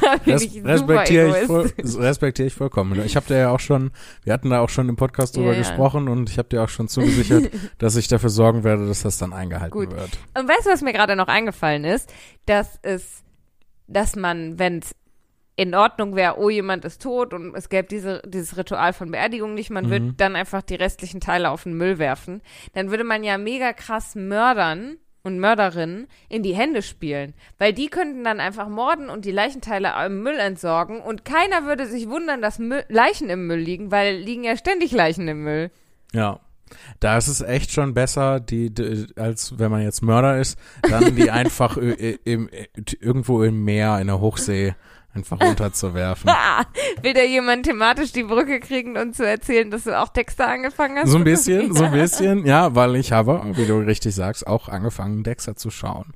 da 0.00 0.16
bin 0.24 0.32
Res 0.34 0.42
ich 0.42 0.64
respektiere 0.64 1.40
ich, 1.40 1.46
voll, 1.46 1.72
respektiere 1.98 2.48
ich 2.48 2.54
vollkommen. 2.54 3.00
Ich 3.04 3.16
habe 3.16 3.26
dir 3.26 3.38
ja 3.38 3.50
auch 3.50 3.60
schon, 3.60 3.90
wir 4.24 4.32
hatten 4.32 4.50
da 4.50 4.60
auch 4.60 4.68
schon 4.68 4.88
im 4.88 4.96
Podcast 4.96 5.36
drüber 5.36 5.48
Ja, 5.48 5.52
ja. 5.54 5.58
gesprochen 5.60 6.08
und 6.08 6.30
ich 6.30 6.38
habe 6.38 6.48
dir 6.48 6.62
auch 6.62 6.68
schon 6.68 6.88
zugesichert, 6.88 7.50
dass 7.78 7.96
ich 7.96 8.08
dafür 8.08 8.30
sorgen 8.30 8.64
werde, 8.64 8.86
dass 8.86 9.02
das 9.02 9.18
dann 9.18 9.32
eingehalten 9.32 9.72
Gut. 9.78 9.90
wird. 9.90 10.18
Und 10.38 10.48
weißt 10.48 10.66
du, 10.66 10.70
was 10.70 10.82
mir 10.82 10.92
gerade 10.92 11.16
noch 11.16 11.28
eingefallen 11.28 11.84
ist? 11.84 12.12
Dass 12.46 12.78
es, 12.82 13.22
dass 13.88 14.16
man, 14.16 14.58
wenn 14.58 14.78
es 14.78 14.94
in 15.56 15.74
Ordnung 15.74 16.14
wäre, 16.14 16.38
oh, 16.38 16.50
jemand 16.50 16.84
ist 16.84 17.02
tot 17.02 17.32
und 17.32 17.54
es 17.56 17.70
gäbe 17.70 17.88
diese, 17.88 18.22
dieses 18.26 18.58
Ritual 18.58 18.92
von 18.92 19.10
Beerdigung 19.10 19.54
nicht, 19.54 19.70
man 19.70 19.86
Mhm. 19.86 19.90
würde 19.90 20.12
dann 20.16 20.36
einfach 20.36 20.62
die 20.62 20.74
restlichen 20.74 21.20
Teile 21.20 21.50
auf 21.50 21.62
den 21.62 21.74
Müll 21.74 21.98
werfen, 21.98 22.42
dann 22.74 22.90
würde 22.90 23.04
man 23.04 23.24
ja 23.24 23.38
mega 23.38 23.72
krass 23.72 24.14
Mördern 24.14 24.98
und 25.22 25.40
Mörderinnen 25.40 26.06
in 26.28 26.42
die 26.42 26.54
Hände 26.54 26.82
spielen. 26.82 27.34
Weil 27.58 27.72
die 27.72 27.88
könnten 27.88 28.22
dann 28.22 28.38
einfach 28.38 28.68
morden 28.68 29.08
und 29.08 29.24
die 29.24 29.32
Leichenteile 29.32 29.92
im 30.04 30.22
Müll 30.22 30.38
entsorgen 30.38 31.00
und 31.00 31.24
keiner 31.24 31.64
würde 31.64 31.86
sich 31.86 32.08
wundern, 32.08 32.42
dass 32.42 32.58
Müll, 32.58 32.84
Leichen 32.88 33.30
im 33.30 33.46
Müll 33.46 33.58
liegen, 33.58 33.90
weil 33.90 34.16
liegen 34.16 34.44
ja 34.44 34.56
ständig 34.56 34.92
Leichen 34.92 35.26
im 35.26 35.42
Müll. 35.42 35.70
Ja. 36.12 36.40
Da 36.98 37.16
ist 37.16 37.28
es 37.28 37.42
echt 37.42 37.70
schon 37.70 37.94
besser, 37.94 38.40
die, 38.40 38.74
die 38.74 39.06
als 39.14 39.56
wenn 39.56 39.70
man 39.70 39.82
jetzt 39.82 40.02
Mörder 40.02 40.38
ist, 40.38 40.58
dann 40.82 41.14
die 41.14 41.30
einfach 41.30 41.76
im, 41.76 42.48
irgendwo 43.00 43.44
im 43.44 43.64
Meer, 43.64 44.00
in 44.00 44.08
der 44.08 44.20
Hochsee 44.20 44.74
einfach 45.16 45.40
runterzuwerfen. 45.40 46.30
Will 47.02 47.14
da 47.14 47.22
jemand 47.22 47.64
thematisch 47.66 48.12
die 48.12 48.22
Brücke 48.22 48.60
kriegen 48.60 48.96
und 48.96 49.16
zu 49.16 49.26
erzählen, 49.26 49.70
dass 49.70 49.84
du 49.84 49.98
auch 49.98 50.08
Texte 50.08 50.46
angefangen 50.46 50.98
hast? 50.98 51.10
So 51.10 51.18
ein 51.18 51.24
bisschen, 51.24 51.74
so 51.74 51.84
ein 51.84 51.92
bisschen, 51.92 52.46
ja, 52.46 52.74
weil 52.74 52.96
ich 52.96 53.12
habe, 53.12 53.42
wie 53.54 53.66
du 53.66 53.78
richtig 53.78 54.14
sagst, 54.14 54.46
auch 54.46 54.68
angefangen, 54.68 55.22
Dexter 55.22 55.56
zu 55.56 55.70
schauen. 55.70 56.12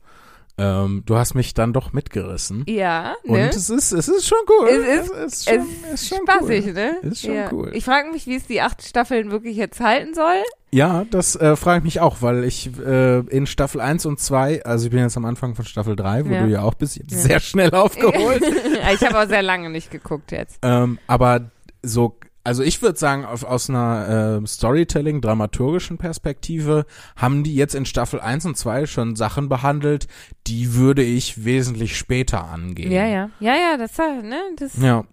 Ähm, 0.61 1.03
du 1.07 1.17
hast 1.17 1.35
mich 1.35 1.55
dann 1.55 1.73
doch 1.73 1.93
mitgerissen. 1.93 2.65
Ja, 2.69 3.15
Und 3.25 3.33
ne? 3.39 3.49
es 3.49 3.71
ist, 3.71 3.93
es 3.93 4.09
ist 4.09 4.29
schon 4.29 4.39
cool. 4.49 4.69
Es 4.69 5.09
ist- 5.09 5.11
es 5.15 5.33
ist 5.33 5.49
schon, 5.49 5.67
es 5.93 6.03
ist 6.03 6.09
schon 6.09 6.19
Spaßig, 6.29 6.67
cool. 6.67 6.73
ne? 6.75 6.97
Ist 7.03 7.23
schon 7.23 7.35
ja. 7.35 7.49
cool. 7.53 7.71
Ich 7.75 7.85
frage 7.85 8.11
mich, 8.11 8.27
wie 8.27 8.37
es 8.37 8.47
die 8.47 8.61
acht 8.61 8.83
Staffeln 8.83 9.31
wirklich 9.31 9.57
jetzt 9.57 9.81
halten 9.81 10.15
soll. 10.15 10.37
Ja, 10.73 11.05
das 11.11 11.35
äh, 11.35 11.57
frage 11.57 11.79
ich 11.79 11.85
mich 11.85 12.01
auch, 12.01 12.19
weil 12.23 12.45
ich 12.45 12.71
äh, 12.79 13.19
in 13.21 13.47
Staffel 13.47 13.81
1 13.81 14.07
und 14.07 14.21
2, 14.21 14.65
also 14.65 14.85
ich 14.85 14.91
bin 14.93 15.01
jetzt 15.01 15.17
am 15.17 15.25
Anfang 15.25 15.55
von 15.57 15.65
Staffel 15.65 15.97
3, 15.97 16.27
wo 16.27 16.33
Ja. 16.33 16.43
du 16.45 16.49
ja 16.51 16.63
auch 16.63 16.75
bist, 16.75 16.97
Ja. 16.97 17.03
sehr 17.09 17.41
schnell 17.41 17.71
aufgeholt. 17.75 18.43
ich 18.45 19.01
habe 19.05 19.19
auch 19.19 19.27
sehr 19.29 19.43
lange 19.43 19.71
nicht 19.71 19.91
geguckt 19.91 20.31
jetzt. 20.31 20.59
ähm, 20.63 20.99
aber 21.09 21.51
so, 21.83 22.17
also 22.43 22.63
ich 22.63 22.81
würde 22.83 22.99
sagen, 22.99 23.25
auf, 23.25 23.45
aus 23.45 23.69
einer 23.69 24.41
äh, 24.43 24.47
Storytelling, 24.47 25.21
dramaturgischen 25.21 25.99
Perspektive 25.99 26.87
haben 27.17 27.45
die 27.45 27.55
jetzt 27.55 27.75
in 27.75 27.85
Staffel 27.85 28.21
1 28.21 28.47
und 28.47 28.57
2 28.57 28.87
schon 28.87 29.17
Sachen 29.17 29.49
behandelt, 29.49 30.07
die 30.47 30.75
würde 30.75 31.03
ich 31.03 31.45
wesentlich 31.45 31.97
später 31.99 32.45
angehen. 32.45 32.91
Ja, 32.93 33.07
ja. 33.07 33.31
Ja, 33.41 33.55
ja, 33.55 33.77
das, 33.77 33.97
ne, 33.99 34.41
das, 34.57 34.77
Ja. 34.81 35.05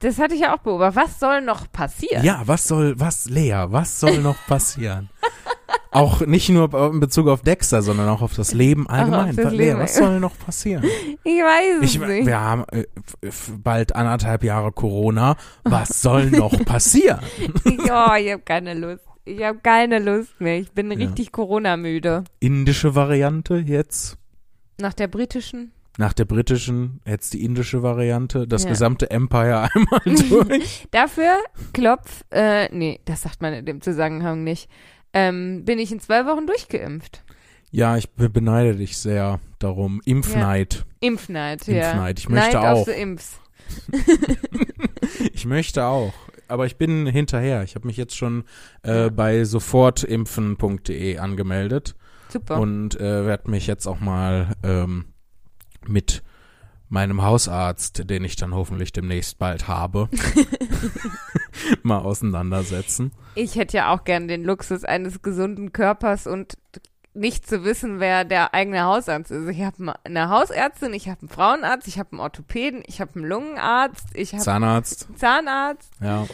das 0.00 0.18
hatte 0.18 0.34
ich 0.34 0.40
ja 0.42 0.54
auch 0.54 0.60
beobachtet. 0.60 0.96
Was 1.04 1.18
soll 1.18 1.40
noch 1.40 1.70
passieren? 1.72 2.22
Ja, 2.24 2.42
was 2.44 2.64
soll, 2.64 3.00
was, 3.00 3.28
Lea, 3.28 3.64
was 3.68 3.98
soll 3.98 4.18
noch 4.18 4.36
passieren? 4.46 5.08
auch 5.90 6.20
nicht 6.26 6.48
nur 6.50 6.72
in 6.92 7.00
Bezug 7.00 7.28
auf 7.28 7.42
Dexter, 7.42 7.82
sondern 7.82 8.08
auch 8.08 8.22
auf 8.22 8.34
das 8.34 8.52
Leben 8.54 8.88
allgemein. 8.88 9.34
das 9.36 9.52
Leben. 9.52 9.78
was 9.80 9.96
soll 9.96 10.20
noch 10.20 10.36
passieren? 10.38 10.84
Ich 11.24 11.40
weiß 11.42 11.82
es 11.82 11.94
Ich, 11.94 12.00
nicht. 12.00 12.26
wir 12.26 12.40
haben 12.40 12.64
äh, 12.72 12.84
bald 13.58 13.94
anderthalb 13.94 14.44
Jahre 14.44 14.72
Corona. 14.72 15.36
Was 15.64 16.00
soll 16.02 16.26
noch 16.30 16.52
passieren? 16.64 17.20
oh, 17.64 18.14
ich 18.18 18.32
habe 18.32 18.42
keine 18.44 18.74
Lust. 18.74 19.04
Ich 19.24 19.42
habe 19.42 19.58
keine 19.58 19.98
Lust 19.98 20.40
mehr. 20.40 20.58
Ich 20.58 20.70
bin 20.72 20.90
Ja. 20.90 20.96
richtig 21.08 21.32
Corona-müde. 21.32 22.24
Indische 22.40 22.94
Variante 22.94 23.56
jetzt. 23.56 24.16
Nach 24.80 24.94
der 24.94 25.08
britischen. 25.08 25.72
Nach 25.98 26.12
der 26.12 26.24
britischen 26.24 27.00
jetzt 27.04 27.34
die 27.34 27.44
indische 27.44 27.82
Variante. 27.82 28.46
Das 28.46 28.62
Ja. 28.64 28.70
gesamte 28.70 29.10
Empire 29.10 29.68
einmal 29.74 30.00
durch. 30.04 30.86
Dafür 30.92 31.32
Klopf, 31.72 32.22
äh, 32.30 32.74
nee, 32.74 33.00
das 33.04 33.22
sagt 33.22 33.42
man 33.42 33.52
in 33.52 33.66
dem 33.66 33.80
Zusammenhang 33.80 34.44
nicht. 34.44 34.70
Ähm, 35.12 35.64
bin 35.64 35.78
ich 35.78 35.90
in 35.92 36.00
zwei 36.00 36.26
Wochen 36.26 36.46
durchgeimpft. 36.46 37.22
ja, 37.70 37.96
ich 37.96 38.10
be- 38.10 38.28
beneide 38.30 38.74
dich 38.76 38.98
sehr 38.98 39.40
darum. 39.58 40.00
Impfneid. 40.04 40.84
Impfneid, 41.00 41.66
ja. 41.66 41.90
Impfneid. 41.92 42.18
Ich 42.18 42.28
möchte 42.28 42.56
Neid 42.56 42.66
auch. 42.66 42.78
auf 42.80 42.84
the 42.86 42.92
Impfs. 42.92 43.40
Ich 45.32 45.46
möchte 45.46 45.84
auch. 45.84 46.12
Aber 46.48 46.66
ich 46.66 46.76
bin 46.76 47.06
hinterher. 47.06 47.62
Ich 47.62 47.74
habe 47.74 47.86
mich 47.86 47.96
jetzt 47.96 48.16
schon 48.16 48.44
äh, 48.82 49.02
Ja. 49.04 49.08
bei 49.08 49.44
sofortimpfen.de 49.44 51.18
angemeldet. 51.18 51.94
Super. 52.30 52.60
und 52.60 52.94
äh, 53.00 53.24
werde 53.24 53.50
mich 53.50 53.66
jetzt 53.66 53.86
auch 53.86 54.00
mal 54.00 54.52
ähm, 54.62 55.06
mit 55.86 56.22
meinem 56.90 57.22
Hausarzt, 57.22 58.08
den 58.10 58.22
ich 58.24 58.36
dann 58.36 58.54
hoffentlich 58.54 58.92
demnächst 58.92 59.38
bald 59.38 59.66
habe, 59.66 60.10
mal 61.82 61.98
auseinandersetzen. 61.98 63.12
Ich 63.34 63.56
hätte 63.56 63.76
ja 63.76 63.92
auch 63.92 64.04
gern 64.04 64.28
den 64.28 64.44
Luxus 64.44 64.84
eines 64.84 65.22
gesunden 65.22 65.72
Körpers 65.72 66.26
und 66.26 66.56
nicht 67.18 67.48
zu 67.48 67.64
wissen, 67.64 68.00
wer 68.00 68.24
der 68.24 68.54
eigene 68.54 68.84
Hausarzt 68.84 69.30
ist. 69.30 69.48
Ich 69.48 69.62
habe 69.62 69.94
eine 70.04 70.28
Hausärztin, 70.28 70.92
ich 70.92 71.08
habe 71.08 71.20
einen 71.22 71.28
Frauenarzt, 71.28 71.88
ich 71.88 71.98
habe 71.98 72.12
einen 72.12 72.20
Orthopäden, 72.20 72.82
ich 72.86 73.00
habe 73.00 73.16
einen 73.16 73.24
Lungenarzt, 73.24 74.06
ich 74.14 74.32
habe 74.32 74.42
Zahnarzt, 74.42 75.06
einen 75.08 75.16
Zahnarzt, 75.16 75.90
ja. 76.00 76.26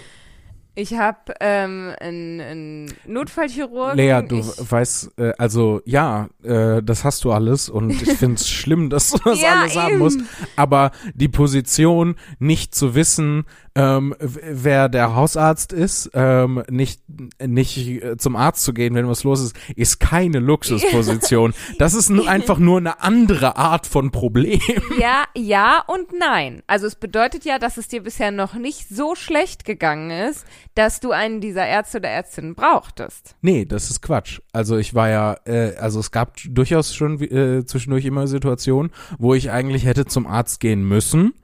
ich 0.75 0.95
habe 0.95 1.35
ähm, 1.41 1.95
einen, 2.01 2.41
einen 2.41 2.93
Notfallchirurgen. 3.07 3.97
Lea, 3.97 4.20
du 4.27 4.41
ich, 4.41 4.70
weißt, 4.70 5.18
äh, 5.18 5.33
also 5.39 5.81
ja, 5.85 6.29
äh, 6.43 6.83
das 6.83 7.05
hast 7.05 7.25
du 7.25 7.33
alles 7.33 7.68
und 7.68 7.91
ich 7.91 8.12
finde 8.18 8.37
es 8.37 8.49
schlimm, 8.49 8.91
dass 8.91 9.11
du 9.11 9.18
das 9.25 9.41
Ja, 9.41 9.61
alles 9.61 9.77
haben 9.77 9.91
eben. 9.91 9.99
musst. 9.99 10.20
Aber 10.57 10.91
die 11.14 11.29
Position, 11.29 12.16
nicht 12.39 12.75
zu 12.75 12.95
wissen, 12.95 13.47
ähm, 13.77 14.14
wer 14.18 14.89
der 14.89 15.16
Hausarzt 15.16 15.72
ist, 15.72 16.11
ähm, 16.14 16.62
nicht, 16.70 17.03
nicht 17.45 17.77
äh, 17.79 18.16
zum 18.16 18.37
Arzt 18.37 18.62
zu 18.62 18.72
gehen, 18.72 18.95
wenn 18.95 19.09
was 19.09 19.25
los 19.25 19.41
ist, 19.41 19.57
ist 19.75 19.99
keine 19.99 20.39
Luxusposition. 20.39 21.55
Das 21.79 21.95
ist 21.95 22.11
einfach 22.27 22.59
nur 22.59 22.79
eine 22.79 23.01
andere 23.03 23.57
Art 23.57 23.87
von 23.87 24.11
Problem. 24.11 24.61
Ja, 24.99 25.25
ja 25.37 25.83
und 25.87 26.12
nein. 26.16 26.62
Also 26.66 26.87
es 26.87 26.95
bedeutet 26.95 27.45
ja, 27.45 27.59
dass 27.59 27.77
es 27.77 27.89
dir 27.89 28.03
bisher 28.03 28.31
noch 28.31 28.55
nicht 28.55 28.89
so 28.89 29.14
schlecht 29.14 29.64
gegangen 29.64 30.11
ist, 30.11 30.45
dass 30.75 31.01
du 31.01 31.11
einen 31.11 31.41
dieser 31.41 31.66
Ärzte 31.66 31.99
oder 31.99 32.11
Ärztinnen 32.11 32.55
brauchtest. 32.55 33.37
Nee, 33.41 33.64
das 33.64 33.91
ist 33.91 34.03
Quatsch. 34.03 34.41
Also 34.53 34.77
ich 34.77 34.95
war 34.95 35.09
ja, 35.09 35.37
äh, 35.47 35.75
also 35.77 36.01
es 36.01 36.11
gab 36.11 36.37
durchaus 36.49 36.95
schon 36.95 37.20
äh, 37.20 37.64
zwischendurch 37.64 38.05
immer 38.05 38.27
Situationen, 38.27 38.93
wo 39.18 39.35
ich 39.35 39.51
eigentlich 39.51 39.85
hätte 39.85 40.07
zum 40.07 40.27
Arzt 40.27 40.61
gehen 40.61 40.87
müssen 40.87 41.35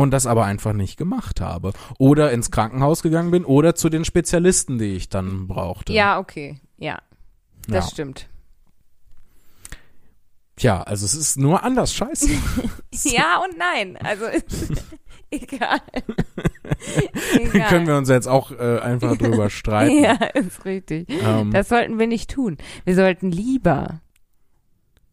und 0.00 0.10
das 0.10 0.26
aber 0.26 0.44
einfach 0.44 0.72
nicht 0.72 0.96
gemacht 0.96 1.40
habe. 1.40 1.72
Oder 1.98 2.32
ins 2.32 2.50
Krankenhaus 2.50 3.02
gegangen 3.02 3.30
bin 3.30 3.44
oder 3.44 3.74
zu 3.74 3.88
den 3.88 4.04
Spezialisten, 4.04 4.78
die 4.78 4.96
ich 4.96 5.08
dann 5.08 5.46
brauchte. 5.46 5.92
Ja, 5.92 6.18
okay. 6.18 6.60
Ja, 6.78 6.98
das 7.68 7.86
ja. 7.86 7.90
stimmt. 7.90 8.28
Tja, 10.56 10.82
also 10.82 11.06
es 11.06 11.14
ist 11.14 11.38
nur 11.38 11.62
anders 11.62 11.94
scheiße. 11.94 12.28
Ja 13.04 13.40
und 13.42 13.56
nein. 13.56 13.96
Also 13.98 14.26
egal. 15.30 15.80
egal. 17.32 17.68
Können 17.68 17.86
wir 17.86 17.96
uns 17.96 18.08
jetzt 18.08 18.26
auch 18.26 18.50
äh, 18.50 18.78
einfach 18.80 19.16
drüber 19.16 19.48
streiten. 19.48 20.02
Ja, 20.02 20.14
ist 20.34 20.64
richtig. 20.64 21.08
ähm, 21.08 21.50
Das 21.52 21.68
sollten 21.68 21.98
wir 21.98 22.06
nicht 22.06 22.30
tun. 22.30 22.58
Wir 22.84 22.94
sollten 22.94 23.30
lieber. 23.30 24.00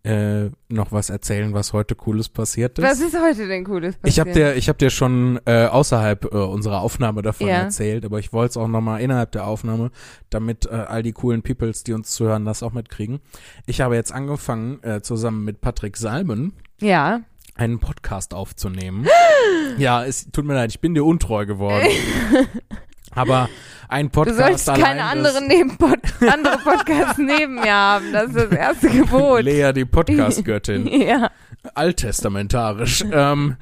Äh, 0.08 0.50
noch 0.70 0.92
was 0.92 1.10
erzählen, 1.10 1.54
was 1.54 1.74
heute 1.74 1.96
Cooles 1.96 2.30
passiert 2.30 2.80
ist. 2.80 2.86
Was 2.86 3.00
ist 3.02 3.16
heute 3.20 3.48
denn 3.48 3.64
Cooles 3.66 3.96
passiert? 3.98 4.08
Ich 4.14 4.20
habe 4.20 4.32
dir, 4.32 4.56
ich 4.56 4.70
hab 4.70 4.78
dir 4.78 4.90
schon 4.90 5.40
äh, 5.46 5.66
außerhalb 5.66 6.26
äh, 6.26 6.38
unserer 6.38 6.82
Aufnahme 6.82 7.22
davon 7.22 7.48
Ja. 7.48 7.56
erzählt, 7.64 8.06
aber 8.06 8.20
ich 8.20 8.32
wollte 8.34 8.52
es 8.52 8.58
auch 8.58 8.68
nochmal 8.68 9.02
innerhalb 9.02 9.32
der 9.34 9.46
Aufnahme, 9.46 9.92
damit 10.30 10.66
äh, 10.66 10.70
all 10.76 11.04
die 11.04 11.14
coolen 11.14 11.42
Peoples, 11.42 11.84
die 11.84 11.94
uns 11.94 12.12
zuhören, 12.12 12.46
das 12.46 12.64
auch 12.64 12.74
mitkriegen. 12.74 13.20
Ich 13.66 13.82
habe 13.82 13.96
jetzt 13.96 14.12
angefangen, 14.14 14.82
äh, 14.84 15.02
zusammen 15.02 15.44
mit 15.44 15.62
Patrick 15.62 15.98
Salmen 15.98 16.54
Ja. 16.80 17.22
einen 17.56 17.80
Podcast 17.80 18.34
aufzunehmen. 18.34 19.08
ja, 19.78 20.06
es 20.06 20.32
tut 20.32 20.46
mir 20.46 20.54
leid, 20.54 20.70
ich 20.72 20.80
bin 20.80 20.94
dir 20.96 21.04
untreu 21.06 21.46
geworden. 21.46 21.88
aber 23.18 23.50
ein 23.90 24.08
Du 24.08 24.12
Podcast 24.12 24.66
sollst 24.66 24.84
keine 24.84 25.04
anderen 25.04 25.48
Nebenpod 25.48 26.00
andere 26.22 26.58
Podcasts 26.58 27.18
neben 27.18 27.56
mir 27.56 27.74
haben. 27.74 28.12
Das 28.12 28.28
ist 28.28 28.36
das 28.36 28.52
erste 28.52 28.90
Gebot. 28.90 29.44
Lea, 29.44 29.72
die 29.74 29.86
Podcast-Göttin. 29.86 30.88
Ja. 31.08 31.32
alttestamentarisch. 31.74 33.04
ähm, 33.12 33.56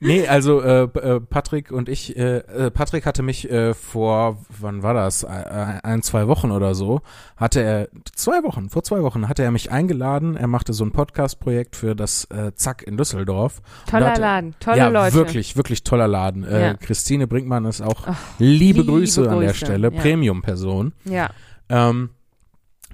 nee, 0.00 0.26
also 0.28 0.60
äh, 0.60 0.82
äh, 0.84 1.20
Patrick 1.20 1.70
und 1.70 1.88
ich, 1.88 2.16
äh, 2.16 2.38
äh, 2.38 2.70
Patrick 2.70 3.06
hatte 3.06 3.22
mich 3.22 3.50
äh, 3.50 3.74
vor, 3.74 4.38
wann 4.58 4.82
war 4.82 4.94
das? 4.94 5.22
Äh, 5.24 5.28
ein, 5.28 6.02
zwei 6.02 6.28
Wochen 6.28 6.50
oder 6.50 6.74
so, 6.74 7.00
hatte 7.36 7.60
er, 7.62 7.88
zwei 8.14 8.42
Wochen, 8.42 8.68
vor 8.70 8.82
zwei 8.82 9.02
Wochen 9.02 9.28
hatte 9.28 9.42
er 9.42 9.50
mich 9.50 9.70
eingeladen. 9.70 10.36
Er 10.36 10.46
machte 10.46 10.72
so 10.72 10.84
ein 10.84 10.92
Podcast-Projekt 10.92 11.76
für 11.76 11.94
das 11.96 12.24
äh, 12.26 12.52
Zack 12.54 12.82
in 12.82 12.96
Düsseldorf. 12.96 13.60
Toller 13.90 14.10
hatte- 14.10 14.20
Laden, 14.20 14.54
tolle 14.60 14.78
ja, 14.78 14.88
Leute. 14.88 15.14
wirklich, 15.14 15.56
wirklich 15.56 15.82
toller 15.84 16.08
Laden. 16.08 16.44
Äh, 16.44 16.60
Ja. 16.68 16.74
Christine 16.74 17.26
Brinkmann 17.26 17.64
ist 17.64 17.80
auch 17.80 18.02
Ach, 18.06 18.16
liebe, 18.38 18.80
liebe 18.80 18.92
Grüße, 18.92 19.28
an 19.30 19.40
der 19.40 19.48
Grüße, 19.50 19.66
Stelle, 19.66 19.92
ja. 19.92 20.00
Premium-Person. 20.00 20.92
Ja. 21.04 21.30
Ähm, 21.68 22.10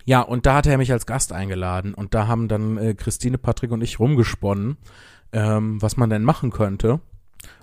ja, 0.07 0.21
und 0.21 0.45
da 0.45 0.57
hat 0.57 0.67
er 0.67 0.77
mich 0.77 0.93
als 0.93 1.07
Gast 1.07 1.33
eingeladen 1.33 1.95
und 1.95 2.13
da 2.15 2.27
haben 2.27 2.49
dann 2.49 2.77
äh, 2.77 2.95
Christine, 2.95 3.39
Patrick 3.39 3.71
und 3.71 3.83
ich 3.83 3.99
rumgesponnen, 3.99 4.77
ähm, 5.35 5.83
was 5.83 5.97
man 5.97 6.09
denn 6.09 6.25
machen 6.25 6.51
könnte. 6.51 7.01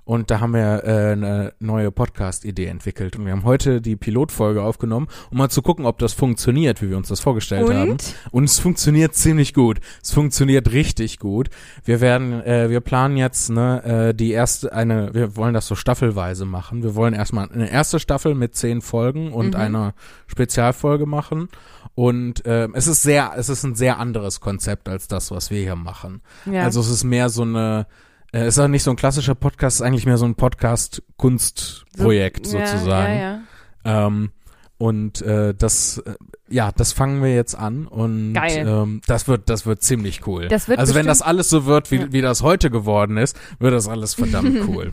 Und 0.04 0.32
da 0.32 0.40
haben 0.40 0.54
wir 0.54 0.84
äh, 0.84 1.12
eine 1.12 1.54
neue 1.60 1.92
Podcast-Idee 1.92 2.66
entwickelt. 2.66 3.16
Und 3.18 3.26
wir 3.26 3.32
haben 3.32 3.44
heute 3.46 3.82
die 3.82 3.96
Pilotfolge 3.96 4.62
aufgenommen, 4.62 5.08
um 5.30 5.38
mal 5.38 5.50
zu 5.50 5.62
gucken, 5.62 5.86
ob 5.86 6.00
das 6.00 6.12
funktioniert, 6.14 6.82
wie 6.82 6.90
wir 6.90 6.98
uns 6.98 7.08
das 7.08 7.20
vorgestellt 7.20 7.70
haben. 7.70 7.92
Und? 7.92 8.16
Und 8.32 8.44
es 8.46 8.60
funktioniert 8.60 9.16
ziemlich 9.16 9.54
gut. 9.54 9.80
Es 10.04 10.12
funktioniert 10.12 10.72
richtig 10.72 11.20
gut. 11.20 11.50
Wir 11.86 12.02
werden, 12.02 12.42
äh, 12.42 12.70
wir 12.70 12.82
planen 12.82 13.16
jetzt 13.16 13.52
ne, 13.52 14.10
äh, 14.10 14.14
die 14.14 14.32
erste, 14.32 14.74
eine, 14.74 15.14
wir 15.14 15.36
wollen 15.36 15.54
das 15.54 15.68
so 15.68 15.76
staffelweise 15.76 16.46
machen. 16.46 16.84
Wir 16.84 16.96
wollen 16.96 17.14
erstmal 17.14 17.50
eine 17.50 17.70
erste 17.72 18.00
Staffel 18.00 18.36
mit 18.36 18.56
zehn 18.56 18.82
Folgen 18.82 19.32
und 19.32 19.52
Mhm. 19.54 19.62
einer 19.62 19.94
Spezialfolge 20.28 21.06
machen. 21.06 21.48
Und 21.94 22.46
äh, 22.46 22.68
es 22.74 22.88
ist 22.88 23.04
sehr, 23.04 23.34
es 23.38 23.50
ist 23.50 23.64
ein 23.64 23.76
sehr 23.76 24.00
anderes 24.00 24.40
Konzept 24.40 24.90
als 24.90 25.08
das, 25.08 25.30
was 25.30 25.52
wir 25.52 25.62
hier 25.62 25.76
machen. 25.76 26.22
Ja. 26.46 26.64
Also 26.64 26.80
es 26.80 26.90
ist 26.90 27.04
mehr 27.04 27.30
so 27.30 27.44
eine, 27.44 27.86
äh, 28.34 28.40
es 28.46 28.58
ist 28.58 28.60
auch 28.60 28.68
nicht 28.68 28.84
so 28.84 28.92
ein 28.92 28.98
klassischer 28.98 29.36
Podcast, 29.36 29.76
es 29.76 29.80
ist 29.82 29.88
eigentlich 29.88 30.06
mehr 30.06 30.18
so 30.18 30.26
ein 30.26 30.36
Podcast-Kunstprojekt 30.36 32.46
So- 32.46 32.58
sozusagen. 32.60 33.14
Ja, 33.14 33.40
ja. 33.86 34.08
Ähm, 34.08 34.32
und 34.78 35.22
äh, 35.22 35.54
das, 35.54 36.00
äh, 36.00 36.16
ja, 36.50 36.72
das 36.72 36.92
fangen 36.92 37.22
wir 37.22 37.36
jetzt 37.36 37.54
an 37.54 37.86
und 37.86 38.34
Geil. 38.34 38.66
Ähm, 38.68 39.02
das 39.06 39.28
wird, 39.28 39.48
das 39.48 39.68
wird 39.68 39.84
ziemlich 39.84 40.26
cool. 40.26 40.48
Das 40.48 40.68
wird 40.68 40.80
also 40.80 40.96
wenn 40.96 41.06
das 41.06 41.22
alles 41.22 41.52
so 41.52 41.68
wird, 41.68 41.92
wie, 41.92 41.98
Ja. 41.98 42.12
wie 42.12 42.22
das 42.22 42.42
heute 42.42 42.72
geworden 42.72 43.18
ist, 43.18 43.40
wird 43.60 43.76
das 43.76 43.88
alles 43.88 44.16
verdammt 44.16 44.58
cool. 44.68 44.92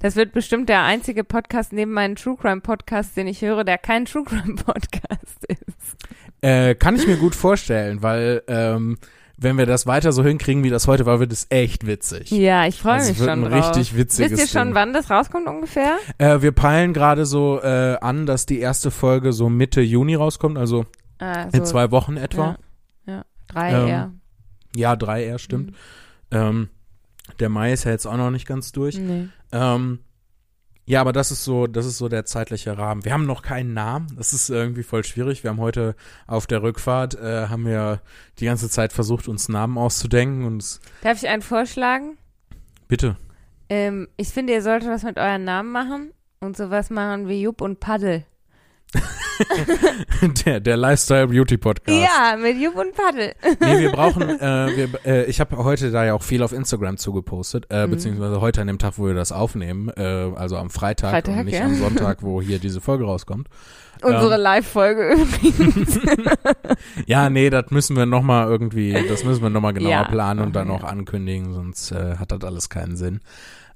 Das 0.00 0.14
wird 0.16 0.34
bestimmt 0.34 0.68
der 0.68 0.82
einzige 0.82 1.24
Podcast 1.24 1.72
neben 1.72 1.92
meinen 1.92 2.16
True 2.16 2.36
Crime 2.38 2.60
Podcast, 2.60 3.16
den 3.16 3.28
ich 3.28 3.40
höre, 3.40 3.64
der 3.64 3.78
kein 3.78 4.04
True 4.04 4.24
Crime 4.24 4.56
Podcast 4.56 5.42
ist. 5.48 5.96
äh, 6.42 6.74
kann 6.74 6.96
ich 6.96 7.06
mir 7.06 7.16
gut 7.16 7.34
vorstellen, 7.34 8.02
weil 8.02 8.42
ähm, 8.46 8.98
wenn 9.42 9.56
wir 9.58 9.66
das 9.66 9.86
weiter 9.86 10.12
so 10.12 10.22
hinkriegen, 10.22 10.62
wie 10.64 10.70
das 10.70 10.86
heute 10.86 11.06
war, 11.06 11.18
wird 11.18 11.32
es 11.32 11.46
echt 11.48 11.86
witzig. 11.86 12.30
Ja, 12.30 12.66
ich 12.66 12.78
freue 12.80 12.94
Also 12.94 13.08
mich 13.08 13.18
schon 13.18 13.28
ein 13.30 13.42
drauf. 13.50 13.70
richtig 13.70 13.96
witziges 13.96 14.32
Wisst 14.32 14.42
ihr 14.42 14.48
schon, 14.60 14.68
Ding. 14.68 14.74
wann 14.74 14.92
das 14.92 15.08
rauskommt 15.10 15.48
ungefähr? 15.48 15.96
Äh, 16.18 16.42
wir 16.42 16.52
peilen 16.52 16.92
gerade 16.92 17.24
so 17.26 17.60
äh, 17.62 17.96
an, 18.00 18.26
dass 18.26 18.44
die 18.46 18.58
erste 18.60 18.90
Folge 18.90 19.32
so 19.32 19.48
Mitte 19.48 19.80
Juni 19.80 20.14
rauskommt, 20.14 20.58
also 20.58 20.84
Ah, 21.18 21.48
in 21.52 21.64
zwei 21.66 21.90
Wochen 21.90 22.16
etwa. 22.16 22.56
Ja, 23.06 23.12
ja. 23.14 23.24
drei 23.48 23.70
Ähm, 23.72 23.88
eher. 23.88 24.12
Ja, 24.76 24.96
drei 24.96 25.24
eher, 25.24 25.38
stimmt. 25.38 25.70
Mhm. 25.70 25.74
Ähm, 26.30 26.68
der 27.40 27.48
Mai 27.48 27.72
ist 27.72 27.84
ja 27.84 27.90
jetzt 27.90 28.06
auch 28.06 28.16
noch 28.16 28.30
nicht 28.30 28.46
ganz 28.46 28.72
durch. 28.72 28.96
Nee. 28.98 29.28
Ähm, 29.52 30.00
ja, 30.90 31.00
aber 31.00 31.12
das 31.12 31.30
ist 31.30 31.44
so, 31.44 31.68
das 31.68 31.86
ist 31.86 31.98
so 31.98 32.08
der 32.08 32.24
zeitliche 32.24 32.76
Rahmen. 32.76 33.04
Wir 33.04 33.12
haben 33.12 33.24
noch 33.24 33.42
keinen 33.42 33.74
Namen. 33.74 34.08
Das 34.16 34.32
ist 34.32 34.50
irgendwie 34.50 34.82
voll 34.82 35.04
schwierig. 35.04 35.44
Wir 35.44 35.50
haben 35.50 35.60
heute 35.60 35.94
auf 36.26 36.48
der 36.48 36.64
Rückfahrt 36.64 37.14
äh, 37.14 37.46
haben 37.46 37.64
wir 37.64 38.00
die 38.40 38.46
ganze 38.46 38.68
Zeit 38.68 38.92
versucht, 38.92 39.28
uns 39.28 39.48
Namen 39.48 39.78
auszudenken 39.78 40.44
und 40.44 40.80
Darf 41.02 41.22
ich 41.22 41.28
einen 41.28 41.42
vorschlagen? 41.42 42.18
bitte. 42.88 43.16
Ähm, 43.68 44.08
ich 44.16 44.30
finde, 44.30 44.52
ihr 44.52 44.62
solltet 44.62 44.88
was 44.88 45.04
mit 45.04 45.16
euren 45.16 45.44
Namen 45.44 45.70
machen 45.70 46.12
und 46.40 46.56
sowas 46.56 46.90
machen 46.90 47.28
wie 47.28 47.40
Jupp 47.42 47.60
und 47.60 47.78
Paddel. 47.78 48.24
der, 50.46 50.60
der 50.60 50.76
Lifestyle 50.76 51.28
Beauty 51.28 51.56
Podcast. 51.56 51.96
Ja, 51.98 52.36
mit 52.36 52.56
Jupp 52.58 52.76
und 52.76 52.94
Paddel. 52.94 53.34
Nee, 53.60 53.80
wir 53.80 53.92
brauchen, 53.92 54.22
äh, 54.22 54.76
wir, 54.76 54.88
äh, 55.06 55.24
ich 55.26 55.40
habe 55.40 55.56
heute 55.58 55.90
da 55.90 56.04
ja 56.04 56.14
auch 56.14 56.22
viel 56.22 56.42
auf 56.42 56.52
Instagram 56.52 56.96
zugepostet, 56.96 57.66
äh, 57.70 57.86
Mhm. 57.86 57.90
beziehungsweise 57.92 58.40
heute 58.40 58.60
an 58.60 58.66
dem 58.66 58.78
Tag, 58.78 58.94
wo 58.96 59.06
wir 59.06 59.14
das 59.14 59.32
aufnehmen, 59.32 59.88
äh, 59.96 60.32
also 60.34 60.56
am 60.56 60.70
Freitag, 60.70 61.10
Freitag, 61.10 61.36
und 61.38 61.44
nicht 61.46 61.54
ja. 61.58 61.64
am 61.64 61.74
Sonntag, 61.78 62.22
wo 62.22 62.42
hier 62.42 62.58
diese 62.58 62.80
Folge 62.80 63.04
rauskommt. 63.04 63.48
Unsere 64.02 64.34
Ähm. 64.36 64.40
Live-Folge 64.40 65.12
übrigens. 65.14 66.00
Ja, 67.06 67.28
nee, 67.30 67.50
das 67.50 67.70
müssen 67.70 67.96
wir 67.96 68.06
nochmal 68.06 68.48
irgendwie, 68.48 68.92
das 69.08 69.24
müssen 69.24 69.42
wir 69.42 69.50
nochmal 69.50 69.74
genauer 69.74 69.90
Ja. 69.90 70.04
planen 70.04 70.40
und 70.40 70.56
dann 70.56 70.70
auch 70.70 70.84
ankündigen, 70.84 71.52
sonst 71.52 71.92
äh, 71.92 72.16
hat 72.16 72.32
das 72.32 72.42
alles 72.42 72.68
keinen 72.70 72.96
Sinn. 72.96 73.20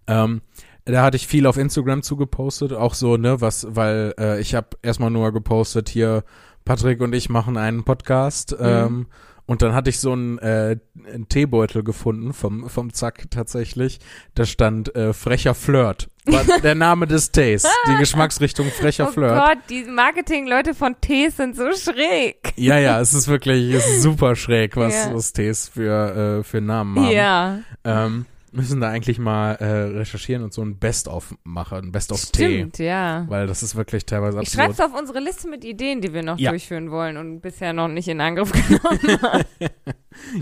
Ähm, 0.07 0.41
da 0.85 1.03
hatte 1.03 1.17
ich 1.17 1.27
viel 1.27 1.47
auf 1.47 1.57
Instagram 1.57 2.03
zugepostet, 2.03 2.73
auch 2.73 2.95
so, 2.95 3.17
ne, 3.17 3.41
was, 3.41 3.67
weil 3.71 4.15
äh, 4.19 4.41
ich 4.41 4.55
habe 4.55 4.69
erstmal 4.83 5.11
nur 5.11 5.33
gepostet, 5.33 5.89
hier 5.89 6.25
Patrick 6.65 7.01
und 7.01 7.15
ich 7.15 7.29
machen 7.29 7.57
einen 7.57 7.85
Podcast. 7.85 8.53
Mhm. 8.59 8.67
Ähm, 8.67 9.07
und 9.47 9.61
dann 9.61 9.75
hatte 9.75 9.91
ich 9.91 9.99
so 10.01 10.13
einen, 10.13 10.39
äh, 10.39 10.79
einen 11.07 11.29
Teebeutel 11.29 11.83
gefunden 11.85 12.33
vom, 12.33 12.71
vom 12.71 12.95
Zack 12.95 13.31
tatsächlich. 13.31 13.99
Da 14.35 14.47
stand 14.47 14.95
äh, 14.97 15.13
frecher 15.13 15.55
Flirt. 15.55 16.09
War 16.25 16.45
der 16.63 16.75
Name 16.75 17.07
des 17.07 17.31
Tees. 17.31 17.67
Die 17.87 17.95
Geschmacksrichtung 17.99 18.69
frecher 18.71 19.09
oh 19.09 19.13
Flirt. 19.13 19.35
Gott, 19.37 19.59
die 19.69 19.85
Marketing-Leute 19.85 20.73
von 20.73 20.97
Tees 21.03 21.37
sind 21.37 21.57
so 21.57 21.67
schräg. 21.75 22.55
Ja, 22.57 22.79
ja, 22.79 22.99
es 23.01 23.13
ist 23.13 23.29
wirklich 23.29 23.75
es 23.75 23.87
ist 23.87 24.03
super 24.03 24.35
schräg, 24.35 24.77
was, 24.79 24.95
Ja. 24.95 25.15
was 25.15 25.35
Tees 25.35 25.69
für, 25.69 26.39
äh, 26.39 26.43
für 26.43 26.63
Namen 26.63 26.99
haben. 26.99 27.11
Ja, 27.13 27.59
Ähm, 27.85 28.25
müssen 28.55 28.81
da 28.81 28.89
eigentlich 28.89 29.19
mal 29.19 29.53
äh, 29.55 29.97
recherchieren 29.99 30.43
und 30.43 30.53
so 30.53 30.63
ein 30.63 30.79
Best-of 30.79 31.35
machen, 31.45 31.87
ein 31.87 31.93
stimmt, 32.29 32.79
ja. 32.79 33.25
Weil 33.29 33.47
das 33.47 33.63
ist 33.63 33.77
wirklich 33.77 34.07
teilweise 34.07 34.41
Ich 34.43 34.51
schreibe 34.51 34.73
es 34.73 34.81
auf 34.81 34.93
unsere 34.99 35.21
Liste 35.21 35.49
mit 35.49 35.65
Ideen, 35.65 36.01
die 36.01 36.13
wir 36.13 36.23
noch 36.23 36.39
Ja. 36.39 36.51
durchführen 36.51 36.91
wollen 36.91 37.17
und 37.17 37.41
bisher 37.41 37.73
noch 37.73 37.89
nicht 37.89 38.09
in 38.09 38.21
Angriff 38.21 38.53
genommen 38.69 39.23
haben. 39.23 39.45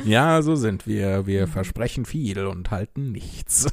Ja, 0.05 0.43
so 0.43 0.55
sind 0.55 0.87
wir. 0.87 1.27
Wir 1.27 1.49
versprechen 1.49 2.05
viel 2.05 2.45
und 2.47 2.71
halten 2.71 3.11
nichts. 3.11 3.73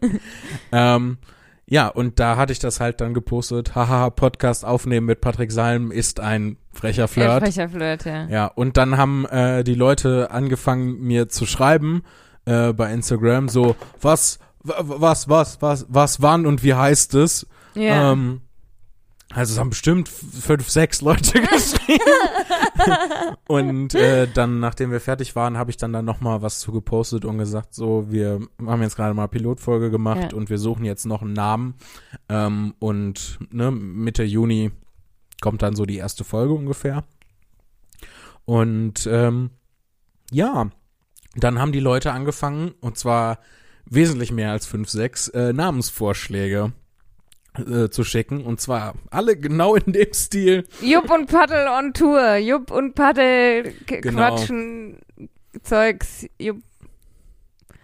ähm, 0.72 1.18
ja, 1.66 1.88
und 1.88 2.20
da 2.20 2.36
hatte 2.36 2.52
ich 2.52 2.60
das 2.60 2.78
halt 2.78 3.00
dann 3.00 3.14
gepostet. 3.14 3.74
Haha, 3.74 4.10
Podcast 4.10 4.64
aufnehmen 4.64 5.06
mit 5.06 5.20
Patrick 5.20 5.50
Salm 5.50 5.90
ist 5.90 6.20
ein 6.20 6.56
frecher 6.72 7.08
Flirt. 7.08 7.42
Äh, 7.42 7.46
frecher 7.46 7.68
Flirt, 7.68 8.04
ja. 8.04 8.28
Ja, 8.28 8.46
und 8.46 8.76
dann 8.76 8.96
haben 8.96 9.26
äh, 9.26 9.64
die 9.64 9.74
Leute 9.74 10.30
angefangen, 10.30 11.00
mir 11.00 11.28
zu 11.28 11.46
schreiben 11.46 12.02
äh, 12.46 12.72
bei 12.72 12.92
Instagram, 12.92 13.48
so, 13.48 13.76
was, 14.00 14.38
wa- 14.62 14.76
was, 14.84 15.28
was, 15.28 15.60
was, 15.62 15.86
was, 15.88 16.22
wann 16.22 16.46
und 16.46 16.62
wie 16.62 16.74
heißt 16.74 17.14
es? 17.14 17.46
Ja. 17.74 18.12
Ähm, 18.12 18.40
also 19.32 19.52
es 19.54 19.58
haben 19.58 19.70
bestimmt 19.70 20.08
fünf, 20.08 20.68
sechs 20.70 21.00
Leute 21.00 21.40
geschrieben. 21.40 21.98
und 23.48 23.94
äh, 23.94 24.28
dann, 24.32 24.60
nachdem 24.60 24.90
wir 24.92 25.00
fertig 25.00 25.34
waren, 25.34 25.56
habe 25.58 25.70
ich 25.70 25.76
dann 25.76 25.92
dann 25.92 26.04
nochmal 26.04 26.42
was 26.42 26.60
zu 26.60 26.70
gepostet 26.70 27.24
und 27.24 27.38
gesagt, 27.38 27.74
so, 27.74 28.06
wir 28.10 28.40
haben 28.64 28.82
jetzt 28.82 28.94
gerade 28.96 29.14
mal 29.14 29.26
Pilotfolge 29.26 29.90
gemacht 29.90 30.32
Ja. 30.32 30.36
und 30.38 30.50
wir 30.50 30.58
suchen 30.58 30.84
jetzt 30.84 31.04
noch 31.06 31.22
einen 31.22 31.32
Namen. 31.32 31.74
Ähm, 32.28 32.74
und 32.78 33.38
ne, 33.50 33.70
Mitte 33.72 34.22
Juni 34.22 34.70
kommt 35.40 35.62
dann 35.62 35.74
so 35.74 35.84
die 35.84 35.96
erste 35.96 36.22
Folge 36.24 36.52
ungefähr. 36.54 37.02
Und 38.44 39.08
ähm, 39.10 39.50
ja, 40.30 40.70
dann 41.36 41.58
haben 41.58 41.72
die 41.72 41.80
Leute 41.80 42.12
angefangen, 42.12 42.74
und 42.80 42.98
zwar 42.98 43.38
wesentlich 43.86 44.32
mehr 44.32 44.50
als 44.52 44.66
fünf, 44.66 44.88
sechs 44.88 45.28
äh, 45.28 45.52
Namensvorschläge 45.52 46.72
äh, 47.58 47.88
zu 47.88 48.04
schicken. 48.04 48.44
Und 48.44 48.60
zwar 48.60 48.94
alle 49.10 49.36
genau 49.38 49.74
in 49.74 49.92
dem 49.92 50.12
Stil. 50.12 50.66
Jupp 50.80 51.10
und 51.10 51.26
Paddel 51.30 51.66
on 51.68 51.92
Tour. 51.92 52.36
Jupp 52.36 52.70
und 52.70 52.94
Paddel 52.94 53.74
Genau. 53.86 54.12
quatschen 54.36 54.98
Zeugs. 55.62 56.26
Jupp, 56.38 56.58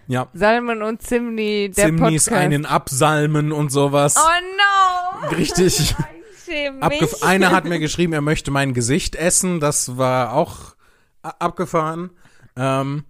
Ja, 0.06 0.28
Salmen 0.32 0.82
und 0.82 1.02
Zimni, 1.02 1.70
der 1.76 1.86
Zimnis 1.86 2.24
Podcast. 2.24 2.32
einen 2.32 2.66
absalmen 2.66 3.52
und 3.52 3.70
sowas. 3.70 4.16
oh 4.16 5.26
no! 5.28 5.36
Richtig. 5.36 5.94
Abgef. 6.80 7.22
Einer 7.22 7.52
hat 7.52 7.64
mir 7.66 7.78
geschrieben, 7.78 8.12
er 8.12 8.22
möchte 8.22 8.50
mein 8.50 8.74
Gesicht 8.74 9.14
essen. 9.14 9.60
Das 9.60 9.96
war 9.98 10.32
auch 10.32 10.74
abgefahren. 11.22 12.10
Ähm, 12.56 13.04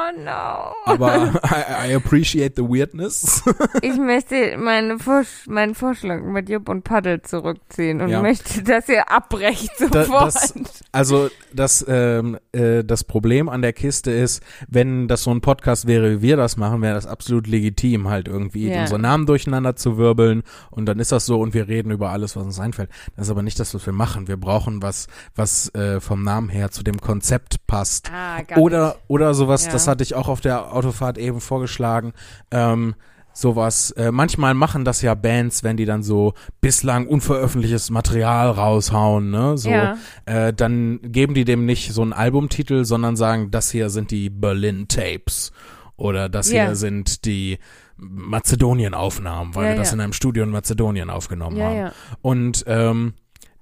Oh 0.00 0.20
no. 0.22 0.74
aber 0.84 1.32
I, 1.44 1.90
I 1.90 1.94
appreciate 1.96 2.54
the 2.56 2.62
weirdness. 2.62 3.42
Ich 3.82 3.96
möchte 3.96 4.56
meine 4.58 4.98
Vorsch 4.98 5.46
meinen 5.48 5.74
Vorschlag 5.74 6.20
mit 6.22 6.48
Jupp 6.48 6.68
und 6.68 6.84
Paddel 6.84 7.22
zurückziehen 7.22 8.00
und 8.00 8.08
Ja. 8.10 8.22
möchte, 8.22 8.62
dass 8.62 8.88
ihr 8.88 9.10
abbrecht 9.10 9.76
sofort. 9.78 10.26
das- 10.34 10.54
Also 10.92 11.30
das, 11.52 11.84
ähm, 11.88 12.38
äh, 12.52 12.84
das 12.84 13.04
Problem 13.04 13.48
an 13.48 13.62
der 13.62 13.72
Kiste 13.72 14.10
ist, 14.10 14.42
wenn 14.68 15.08
das 15.08 15.22
so 15.22 15.30
ein 15.30 15.40
Podcast 15.40 15.86
wäre, 15.86 16.18
wie 16.18 16.22
wir 16.22 16.36
das 16.36 16.56
machen, 16.56 16.82
wäre 16.82 16.94
das 16.94 17.06
absolut 17.06 17.46
legitim, 17.46 18.08
halt 18.08 18.28
irgendwie 18.28 18.68
Ja. 18.70 18.82
unsere 18.82 18.98
Namen 19.00 19.26
durcheinander 19.26 19.74
zu 19.76 19.96
wirbeln 19.98 20.42
und 20.70 20.86
dann 20.86 20.98
ist 21.00 21.12
das 21.12 21.26
so 21.26 21.40
und 21.40 21.54
wir 21.54 21.68
reden 21.68 21.90
über 21.90 22.10
alles, 22.10 22.36
was 22.36 22.44
uns 22.44 22.60
einfällt. 22.60 22.90
Das 23.16 23.26
ist 23.26 23.30
aber 23.30 23.42
nicht 23.42 23.58
das, 23.58 23.74
was 23.74 23.84
wir 23.86 23.92
machen. 23.92 24.28
Wir 24.28 24.36
brauchen 24.36 24.82
was, 24.82 25.06
was 25.34 25.72
äh, 25.74 26.00
vom 26.00 26.22
Namen 26.22 26.48
her 26.48 26.70
zu 26.70 26.82
dem 26.82 27.00
Konzept 27.00 27.66
passt. 27.66 28.10
ah, 28.12 28.38
Oder, 28.56 28.86
nicht. 28.88 28.96
oder 29.08 29.34
sowas, 29.34 29.66
Ja. 29.66 29.72
das 29.72 29.87
hatte 29.88 30.04
ich 30.04 30.14
auch 30.14 30.28
auf 30.28 30.40
der 30.40 30.72
Autofahrt 30.74 31.18
eben 31.18 31.40
vorgeschlagen. 31.40 32.12
Ähm, 32.50 32.94
sowas, 33.32 33.92
äh, 33.92 34.10
manchmal 34.10 34.54
machen 34.54 34.84
das 34.84 35.00
ja 35.00 35.14
Bands, 35.14 35.62
wenn 35.62 35.76
die 35.76 35.84
dann 35.84 36.02
so 36.02 36.34
bislang 36.60 37.06
unveröffentlichtes 37.06 37.90
Material 37.90 38.50
raushauen, 38.50 39.30
ne? 39.30 39.56
So, 39.56 39.70
Ja. 39.70 39.96
äh, 40.26 40.52
dann 40.52 41.00
geben 41.02 41.34
die 41.34 41.44
dem 41.44 41.64
nicht 41.64 41.92
so 41.92 42.02
einen 42.02 42.12
Albumtitel, 42.12 42.84
sondern 42.84 43.16
sagen, 43.16 43.50
das 43.50 43.70
hier 43.70 43.90
sind 43.90 44.10
die 44.10 44.28
Berlin 44.28 44.86
Tapes. 44.88 45.52
Oder 45.96 46.28
das 46.28 46.52
Ja. 46.52 46.66
hier 46.66 46.76
sind 46.76 47.24
die 47.26 47.58
Mazedonien-Aufnahmen, 47.96 49.54
weil 49.54 49.64
Ja, 49.64 49.70
wir 49.70 49.76
das 49.76 49.92
in 49.92 50.00
einem 50.00 50.12
Studio 50.12 50.44
in 50.44 50.50
Mazedonien 50.50 51.10
aufgenommen 51.10 51.60
haben. 51.62 51.90
Und 52.22 52.64
ähm, 52.66 53.14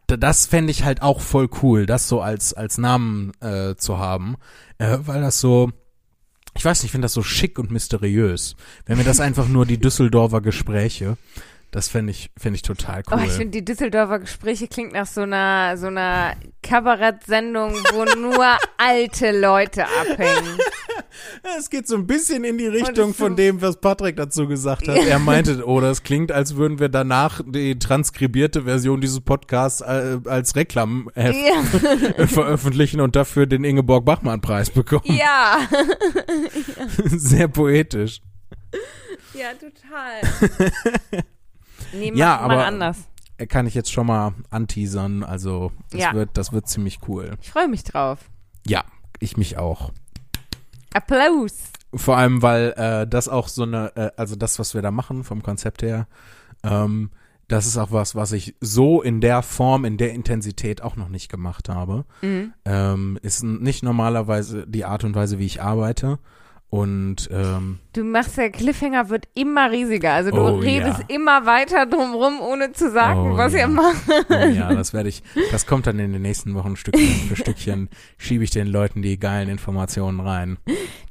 das 0.07 0.47
fände 0.47 0.71
ich 0.71 0.85
halt 0.85 1.03
auch 1.03 1.21
voll 1.21 1.49
cool, 1.63 1.87
das 1.87 2.09
so 2.09 2.21
als, 2.21 2.55
als 2.55 2.79
Namen 2.79 3.33
äh, 3.41 3.75
zu 3.77 3.99
haben, 3.99 4.37
äh, 4.79 4.99
weil 5.01 5.21
das 5.21 5.41
so, 5.41 5.71
ich 6.57 6.65
weiß 6.65 6.81
nicht, 6.81 6.87
ich 6.87 6.93
finde 6.93 7.07
das 7.07 7.13
so 7.13 7.23
schick 7.23 7.59
und 7.59 7.71
mysteriös. 7.71 8.57
Wenn 8.87 8.99
wir 8.99 9.05
das 9.05 9.21
einfach 9.21 9.49
nur 9.49 9.67
die 9.67 9.79
Düsseldorfer 9.79 10.41
Gespräche, 10.41 11.17
das 11.77 11.89
fände 11.89 12.11
ich, 12.11 12.31
fände 12.39 12.57
ich 12.57 12.63
total 12.63 13.03
cool. 13.11 13.19
Oh, 13.21 13.23
ich 13.23 13.33
finde, 13.33 13.51
die 13.51 13.63
Düsseldorfer 13.63 14.21
Gespräche 14.21 14.67
klingt 14.67 14.95
nach 14.95 15.07
so 15.07 15.21
einer, 15.21 15.77
so 15.77 15.89
einer 15.89 16.35
Kabarettsendung, 16.63 17.75
wo 17.93 18.05
nur 18.19 18.47
alte 18.79 19.39
Leute 19.39 19.85
abhängen. 19.85 20.57
es 21.59 21.69
geht 21.69 21.87
so 21.87 21.97
ein 21.97 22.07
bisschen 22.07 22.45
in 22.45 22.57
die 22.57 22.67
Richtung 22.67 23.13
von 23.13 23.37
dem, 23.37 23.61
was 23.61 23.79
Patrick 23.79 24.17
dazu 24.17 24.49
gesagt 24.49 24.89
hat. 24.89 24.97
Er 24.97 25.19
meinte, 25.19 25.63
oh, 25.67 25.83
das 25.83 26.03
klingt, 26.03 26.33
als 26.33 26.57
würden 26.57 26.79
wir 26.79 26.89
danach 26.89 27.43
die 27.45 27.79
transkribierte 27.79 28.63
Version 28.63 29.03
dieses 29.03 29.21
Podcasts 29.21 29.83
äh, 29.83 30.19
als 30.25 30.57
Reklamheft 30.57 31.39
ja. 31.39 32.27
veröffentlichen 32.27 33.03
und 33.03 33.17
dafür 33.17 33.45
den 33.45 33.65
Ingeborg 33.65 34.07
Bachmann-Preis 34.07 34.71
bekommen. 34.71 35.15
ja. 35.15 35.59
Sehr 37.05 37.49
poetisch. 37.49 38.23
Ja, 39.35 39.49
total. 39.53 41.25
Nee, 41.93 42.11
mach 42.13 42.19
Ja, 42.19 42.39
aber- 42.39 42.65
anders. 42.67 42.99
kann 43.49 43.67
ich 43.67 43.75
jetzt 43.75 43.93
schon 43.93 44.07
mal 44.07 44.33
anteasern. 44.51 45.23
Also 45.23 45.73
das 45.91 46.01
Ja. 46.01 46.13
wird, 46.15 46.31
das 46.35 46.53
wird 46.53 46.69
ziemlich 46.69 47.01
cool. 47.09 47.33
Ich 47.43 47.51
freue 47.51 47.69
mich 47.69 47.85
drauf. 47.85 48.31
Ja, 48.67 48.85
ich 49.21 49.37
mich 49.37 49.59
auch. 49.59 49.93
Applaus. 50.93 51.55
Vor 51.95 52.17
allem, 52.17 52.43
weil 52.43 52.73
äh, 52.77 53.07
das 53.07 53.29
auch 53.29 53.49
so 53.49 53.63
eine, 53.63 53.95
äh, 53.97 54.11
also 54.17 54.37
das, 54.37 54.59
was 54.59 54.75
wir 54.75 54.83
da 54.83 54.91
machen 54.91 55.25
vom 55.25 55.43
Konzept 55.43 55.83
her, 55.83 56.07
ähm, 56.63 57.11
das 57.49 57.67
ist 57.67 57.77
auch 57.77 57.93
was, 57.93 58.15
was 58.17 58.33
ich 58.33 58.57
so 58.61 59.03
in 59.03 59.21
der 59.21 59.43
Form, 59.43 59.85
in 59.85 59.99
der 59.99 60.13
Intensität 60.13 60.83
auch 60.83 60.97
noch 60.97 61.09
nicht 61.09 61.31
gemacht 61.31 61.69
habe. 61.69 62.05
Mhm. 62.23 62.53
Ähm, 62.65 63.19
ist 63.23 63.45
nicht 63.45 63.85
normalerweise 63.85 64.67
die 64.67 64.85
Art 64.85 65.05
und 65.05 65.15
Weise, 65.15 65.39
wie 65.39 65.47
ich 65.47 65.63
arbeite. 65.63 66.19
Und 66.69 67.29
ähm, 67.33 67.79
Du 67.93 68.03
machst 68.03 68.37
der 68.37 68.51
Cliffhanger 68.51 69.09
wird 69.09 69.29
immer 69.35 69.71
riesiger. 69.71 70.13
Also 70.13 70.31
du 70.33 70.39
Oh, 70.43 70.57
redest 70.59 70.99
ja. 71.09 71.15
immer 71.15 71.47
weiter 71.47 71.87
drumrum, 71.87 72.41
ohne 72.41 72.73
zu 72.73 72.91
sagen, 72.91 73.33
Oh, 73.33 73.37
was 73.37 73.53
ja. 73.53 73.61
ihr 73.61 73.69
macht. 73.69 73.97
oh 74.29 74.35
ja, 74.35 74.75
das 74.75 74.93
werde 74.93 75.09
ich, 75.09 75.23
das 75.53 75.65
kommt 75.67 75.87
dann 75.87 75.99
in 76.01 76.13
den 76.13 76.23
nächsten 76.23 76.55
Wochen 76.55 76.75
Stückchen 76.77 77.07
für 77.29 77.37
Stückchen, 77.37 77.89
schiebe 78.19 78.43
ich 78.45 78.51
den 78.51 78.67
Leuten 78.67 79.01
die 79.01 79.19
geilen 79.19 79.49
Informationen 79.49 80.19
rein. 80.21 80.59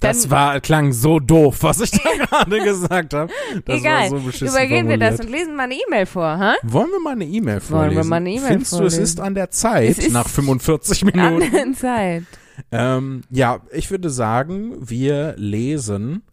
Das 0.01 0.23
Dann- 0.23 0.31
war, 0.31 0.59
klang 0.59 0.91
so 0.91 1.19
doof, 1.21 1.59
was 1.61 1.79
ich 1.79 1.91
da 1.91 1.99
gerade 2.29 2.59
gesagt 2.61 3.13
habe. 3.13 3.31
Das 3.63 3.79
Egal. 3.79 4.11
war 4.11 4.19
so 4.19 4.25
beschissen 4.25 4.49
Übergehen 4.49 4.89
wir 4.89 4.97
das 4.97 5.15
formuliert. 5.15 5.25
und 5.33 5.39
lesen 5.39 5.55
mal 5.55 5.63
eine 5.63 5.75
E-Mail 5.75 6.05
vor, 6.05 6.37
ha? 6.37 6.55
Wollen 6.63 6.89
wir 6.91 6.99
mal 6.99 7.11
eine 7.13 7.25
E-Mail 7.25 7.61
vorlesen? 7.61 7.95
wir 7.97 8.03
mal 8.03 8.17
eine 8.17 8.29
E-Mail 8.31 8.47
Findest 8.49 8.71
du, 8.73 8.75
es 8.75 8.93
vorlesen? 8.95 9.03
ist 9.03 9.19
an 9.21 9.33
der 9.35 9.49
Zeit, 9.51 10.09
nach 10.11 10.27
45 10.27 11.03
An 11.05 11.11
Minuten? 11.37 11.51
der 11.51 11.73
Zeit. 11.73 12.23
Ähm, 12.71 13.21
ja, 13.29 13.61
ich 13.71 13.91
würde 13.91 14.09
sagen, 14.09 14.75
wir 14.79 15.35
lesen 15.37 16.23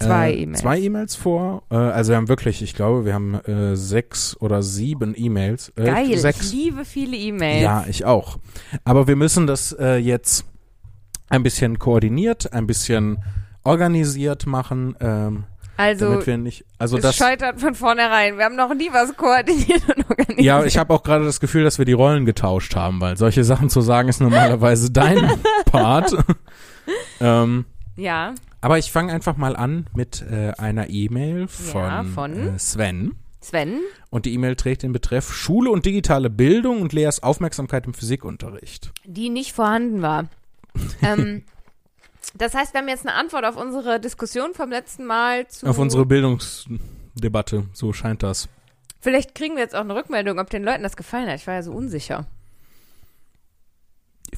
Zwei 0.00 0.32
äh, 0.32 0.42
E-Mails. 0.42 0.60
Zwei 0.60 0.78
E-Mails 0.80 1.16
vor. 1.16 1.62
Äh, 1.70 1.76
also 1.76 2.12
wir 2.12 2.16
haben 2.16 2.28
wirklich, 2.28 2.62
ich 2.62 2.74
glaube, 2.74 3.04
wir 3.04 3.14
haben 3.14 3.34
äh, 3.34 3.76
sechs 3.76 4.36
oder 4.40 4.62
sieben 4.62 5.14
E-Mails. 5.16 5.72
Äh, 5.76 5.84
Geil. 5.84 6.10
Ich 6.10 6.20
Sechs. 6.22 6.52
liebe 6.52 6.84
viele 6.84 7.16
E-Mails. 7.16 7.62
Ja, 7.62 7.84
ich 7.88 8.04
auch. 8.04 8.38
Aber 8.84 9.06
wir 9.06 9.16
müssen 9.16 9.46
das 9.46 9.72
äh, 9.72 9.96
jetzt 9.96 10.44
ein 11.28 11.42
bisschen 11.42 11.78
koordiniert, 11.78 12.52
ein 12.52 12.66
bisschen 12.66 13.18
organisiert 13.62 14.46
machen, 14.46 14.96
ähm, 15.00 15.44
Also, 15.80 16.10
damit 16.10 16.26
wir 16.26 16.36
nicht, 16.38 16.64
also 16.78 16.96
es 16.96 17.02
das, 17.02 17.16
scheitert 17.16 17.60
von 17.60 17.74
vornherein. 17.74 18.36
Wir 18.38 18.44
haben 18.44 18.56
noch 18.56 18.74
nie 18.74 18.90
was 18.92 19.16
koordiniert 19.16 19.82
und 19.96 20.08
organisiert. 20.10 20.40
ja, 20.44 20.64
ich 20.64 20.76
habe 20.78 20.92
auch 20.94 21.02
gerade 21.02 21.24
das 21.24 21.40
Gefühl, 21.40 21.64
dass 21.64 21.78
wir 21.78 21.84
die 21.84 21.92
Rollen 21.92 22.24
getauscht 22.26 22.74
haben, 22.76 23.00
weil 23.00 23.16
solche 23.16 23.44
Sachen 23.44 23.70
zu 23.70 23.80
sagen 23.80 24.08
ist 24.08 24.20
normalerweise 24.20 24.90
dein 24.92 25.30
Part. 25.66 26.12
ähm, 27.20 27.64
Ja, 27.96 28.34
Aber 28.60 28.78
ich 28.78 28.90
fange 28.92 29.12
einfach 29.12 29.36
mal 29.36 29.56
an 29.56 29.86
mit 29.94 30.22
äh, 30.30 30.52
einer 30.58 30.90
E-Mail 30.90 31.48
von, 31.48 31.82
Ja, 31.82 32.04
von? 32.04 32.54
Äh, 32.54 32.58
Sven. 32.58 33.12
Sven. 33.42 33.80
Und 34.10 34.26
die 34.26 34.34
E-Mail 34.34 34.54
trägt 34.56 34.82
den 34.82 34.92
Betreff 34.92 35.32
Schule 35.32 35.70
und 35.70 35.86
digitale 35.86 36.28
Bildung 36.28 36.82
und 36.82 36.92
Leas 36.92 37.22
Aufmerksamkeit 37.22 37.86
im 37.86 37.94
Physikunterricht. 37.94 38.92
die 39.06 39.30
nicht 39.30 39.52
vorhanden 39.52 40.02
war. 40.02 40.26
ähm, 41.02 41.42
das 42.34 42.54
heißt, 42.54 42.74
wir 42.74 42.80
haben 42.80 42.88
jetzt 42.88 43.06
eine 43.06 43.16
Antwort 43.16 43.44
auf 43.44 43.56
unsere 43.56 44.00
Diskussion 44.00 44.54
vom 44.54 44.70
letzten 44.70 45.04
Mal 45.06 45.46
zu. 45.48 45.66
Auf 45.66 45.78
unsere 45.78 46.06
Bildungsdebatte, 46.06 47.64
so 47.72 47.92
scheint 47.92 48.22
das. 48.22 48.48
Vielleicht 49.00 49.34
kriegen 49.34 49.54
wir 49.54 49.62
jetzt 49.62 49.74
auch 49.74 49.80
eine 49.80 49.94
Rückmeldung, 49.94 50.38
ob 50.38 50.50
den 50.50 50.62
Leuten 50.62 50.82
das 50.82 50.96
gefallen 50.96 51.28
hat. 51.28 51.36
Ich 51.36 51.46
war 51.46 51.54
ja 51.54 51.62
so 51.62 51.72
unsicher. 51.72 52.26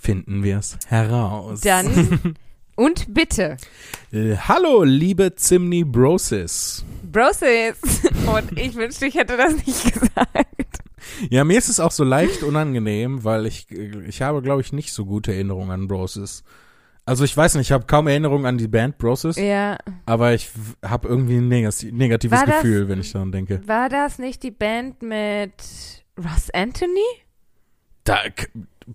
Finden 0.01 0.43
wir 0.43 0.59
es 0.59 0.79
heraus. 0.87 1.61
Dann 1.61 2.37
und 2.77 3.13
bitte. 3.13 3.57
Äh, 4.13 4.37
hallo, 4.37 4.85
liebe 4.85 5.35
Zimni 5.35 5.85
Brosis. 5.85 6.85
Brosis. 7.03 7.77
Und 8.27 8.59
ich 8.59 8.75
wünschte, 8.75 9.07
ich 9.07 9.15
hätte 9.17 9.37
das 9.37 9.55
nicht 9.67 9.85
gesagt. 9.93 10.83
Ja, 11.29 11.45
mir 11.45 11.59
ist 11.59 11.69
es 11.69 11.81
auch 11.81 11.91
so 11.91 12.05
leicht 12.05 12.43
unangenehm, 12.43 13.25
weil 13.25 13.47
ich, 13.47 13.71
äh, 13.71 14.03
ich 14.07 14.23
habe, 14.23 14.41
glaube 14.41 14.63
ich, 14.63 14.73
nicht 14.73 14.93
so 14.93 15.05
gute 15.05 15.33
Erinnerungen 15.33 15.71
an 15.71 15.89
Brosis. 15.89 16.43
Also 17.05 17.25
ich 17.25 17.37
weiß 17.37 17.57
nicht, 17.57 17.67
ich 17.69 17.73
habe 17.73 17.87
kaum 17.87 18.07
Erinnerungen 18.07 18.47
an 18.47 18.59
die 18.59 18.69
Band 18.69 18.97
Brosis, 18.99 19.37
Ja. 19.37 19.77
aber 20.07 20.35
ich 20.35 20.51
habe 20.85 21.09
irgendwie 21.09 21.37
ein 21.39 21.49
negatives 21.49 22.39
War 22.39 22.47
das- 22.47 22.63
Gefühl, 22.63 22.89
wenn 22.89 23.01
ich 23.01 23.13
daran 23.13 23.33
denke. 23.33 23.61
War 23.67 23.89
das 23.89 24.19
nicht 24.21 24.43
die 24.45 24.53
Band 24.53 25.03
mit 25.03 25.53
Ross 26.17 26.49
Anthony? 26.53 27.01
Da, 28.05 28.19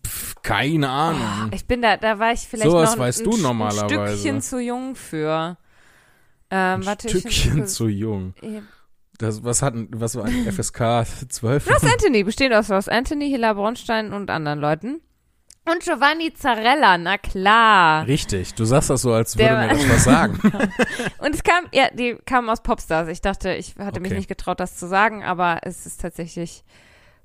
pf, 0.06 0.36
keine 0.42 0.90
Ahnung. 0.90 1.52
Ich 1.54 1.66
bin 1.66 1.82
da, 1.82 1.98
da 1.98 2.18
war 2.20 2.32
ich 2.32 2.42
vielleicht 2.42 2.70
Sowas 2.70 2.92
noch 2.92 2.98
ein, 2.98 3.00
weißt 3.08 3.26
du 3.26 3.38
normalerweise. 3.38 4.00
ein 4.02 4.08
Stückchen 4.18 4.42
zu 4.42 4.60
jung 4.60 4.96
für. 4.96 5.58
Ähm, 6.50 6.80
ein 6.82 6.86
warte, 6.86 7.08
ich- 7.10 7.18
Stückchen 7.20 7.68
zu 7.68 7.88
jung. 7.90 8.34
Das, 9.18 9.44
was 9.44 9.62
hatten, 9.62 9.90
was 9.94 10.16
war 10.16 10.26
ein 10.26 10.46
FSK 10.50 11.06
12? 11.30 11.70
Ross 11.70 11.84
Anthony 11.84 12.24
besteht 12.24 12.54
aus 12.54 12.70
Ross 12.72 12.88
Anthony, 12.88 13.30
Hilla 13.30 13.52
Bronstein 13.54 14.14
und 14.14 14.30
anderen 14.30 14.60
Leuten. 14.60 15.02
Und 15.72 15.84
Giovanni 15.84 16.34
Zarella, 16.34 16.98
na 16.98 17.18
klar. 17.18 18.08
Richtig, 18.08 18.54
du 18.54 18.66
sagst 18.66 18.90
das 18.90 19.02
so, 19.02 19.12
als 19.14 19.34
Der- 19.34 19.50
würde 19.60 19.76
mir 19.76 19.82
das 19.82 19.90
was 19.90 20.04
sagen. 20.04 20.40
Und 21.20 21.36
es 21.36 21.44
kam, 21.44 21.66
ja, 21.74 21.90
die 21.94 22.16
kamen 22.26 22.50
aus 22.50 22.62
Popstars. 22.64 23.08
Ich 23.10 23.22
dachte, 23.22 23.54
ich 23.54 23.76
hatte 23.78 24.00
mich 24.00 24.12
Okay. 24.12 24.18
nicht 24.20 24.28
getraut, 24.30 24.60
das 24.60 24.78
zu 24.78 24.88
sagen, 24.88 25.24
aber 25.24 25.60
es 25.64 25.86
ist 25.86 26.02
tatsächlich 26.02 26.64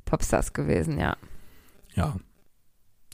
Popstars 0.04 0.52
gewesen, 0.52 0.98
ja. 0.98 1.16
Ja. 1.94 2.16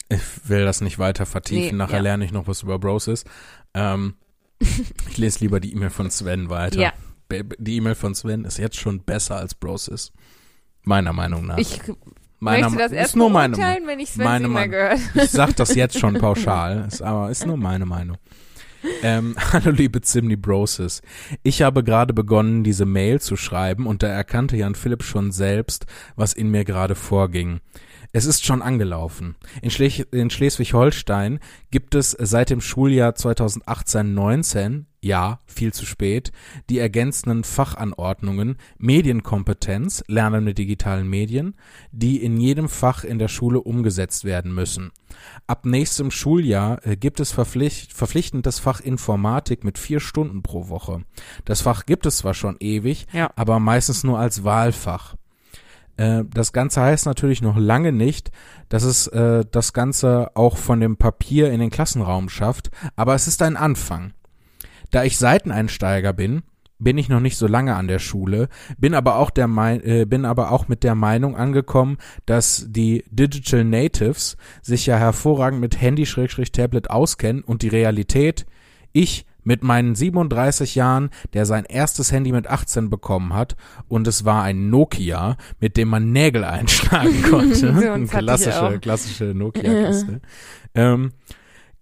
Ich 0.08 0.20
will 0.48 0.64
das 0.64 0.80
nicht 0.80 0.98
weiter 0.98 1.26
vertiefen. 1.26 1.66
Nee, 1.66 1.72
Nachher 1.84 1.96
ja. 1.96 2.02
lerne 2.02 2.24
ich 2.24 2.32
noch 2.32 2.46
was 2.48 2.62
über 2.62 2.78
Brosis. 2.78 3.24
Ähm, 3.74 4.14
ich 4.60 5.18
lese 5.18 5.40
lieber 5.40 5.60
die 5.60 5.72
E-Mail 5.72 5.90
von 5.90 6.10
Sven 6.10 6.48
weiter. 6.48 6.80
Ja. 6.80 6.92
Die 7.58 7.76
E-Mail 7.76 7.94
von 7.94 8.14
Sven 8.14 8.44
ist 8.46 8.56
jetzt 8.58 8.76
schon 8.76 9.02
besser 9.02 9.36
als 9.36 9.54
Brosis. 9.54 10.12
Meiner 10.84 11.12
Meinung 11.12 11.46
nach. 11.46 11.58
Ich 11.58 11.78
Meiner 12.40 12.70
das 12.70 12.92
erst 12.92 13.10
ist 13.10 13.16
nur 13.16 13.30
meine 13.30 13.56
wenn 13.56 13.98
ich 13.98 14.16
meine 14.16 14.48
Meinung. 14.48 14.70
gehört. 14.70 15.00
Ich 15.14 15.30
sag 15.30 15.56
das 15.56 15.74
jetzt 15.74 15.98
schon 15.98 16.14
pauschal, 16.20 16.86
ist, 16.86 17.02
aber 17.02 17.30
ist 17.30 17.46
nur 17.46 17.56
meine 17.56 17.84
Meinung. 17.86 18.16
Ähm, 19.02 19.34
hallo 19.52 19.72
liebe 19.72 20.00
Zimni 20.02 20.36
Brosis. 20.36 21.02
Ich 21.42 21.62
habe 21.62 21.82
gerade 21.82 22.14
begonnen, 22.14 22.62
diese 22.62 22.86
Mail 22.86 23.20
zu 23.20 23.36
schreiben 23.36 23.86
und 23.86 24.04
da 24.04 24.06
erkannte 24.08 24.56
Jan 24.56 24.76
Philipp 24.76 25.02
schon 25.02 25.32
selbst, 25.32 25.86
was 26.14 26.32
in 26.32 26.48
mir 26.50 26.64
gerade 26.64 26.94
vorging. 26.94 27.60
Es 28.12 28.24
ist 28.24 28.44
schon 28.46 28.62
angelaufen. 28.62 29.36
In, 29.60 29.70
Schlech 29.70 30.06
in 30.12 30.30
Schleswig-Holstein 30.30 31.40
gibt 31.70 31.94
es 31.94 32.12
seit 32.18 32.48
dem 32.48 32.60
Schuljahr 32.62 33.12
2018-19, 33.12 34.84
ja, 35.00 35.40
viel 35.46 35.72
zu 35.74 35.84
spät, 35.84 36.32
die 36.70 36.78
ergänzenden 36.78 37.44
Fachanordnungen 37.44 38.56
Medienkompetenz, 38.78 40.02
Lernen 40.08 40.44
mit 40.44 40.56
digitalen 40.58 41.08
Medien, 41.08 41.54
die 41.92 42.22
in 42.22 42.38
jedem 42.38 42.68
Fach 42.68 43.04
in 43.04 43.18
der 43.18 43.28
Schule 43.28 43.60
umgesetzt 43.60 44.24
werden 44.24 44.54
müssen. 44.54 44.90
Ab 45.46 45.66
nächstem 45.66 46.10
Schuljahr 46.10 46.84
äh, 46.86 46.96
gibt 46.96 47.20
es 47.20 47.30
verpflicht, 47.30 47.92
verpflichtend 47.92 48.46
das 48.46 48.58
Fach 48.58 48.80
Informatik 48.80 49.64
mit 49.64 49.78
vier 49.78 50.00
Stunden 50.00 50.42
pro 50.42 50.68
Woche. 50.68 51.04
Das 51.44 51.60
Fach 51.60 51.84
gibt 51.86 52.06
es 52.06 52.18
zwar 52.18 52.34
schon 52.34 52.56
ewig, 52.58 53.06
Ja. 53.12 53.30
aber 53.36 53.60
meistens 53.60 54.02
nur 54.02 54.18
als 54.18 54.44
Wahlfach. 54.44 55.14
Äh, 55.98 56.24
Das 56.32 56.54
Ganze 56.54 56.80
heißt 56.80 57.04
natürlich 57.04 57.42
noch 57.42 57.58
lange 57.58 57.92
nicht, 57.92 58.30
dass 58.70 58.84
es 58.84 59.06
äh, 59.08 59.44
das 59.50 59.74
Ganze 59.74 60.30
auch 60.34 60.56
von 60.56 60.80
dem 60.80 60.96
Papier 60.96 61.50
in 61.52 61.60
den 61.60 61.70
Klassenraum 61.70 62.30
schafft, 62.30 62.70
aber 62.96 63.14
es 63.14 63.28
ist 63.28 63.42
ein 63.42 63.56
Anfang. 63.56 64.14
Da 64.90 65.04
ich 65.04 65.18
Seiteneinsteiger 65.18 66.14
bin, 66.14 66.42
bin 66.78 66.96
ich 66.96 67.08
noch 67.08 67.20
nicht 67.20 67.36
so 67.36 67.48
lange 67.48 67.74
an 67.74 67.88
der 67.88 67.98
Schule, 67.98 68.48
bin 68.78 68.94
aber 68.94 69.16
auch 69.16 69.30
der 69.30 69.48
Mei- 69.48 69.80
äh, 69.80 70.04
bin 70.06 70.24
aber 70.24 70.52
auch 70.52 70.68
mit 70.68 70.84
der 70.84 70.94
Meinung 70.94 71.36
angekommen, 71.36 71.98
dass 72.24 72.66
die 72.68 73.04
Digital 73.10 73.64
Natives 73.64 74.36
sich 74.62 74.86
ja 74.86 74.96
hervorragend 74.96 75.60
mit 75.60 75.80
Handy-Tablet 75.80 76.90
auskennen 76.90 77.42
und 77.42 77.62
die 77.62 77.68
Realität, 77.68 78.46
ich 78.92 79.26
mit 79.48 79.64
meinen 79.64 79.94
37 79.94 80.74
Jahren, 80.74 81.08
der 81.32 81.46
sein 81.46 81.64
erstes 81.64 82.12
Handy 82.12 82.32
mit 82.32 82.46
18 82.46 82.90
bekommen 82.90 83.32
hat 83.32 83.56
und 83.88 84.06
es 84.06 84.26
war 84.26 84.42
ein 84.42 84.68
Nokia, 84.68 85.38
mit 85.58 85.78
dem 85.78 85.88
man 85.88 86.12
Nägel 86.12 86.44
einschlagen 86.44 87.22
konnte. 87.30 87.74
So 87.74 88.18
klassische, 88.18 88.78
klassische 88.78 89.24
Nokia-Kiste. 89.34 90.20
Ähm, 90.74 91.12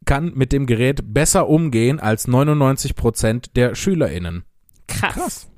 kann 0.05 0.33
mit 0.37 0.53
dem 0.53 0.67
Gerät 0.67 1.13
besser 1.13 1.49
umgehen 1.49 1.99
als 1.99 2.29
99 2.29 2.95
Prozent 2.95 3.57
der 3.57 3.75
SchülerInnen. 3.75 4.45
Krass. 4.87 5.15
Krass. 5.15 5.51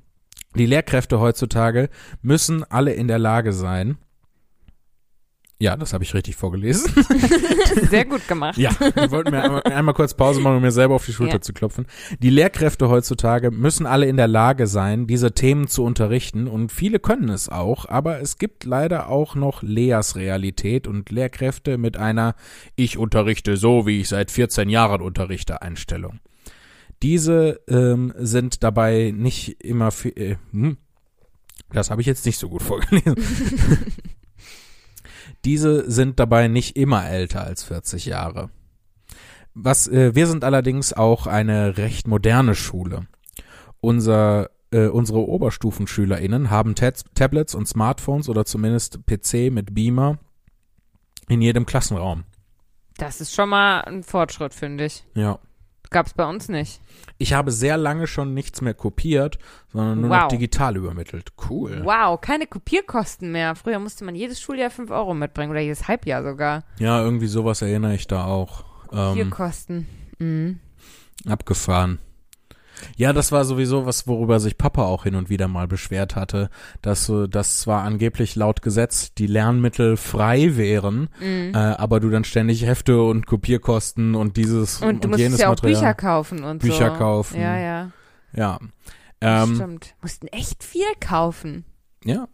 Die 0.56 0.64
Lehrkräfte 0.64 1.20
heutzutage 1.20 1.90
müssen 2.22 2.64
alle 2.64 2.94
in 2.94 3.06
der 3.06 3.18
Lage 3.18 3.52
sein. 3.52 3.98
Ja, 5.60 5.76
das 5.76 5.92
habe 5.92 6.04
ich 6.04 6.14
richtig 6.14 6.36
vorgelesen. 6.36 6.92
Sehr 7.90 8.04
gut 8.04 8.28
gemacht. 8.28 8.56
Ja, 8.58 8.70
ich 8.70 9.10
wollte 9.10 9.32
mir 9.32 9.42
einmal, 9.42 9.62
einmal 9.64 9.94
kurz 9.94 10.14
Pause 10.14 10.40
machen, 10.40 10.56
um 10.56 10.62
mir 10.62 10.70
selber 10.70 10.94
auf 10.94 11.04
die 11.04 11.12
Schulter 11.12 11.34
Ja. 11.34 11.40
zu 11.40 11.52
klopfen. 11.52 11.86
Die 12.20 12.30
Lehrkräfte 12.30 12.88
heutzutage 12.88 13.50
müssen 13.50 13.84
alle 13.84 14.06
in 14.06 14.16
der 14.16 14.28
Lage 14.28 14.68
sein, 14.68 15.08
diese 15.08 15.32
Themen 15.32 15.66
zu 15.66 15.82
unterrichten 15.82 16.46
und 16.46 16.70
viele 16.70 17.00
können 17.00 17.28
es 17.28 17.48
auch, 17.48 17.86
aber 17.86 18.20
es 18.20 18.38
gibt 18.38 18.64
leider 18.64 19.08
auch 19.08 19.34
noch 19.34 19.64
Leas 19.64 20.14
Realität 20.14 20.86
und 20.86 21.10
Lehrkräfte 21.10 21.76
mit 21.76 21.96
einer 21.96 22.36
Ich 22.76 22.96
unterrichte 22.96 23.56
so, 23.56 23.84
wie 23.84 24.00
ich 24.00 24.08
seit 24.08 24.30
14 24.30 24.68
Jahren 24.68 25.02
unterrichte 25.02 25.60
Einstellung. 25.60 26.20
Diese 27.02 27.60
ähm, 27.66 28.12
sind 28.16 28.62
dabei 28.62 29.12
nicht 29.16 29.60
immer 29.64 29.88
äh, 30.04 30.36
hm, 30.52 30.76
das 31.72 31.90
habe 31.90 32.00
ich 32.00 32.06
jetzt 32.06 32.26
nicht 32.26 32.38
so 32.38 32.48
gut 32.48 32.62
vorgelesen. 32.62 33.16
Diese 35.44 35.90
sind 35.90 36.18
dabei 36.18 36.48
nicht 36.48 36.76
immer 36.76 37.08
älter 37.08 37.44
als 37.44 37.64
40 37.64 38.06
Jahre. 38.06 38.50
Was, 39.54 39.88
äh, 39.88 40.14
wir 40.14 40.26
sind 40.26 40.44
allerdings 40.44 40.92
auch 40.92 41.26
eine 41.26 41.76
recht 41.78 42.06
moderne 42.06 42.54
Schule. 42.54 43.06
Unser 43.80 44.50
äh, 44.70 44.86
unsere 44.88 45.26
OberstufenschülerInnen 45.26 46.50
haben 46.50 46.74
Tabs, 46.74 47.04
Tablets 47.14 47.54
und 47.54 47.66
Smartphones 47.66 48.28
oder 48.28 48.44
zumindest 48.44 49.06
PC 49.06 49.50
mit 49.50 49.74
Beamer 49.74 50.18
in 51.28 51.40
jedem 51.40 51.66
Klassenraum. 51.66 52.24
Das 52.96 53.20
ist 53.20 53.34
schon 53.34 53.48
mal 53.48 53.80
ein 53.82 54.02
Fortschritt, 54.02 54.54
finde 54.54 54.84
ich. 54.84 55.04
Ja. 55.14 55.38
Gab's 55.90 56.12
bei 56.12 56.26
uns 56.28 56.48
nicht. 56.50 56.82
Ich 57.16 57.32
habe 57.32 57.50
sehr 57.50 57.78
lange 57.78 58.06
schon 58.06 58.34
nichts 58.34 58.60
mehr 58.60 58.74
kopiert, 58.74 59.38
sondern 59.72 60.02
nur 60.02 60.10
Wow. 60.10 60.20
noch 60.22 60.28
digital 60.28 60.76
übermittelt. 60.76 61.32
Cool. 61.48 61.80
Wow, 61.82 62.20
keine 62.20 62.46
Kopierkosten 62.46 63.32
mehr. 63.32 63.54
Früher 63.54 63.78
musste 63.78 64.04
man 64.04 64.14
jedes 64.14 64.38
Schuljahr 64.40 64.70
5 64.70 64.90
Euro 64.90 65.14
mitbringen 65.14 65.50
oder 65.50 65.60
jedes 65.60 65.88
Halbjahr 65.88 66.22
sogar. 66.22 66.64
Ja, 66.78 67.00
irgendwie 67.02 67.26
sowas 67.26 67.62
erinnere 67.62 67.94
ich 67.94 68.06
da 68.06 68.26
auch. 68.26 68.64
Ähm, 68.92 69.08
Kopierkosten. 69.10 69.86
Mhm. 70.18 70.58
abgefahren. 71.26 71.98
Ja, 72.96 73.12
das 73.12 73.32
war 73.32 73.44
sowieso 73.44 73.86
was, 73.86 74.06
worüber 74.06 74.40
sich 74.40 74.58
Papa 74.58 74.82
auch 74.84 75.04
hin 75.04 75.14
und 75.14 75.30
wieder 75.30 75.48
mal 75.48 75.66
beschwert 75.68 76.16
hatte, 76.16 76.50
dass 76.82 77.04
so, 77.06 77.26
dass 77.26 77.58
zwar 77.60 77.82
angeblich 77.82 78.36
laut 78.36 78.62
Gesetz 78.62 79.14
die 79.14 79.26
Lernmittel 79.26 79.96
frei 79.96 80.56
wären, 80.56 81.08
Mhm. 81.20 81.52
äh, 81.54 81.58
aber 81.58 82.00
du 82.00 82.10
dann 82.10 82.24
ständig 82.24 82.64
Hefte 82.64 83.02
und 83.02 83.26
Kopierkosten 83.26 84.14
und 84.14 84.36
dieses 84.36 84.80
Und 84.82 85.04
du 85.04 85.08
jenes 85.08 85.20
musstest 85.20 85.40
ja 85.40 85.46
auch 85.48 85.50
Material. 85.52 85.80
Bücher 85.80 85.94
kaufen 85.94 86.44
und 86.44 86.58
Bücher 86.60 86.90
so. 86.92 86.98
kaufen. 86.98 87.40
Ja, 87.40 87.56
ja. 87.58 87.90
Ja. 88.32 88.58
Ähm, 89.20 89.54
Stimmt. 89.56 89.94
Mussten 90.02 90.28
echt 90.28 90.62
viel 90.64 90.86
kaufen. 91.00 91.64
ja. 92.04 92.28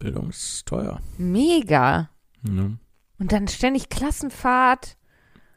Bildung 0.00 0.28
ist 0.30 0.66
teuer. 0.66 1.00
Mega. 1.16 2.10
Ja. 2.42 2.70
Und 3.18 3.32
dann 3.32 3.48
ständig 3.48 3.88
Klassenfahrt. 3.88 4.96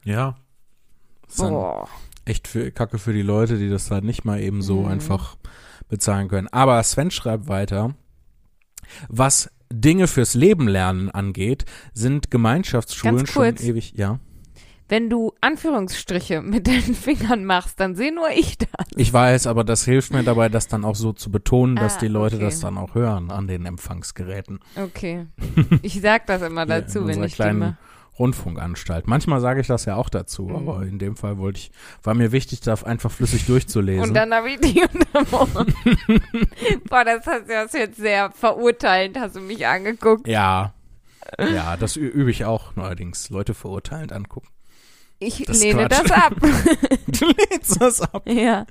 ja. 0.05 0.35
Boah. 1.37 1.89
Echt 2.27 2.47
für, 2.47 2.71
Kacke 2.71 2.97
für 2.99 3.13
die 3.13 3.21
Leute, 3.21 3.57
die 3.57 3.69
das 3.69 3.89
halt 3.91 4.03
nicht 4.03 4.25
mal 4.25 4.39
eben 4.41 4.61
so 4.61 4.81
Mhm. 4.81 4.87
einfach 4.87 5.37
bezahlen 5.89 6.27
können. 6.27 6.47
Aber 6.49 6.81
Sven 6.83 7.11
schreibt 7.11 7.47
weiter, 7.47 7.95
was 9.09 9.49
Dinge 9.71 10.07
fürs 10.07 10.33
Leben 10.33 10.67
lernen 10.67 11.09
angeht, 11.11 11.65
sind 11.93 12.31
Gemeinschaftsschulen 12.31 13.17
Ganz 13.17 13.29
schon 13.31 13.43
kurz. 13.43 13.63
ewig, 13.63 13.93
ja. 13.95 14.19
Wenn 14.89 15.09
du 15.09 15.33
Anführungsstriche 15.41 16.41
mit 16.41 16.65
deinen 16.67 16.95
Fingern 16.95 17.43
machst, 17.43 17.77
dann 17.81 17.93
sehe 17.95 18.15
nur 18.15 18.29
ich 18.29 18.57
das. 18.57 18.69
Ich 18.95 19.11
weiß, 19.11 19.45
aber 19.47 19.65
das 19.65 19.83
hilft 19.83 20.13
mir 20.13 20.23
dabei, 20.23 20.47
das 20.47 20.69
dann 20.69 20.85
auch 20.85 20.95
so 20.95 21.11
zu 21.11 21.29
betonen, 21.29 21.75
dass 21.75 21.97
Ah, 21.97 21.99
die 21.99 22.07
Leute 22.07 22.37
okay. 22.37 22.45
das 22.45 22.61
dann 22.61 22.77
auch 22.77 22.95
hören 22.95 23.29
an 23.29 23.47
den 23.47 23.65
Empfangsgeräten. 23.65 24.59
Okay. 24.77 25.25
Ich 25.81 25.99
sag 25.99 26.25
das 26.27 26.41
immer 26.41 26.65
dazu, 26.65 26.99
in 26.99 27.07
wenn 27.07 27.23
ich 27.23 27.33
kleinen 27.33 27.57
stimme. 27.61 27.77
Rundfunkanstalt. 28.19 29.07
Manchmal 29.07 29.39
sage 29.41 29.61
ich 29.61 29.67
das 29.67 29.85
ja 29.85 29.95
auch 29.95 30.09
dazu, 30.09 30.43
Mhm. 30.43 30.55
aber 30.55 30.83
in 30.83 30.99
dem 30.99 31.15
Fall 31.15 31.37
wollte 31.37 31.59
ich, 31.59 31.71
war 32.03 32.13
mir 32.13 32.31
wichtig, 32.31 32.61
da 32.61 32.73
einfach 32.73 33.11
flüssig 33.11 33.45
durchzulesen. 33.45 34.03
Und 34.09 34.13
dann 34.13 34.33
habe 34.33 34.49
ich 34.51 34.59
dich 34.59 34.81
unterbrochen. 34.93 35.73
Boah, 36.89 37.03
das 37.05 37.25
hast 37.25 37.43
du 37.43 37.53
das 37.53 37.73
jetzt 37.73 37.97
sehr 37.97 38.31
verurteilend, 38.31 39.17
hast 39.19 39.35
du 39.35 39.39
mich 39.41 39.65
angeguckt. 39.67 40.27
ja. 40.27 40.73
Ja, 41.39 41.75
das 41.75 41.97
übe 41.97 42.31
ich 42.31 42.45
auch 42.45 42.77
neuerdings. 42.77 43.29
Leute 43.29 43.53
verurteilend 43.53 44.13
angucken. 44.13 44.47
Ich 45.19 45.43
Das 45.45 45.61
lehne 45.61 45.87
das 45.87 46.11
ab. 46.11 46.35
Du 47.07 47.25
lädst 47.25 47.81
das 47.81 48.01
ab. 48.01 48.23
ja. 48.29 48.65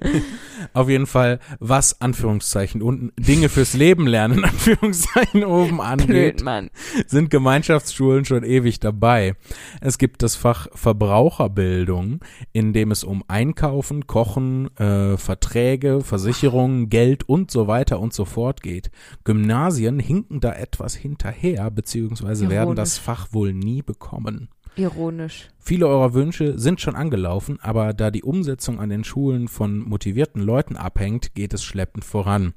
Auf 0.74 0.88
jeden 0.88 1.06
Fall, 1.06 1.38
was 1.60 2.00
Anführungszeichen 2.00 2.82
unten 2.82 3.12
Dinge 3.16 3.48
fürs 3.48 3.74
Leben 3.74 4.06
lernen, 4.06 4.44
Anführungszeichen 4.44 5.44
oben 5.44 5.80
angeht, 5.80 6.42
Blöd, 6.44 6.70
sind 7.06 7.30
Gemeinschaftsschulen 7.30 8.24
schon 8.24 8.42
ewig 8.42 8.80
dabei. 8.80 9.34
Es 9.80 9.98
gibt 9.98 10.22
das 10.22 10.34
Fach 10.34 10.66
Verbraucherbildung, 10.74 12.20
in 12.52 12.72
dem 12.72 12.90
es 12.90 13.04
um 13.04 13.24
Einkaufen, 13.28 14.06
Kochen, 14.06 14.76
äh, 14.76 15.16
Verträge, 15.16 16.00
Versicherungen, 16.02 16.90
Geld 16.90 17.28
und 17.28 17.50
so 17.50 17.68
weiter 17.68 18.00
und 18.00 18.12
so 18.12 18.24
fort 18.24 18.62
geht. 18.62 18.90
Gymnasien 19.24 20.00
hinken 20.00 20.40
da 20.40 20.52
etwas 20.52 20.94
hinterher, 20.94 21.70
beziehungsweise 21.70 22.50
werden 22.50 22.64
Ironisch. 22.64 22.76
das 22.76 22.98
Fach 22.98 23.28
wohl 23.32 23.54
nie 23.54 23.82
bekommen. 23.82 24.48
Ironisch. 24.76 25.48
Viele 25.58 25.88
eurer 25.88 26.14
Wünsche 26.14 26.58
sind 26.58 26.80
schon 26.80 26.94
angelaufen, 26.94 27.58
aber 27.60 27.92
da 27.92 28.10
die 28.10 28.22
Umsetzung 28.22 28.78
an 28.78 28.90
den 28.90 29.04
Schulen 29.04 29.48
von 29.48 29.80
motivierten 29.80 30.40
Leuten 30.42 30.76
abhängt, 30.76 31.34
geht 31.34 31.54
es 31.54 31.64
schleppend 31.64 32.04
voran. 32.04 32.54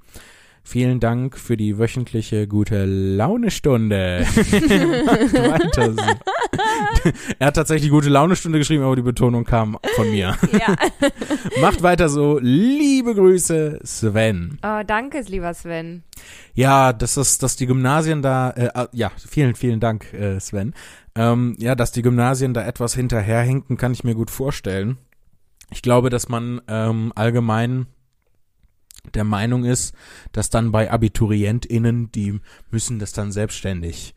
Vielen 0.64 1.00
Dank 1.00 1.38
für 1.38 1.58
die 1.58 1.80
wöchentliche 1.80 2.48
gute 2.48 2.86
Launestunde. 2.86 4.26
Er 7.40 7.48
hat 7.48 7.56
tatsächlich 7.56 7.90
gute 7.90 8.10
Launestunde 8.10 8.60
geschrieben, 8.60 8.84
aber 8.84 8.96
die 8.96 9.02
Betonung 9.02 9.46
kam 9.46 9.78
von 9.96 10.12
mir. 10.12 10.38
Ja. 10.52 10.76
Macht 11.62 11.82
weiter 11.82 12.10
so. 12.10 12.40
Liebe 12.42 13.16
Grüße, 13.16 13.80
Sven. 13.84 14.60
Oh, 14.64 14.82
danke, 14.86 15.22
lieber 15.22 15.54
Sven. 15.54 16.04
Ja, 16.54 16.94
das 16.94 17.18
ist, 17.18 17.42
dass 17.42 17.56
die 17.56 17.66
Gymnasien 17.66 18.22
da, 18.22 18.52
äh, 18.52 18.70
äh, 18.74 18.88
ja, 18.92 19.12
vielen, 19.16 19.56
vielen 19.56 19.80
Dank, 19.80 20.14
äh, 20.14 20.40
Sven. 20.40 20.74
Ähm, 21.20 21.58
ja, 21.60 21.76
dass 21.76 21.92
die 21.92 22.02
Gymnasien 22.02 22.54
da 22.54 22.66
etwas 22.66 22.96
hinterherhinken, 22.96 23.76
kann 23.76 23.92
ich 23.92 24.06
mir 24.06 24.16
gut 24.16 24.32
vorstellen. 24.32 24.98
Ich 25.70 25.82
glaube, 25.82 26.10
dass 26.10 26.30
man 26.30 26.62
ähm, 26.70 27.12
allgemein 27.14 27.88
der 29.16 29.24
Meinung 29.24 29.66
ist, 29.66 29.94
dass 30.32 30.50
dann 30.50 30.72
bei 30.72 30.92
AbiturientInnen, 30.92 32.12
die 32.12 32.40
müssen 32.72 33.00
das 33.00 33.14
dann 33.14 33.32
selbstständig. 33.32 34.14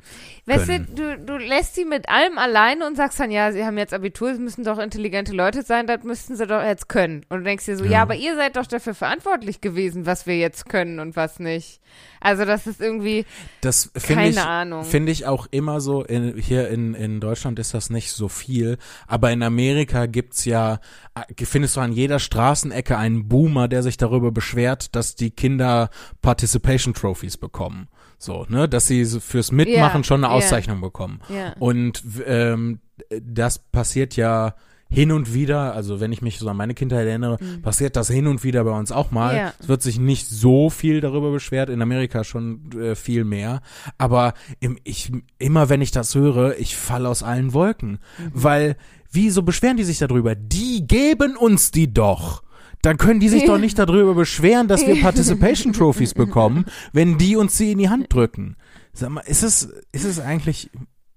Weißt 0.47 0.67
Können. 0.67 0.89
du, 0.95 1.17
du, 1.17 1.25
du 1.25 1.37
lässt 1.37 1.77
sie 1.77 1.85
mit 1.85 2.09
allem 2.09 2.37
alleine 2.37 2.87
und 2.87 2.97
sagst 2.97 3.21
dann, 3.21 3.31
ja, 3.31 3.53
sie 3.53 3.65
haben 3.65 3.79
jetzt 3.79 3.95
Abitur, 3.95 4.31
es 4.31 4.39
müssen 4.39 4.65
doch 4.65 4.79
intelligente 4.79 5.33
Leute 5.33 5.63
sein, 5.63 5.87
das 5.87 6.03
müssten 6.03 6.37
sie 6.37 6.47
doch 6.47 6.63
jetzt 6.63 6.89
können. 6.89 7.25
Und 7.29 7.39
du 7.39 7.45
denkst 7.45 7.65
dir 7.67 7.77
so, 7.77 7.85
ja. 7.85 7.93
Ja. 7.93 8.03
aber 8.03 8.17
ihr 8.17 8.35
seid 8.35 8.57
doch 8.57 8.67
dafür 8.67 8.95
verantwortlich 8.95 9.61
gewesen, 9.61 10.05
was 10.05 10.27
wir 10.27 10.37
jetzt 10.37 10.69
können 10.69 10.99
und 10.99 11.15
was 11.15 11.39
nicht. 11.39 11.81
Also 12.21 12.45
das 12.45 12.67
ist 12.67 12.81
irgendwie, 12.81 13.25
Das 13.61 13.91
finde 13.97 14.15
keine 14.15 14.31
ich, 14.31 14.41
Ahnung. 14.41 14.85
finde 14.85 15.13
ich 15.13 15.27
auch 15.27 15.47
immer 15.51 15.81
so, 15.81 16.03
in, 16.05 16.37
hier 16.37 16.69
in, 16.69 16.95
in 16.95 17.21
Deutschland 17.21 17.59
ist 17.59 17.75
das 17.75 17.91
nicht 17.91 18.13
so 18.13 18.29
viel, 18.29 18.79
aber 19.07 19.31
in 19.31 19.43
Amerika 19.43 20.07
gibt's 20.07 20.45
ja, 20.45 20.81
äh, 21.15 21.45
findest 21.45 21.77
du 21.77 21.81
an 21.81 21.93
jeder 21.93 22.19
Straßenecke 22.19 22.97
einen 22.97 23.29
Boomer, 23.29 23.69
der 23.69 23.83
sich 23.83 23.97
darüber 23.97 24.31
beschwert, 24.33 24.82
dass 24.91 25.15
die 25.15 25.31
Kinder 25.31 25.91
Participation 26.21 26.95
Trophies 26.95 27.37
bekommen. 27.37 27.89
So, 28.19 28.47
ne, 28.49 28.69
dass 28.69 28.87
sie 28.87 29.05
fürs 29.05 29.51
Mitmachen 29.53 30.01
Ja, 30.03 30.05
schon 30.05 30.25
eine. 30.25 30.33
Auszeichnung 30.33 30.81
bekommen. 30.81 31.21
ja. 31.29 31.55
Und 31.59 32.03
ähm, 32.27 32.81
das 33.21 33.59
passiert 33.59 34.17
ja 34.17 34.55
hin 34.89 35.11
und 35.11 35.33
wieder, 35.33 35.75
also 35.75 36.01
wenn 36.01 36.13
ich 36.13 36.21
mich 36.21 36.39
so 36.39 36.47
an 36.51 36.57
meine 36.59 36.75
Kindheit 36.75 37.07
erinnere, 37.07 37.39
passiert 37.63 37.97
das 37.97 38.11
hin 38.11 38.27
und 38.27 38.45
wieder 38.45 38.63
bei 38.63 38.79
uns 38.79 38.93
auch 38.93 39.11
mal. 39.11 39.33
Mhm. 39.33 39.39
Ja. 39.39 39.55
Es 39.59 39.67
wird 39.67 39.81
sich 39.83 39.99
nicht 39.99 40.29
so 40.29 40.69
viel 40.69 41.01
darüber 41.01 41.33
beschwert, 41.33 41.71
in 41.71 41.81
Amerika 41.81 42.25
schon 42.25 42.71
äh, 42.79 42.95
viel 42.95 43.25
mehr. 43.25 43.63
Aber 43.97 44.35
im, 44.61 44.79
ich, 44.85 45.11
immer 45.39 45.71
wenn 45.71 45.81
ich 45.81 45.93
das 45.93 46.15
höre, 46.15 46.59
ich 46.59 46.77
falle 46.77 47.09
aus 47.09 47.23
allen 47.23 47.55
Wolken. 47.55 47.93
Mhm. 48.19 48.31
Weil, 48.35 48.77
wieso 49.11 49.43
beschweren 49.43 49.79
die 49.79 49.85
sich 49.85 49.99
darüber? 49.99 50.35
Die 50.35 50.87
geben 50.87 51.39
uns 51.39 51.71
die 51.71 51.93
doch. 51.93 52.43
Dann 52.83 52.99
können 52.99 53.21
die 53.21 53.29
sich 53.29 53.45
doch 53.45 53.59
nicht 53.67 53.79
darüber 53.79 54.15
beschweren, 54.15 54.69
dass 54.69 54.87
wir 54.87 55.01
Participation 55.01 55.73
Trophies 55.73 56.15
bekommen, 56.15 56.67
wenn 56.93 57.17
die 57.19 57.37
uns 57.37 57.57
sie 57.57 57.73
in 57.73 57.79
die 57.79 57.89
Hand 57.89 58.13
drücken. 58.13 58.57
Sag 58.93 59.11
mal, 59.11 59.21
ist 59.23 59.43
es, 59.43 59.73
ist 59.93 60.05
es 60.05 60.21
eigentlich, 60.21 60.69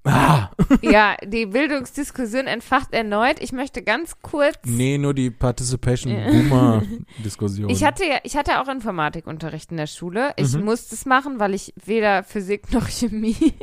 ah, 0.05 0.49
ja, 0.81 1.17
die 1.25 1.47
Bildungsdiskussion 1.47 2.45
entfacht 2.47 2.93
erneut. 2.93 3.41
Ich 3.41 3.51
möchte 3.51 3.81
ganz 3.81 4.13
kurz 4.21 4.55
nee, 4.63 4.97
nur 4.97 5.13
die 5.13 5.29
Participation 5.31 6.13
Boomer 6.31 6.83
Diskussion. 7.23 7.69
Ich 7.69 7.83
hatte 7.83 8.05
ja, 8.05 8.19
ich 8.23 8.37
hatte 8.37 8.61
auch 8.61 8.67
Informatikunterricht 8.69 9.71
in 9.71 9.77
der 9.77 9.87
Schule. 9.87 10.33
Ich 10.37 10.53
Mhm. 10.53 10.63
musste 10.65 10.95
es 10.95 11.05
machen, 11.05 11.39
weil 11.39 11.53
ich 11.53 11.73
weder 11.83 12.23
Physik 12.23 12.71
noch 12.71 12.87
Chemie. 12.87 13.53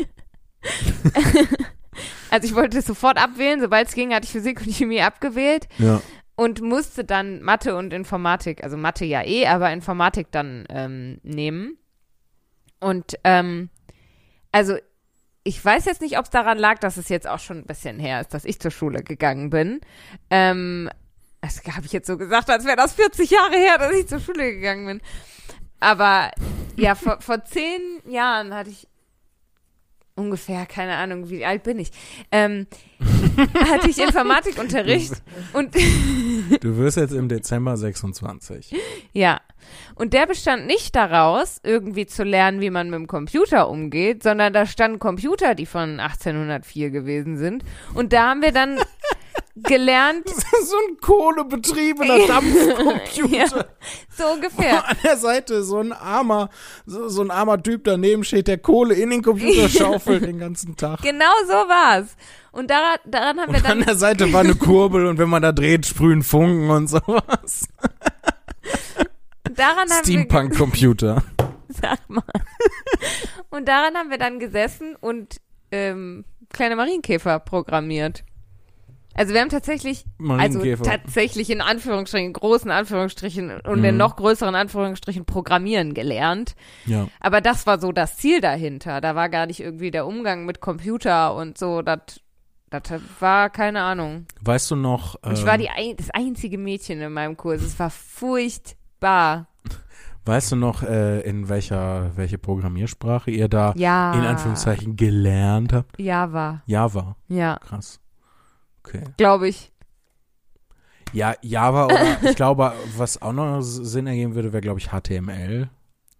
also 2.30 2.46
ich 2.46 2.54
wollte 2.54 2.78
es 2.78 2.86
sofort 2.86 3.18
abwählen. 3.22 3.60
Sobald 3.60 3.88
es 3.88 3.94
ging, 3.94 4.12
hatte 4.12 4.24
ich 4.24 4.32
Physik 4.32 4.60
und 4.60 4.72
Chemie 4.72 5.00
abgewählt 5.00 5.68
ja. 5.78 6.00
Und 6.42 6.60
musste 6.60 7.04
dann 7.04 7.40
Mathe 7.40 7.76
und 7.76 7.92
Informatik, 7.92 8.64
also 8.64 8.76
Mathe 8.76 9.04
ja 9.04 9.22
eh, 9.24 9.46
aber 9.46 9.72
Informatik 9.72 10.26
dann 10.32 10.64
ähm, 10.70 11.20
nehmen. 11.22 11.78
Und 12.80 13.16
ähm, 13.22 13.70
also 14.50 14.76
ich 15.44 15.64
weiß 15.64 15.84
jetzt 15.84 16.00
nicht, 16.00 16.18
ob 16.18 16.24
es 16.24 16.30
daran 16.30 16.58
lag, 16.58 16.80
dass 16.80 16.96
es 16.96 17.08
jetzt 17.08 17.28
auch 17.28 17.38
schon 17.38 17.58
ein 17.58 17.66
bisschen 17.66 18.00
her 18.00 18.20
ist, 18.20 18.34
dass 18.34 18.44
ich 18.44 18.58
zur 18.58 18.72
Schule 18.72 19.04
gegangen 19.04 19.50
bin. 19.50 19.80
Ähm, 20.30 20.90
das 21.40 21.62
habe 21.64 21.86
ich 21.86 21.92
jetzt 21.92 22.08
so 22.08 22.18
gesagt, 22.18 22.50
als 22.50 22.64
wäre 22.64 22.76
das 22.76 22.92
40 22.94 23.30
Jahre 23.30 23.56
her, 23.56 23.78
dass 23.78 23.92
ich 23.92 24.08
zur 24.08 24.18
Schule 24.18 24.52
gegangen 24.52 24.86
bin. 24.86 25.00
Aber 25.78 26.32
ja, 26.76 26.96
vor, 26.96 27.20
vor 27.20 27.44
zehn 27.44 27.80
Jahren 28.08 28.52
hatte 28.52 28.70
ich 28.70 28.88
ungefähr, 30.14 30.66
keine 30.66 30.96
Ahnung, 30.96 31.30
wie 31.30 31.44
alt 31.44 31.62
bin 31.62 31.78
ich, 31.78 31.90
ähm, 32.30 32.66
hatte 33.70 33.88
ich 33.88 33.98
Informatikunterricht 33.98 35.14
und 35.52 35.74
Du 36.60 36.76
wirst 36.76 36.96
jetzt 36.96 37.12
im 37.12 37.28
Dezember 37.28 37.76
26. 37.76 38.74
ja. 39.12 39.40
Und 39.94 40.12
der 40.12 40.26
bestand 40.26 40.66
nicht 40.66 40.94
daraus, 40.96 41.60
irgendwie 41.62 42.06
zu 42.06 42.24
lernen, 42.24 42.60
wie 42.60 42.70
man 42.70 42.90
mit 42.90 42.98
dem 42.98 43.06
Computer 43.06 43.68
umgeht, 43.68 44.22
sondern 44.22 44.52
da 44.52 44.66
standen 44.66 44.98
Computer, 44.98 45.54
die 45.54 45.66
von 45.66 46.00
1804 46.00 46.90
gewesen 46.90 47.36
sind. 47.36 47.64
Und 47.94 48.12
da 48.12 48.30
haben 48.30 48.42
wir 48.42 48.52
dann 48.52 48.78
gelernt, 49.56 50.26
so 50.64 50.76
ein 50.88 50.96
kohlebetriebener 51.00 52.18
Dampfcomputer. 52.26 53.36
ja, 53.36 53.46
so 54.16 54.26
ungefähr. 54.32 54.88
An 54.88 54.96
der 55.04 55.16
Seite 55.16 55.62
so 55.62 55.78
ein 55.78 55.92
armer, 55.92 56.48
so, 56.86 57.08
so 57.08 57.22
ein 57.22 57.30
armer 57.30 57.62
Typ 57.62 57.84
daneben 57.84 58.24
steht, 58.24 58.48
der 58.48 58.58
Kohle 58.58 58.94
in 58.94 59.10
den 59.10 59.22
Computer 59.22 59.68
schaufelt 59.68 60.24
den 60.24 60.38
ganzen 60.38 60.76
Tag. 60.76 61.02
Genau 61.02 61.32
so 61.46 61.52
war's. 61.52 62.16
Und 62.52 62.70
daran, 62.70 62.98
daran 63.06 63.40
haben 63.40 63.52
wir 63.52 63.58
Und 63.58 63.66
an 63.70 63.78
dann, 63.78 63.86
der 63.86 63.96
Seite 63.96 64.32
war 64.32 64.40
eine 64.40 64.54
Kurbel 64.54 65.06
und 65.06 65.18
wenn 65.18 65.28
man 65.28 65.42
da 65.42 65.52
dreht, 65.52 65.86
sprühen 65.86 66.22
Funken 66.22 66.70
und 66.70 66.88
sowas. 66.88 67.68
daran 69.54 69.78
haben 69.78 69.88
wir, 69.88 70.04
Steampunk-Computer. 70.04 71.22
sag 71.68 71.98
mal. 72.08 72.22
Und 73.50 73.68
daran 73.68 73.96
haben 73.96 74.10
wir 74.10 74.18
dann 74.18 74.38
gesessen 74.38 74.96
und 75.00 75.36
ähm, 75.70 76.24
kleine 76.50 76.76
Marienkäfer 76.76 77.38
programmiert. 77.38 78.24
Also 79.14 79.34
wir 79.34 79.40
haben 79.40 79.48
tatsächlich, 79.50 80.04
also 80.28 80.60
tatsächlich 80.82 81.50
in 81.50 81.60
Anführungsstrichen, 81.60 82.32
großen 82.32 82.70
Anführungsstrichen 82.70 83.60
und 83.60 83.78
Mhm. 83.80 83.84
in 83.84 83.96
noch 83.96 84.16
größeren 84.16 84.54
Anführungsstrichen 84.54 85.24
programmieren 85.24 85.94
gelernt. 85.94 86.54
ja. 86.86 87.08
Aber 87.20 87.40
das 87.40 87.66
war 87.66 87.78
so 87.80 87.92
das 87.92 88.16
Ziel 88.16 88.40
dahinter. 88.40 89.00
Da 89.00 89.14
war 89.14 89.28
gar 89.28 89.46
nicht 89.46 89.60
irgendwie 89.60 89.90
der 89.90 90.06
Umgang 90.06 90.44
mit 90.46 90.60
Computer 90.60 91.34
und 91.34 91.58
so. 91.58 91.82
Das, 91.82 91.98
das 92.70 92.82
war 93.20 93.50
keine 93.50 93.82
Ahnung. 93.82 94.26
Weißt 94.40 94.70
du 94.70 94.76
noch, 94.76 95.16
Und 95.22 95.32
ich 95.34 95.40
ähm, 95.40 95.46
war 95.46 95.58
die 95.58 95.68
ein, 95.68 95.96
das 95.96 96.10
einzige 96.10 96.56
Mädchen 96.58 97.00
in 97.00 97.12
meinem 97.12 97.36
Kurs. 97.36 97.60
Es 97.62 97.78
war 97.78 97.90
furchtbar. 97.90 99.48
weißt 100.24 100.52
du 100.52 100.56
noch, 100.56 100.82
äh, 100.84 101.20
in 101.20 101.48
welcher, 101.48 102.16
welche 102.16 102.38
Programmiersprache 102.38 103.30
ihr 103.30 103.48
da 103.48 103.74
Ja. 103.76 104.12
in 104.14 104.20
Anführungszeichen 104.20 104.96
gelernt 104.96 105.72
habt? 105.72 105.98
Java. 105.98 106.62
Java. 106.66 107.16
Ja, 107.28 107.58
Krass. 107.58 107.98
Okay. 108.84 109.04
glaube 109.16 109.48
ich. 109.48 109.70
Ja, 111.12 111.34
Java 111.42 111.86
oder 111.86 112.22
ich 112.30 112.36
glaube, 112.36 112.72
was 112.96 113.20
auch 113.20 113.32
noch 113.32 113.60
Sinn 113.60 114.06
ergeben 114.06 114.34
würde, 114.34 114.52
wäre, 114.52 114.62
glaube 114.62 114.80
ich, 114.80 114.88
HTML. 114.90 115.68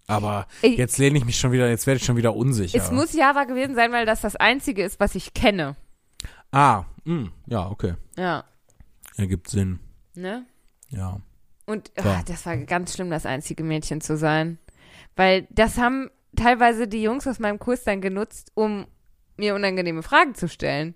Aber 0.07 0.47
Ich- 0.61 0.77
jetzt 0.77 0.99
lehne 0.99 1.17
ich 1.19 1.25
mich 1.25 1.39
schon 1.39 1.53
wieder, 1.53 1.69
jetzt 1.69 1.87
werde 1.87 1.99
ich 1.99 2.05
schon 2.05 2.17
wieder 2.17 2.35
unsicher. 2.37 2.77
Es 2.79 2.91
muss 2.91 3.13
Java 3.15 3.45
gewesen 3.45 3.75
sein, 3.75 3.93
weil 3.93 4.05
das 4.05 4.21
das 4.21 4.37
einzige 4.37 4.85
ist, 4.85 5.01
was 5.01 5.15
ich 5.15 5.33
kenne. 5.35 5.77
ah, 6.51 6.85
mh, 7.05 7.31
ja, 7.47 7.71
okay. 7.71 7.95
Ja. 8.19 8.45
Ergibt 9.17 9.49
Sinn. 9.49 9.79
Ne? 10.15 10.45
Ja. 10.91 11.21
Und 11.65 11.91
Ja. 11.97 12.05
ah, 12.19 12.23
das 12.27 12.45
war 12.45 12.57
ganz 12.59 12.95
schlimm, 12.95 13.09
das 13.11 13.25
einzige 13.25 13.63
Mädchen 13.65 14.01
zu 14.03 14.17
sein. 14.19 14.59
Weil 15.17 15.47
das 15.51 15.79
haben 15.79 16.11
teilweise 16.37 16.87
die 16.89 17.03
Jungs 17.03 17.27
aus 17.27 17.39
meinem 17.39 17.59
Kurs 17.59 17.85
dann 17.85 18.03
genutzt, 18.03 18.51
um 18.55 18.87
mir 19.39 19.55
unangenehme 19.55 20.03
Fragen 20.03 20.35
zu 20.35 20.49
stellen. 20.49 20.95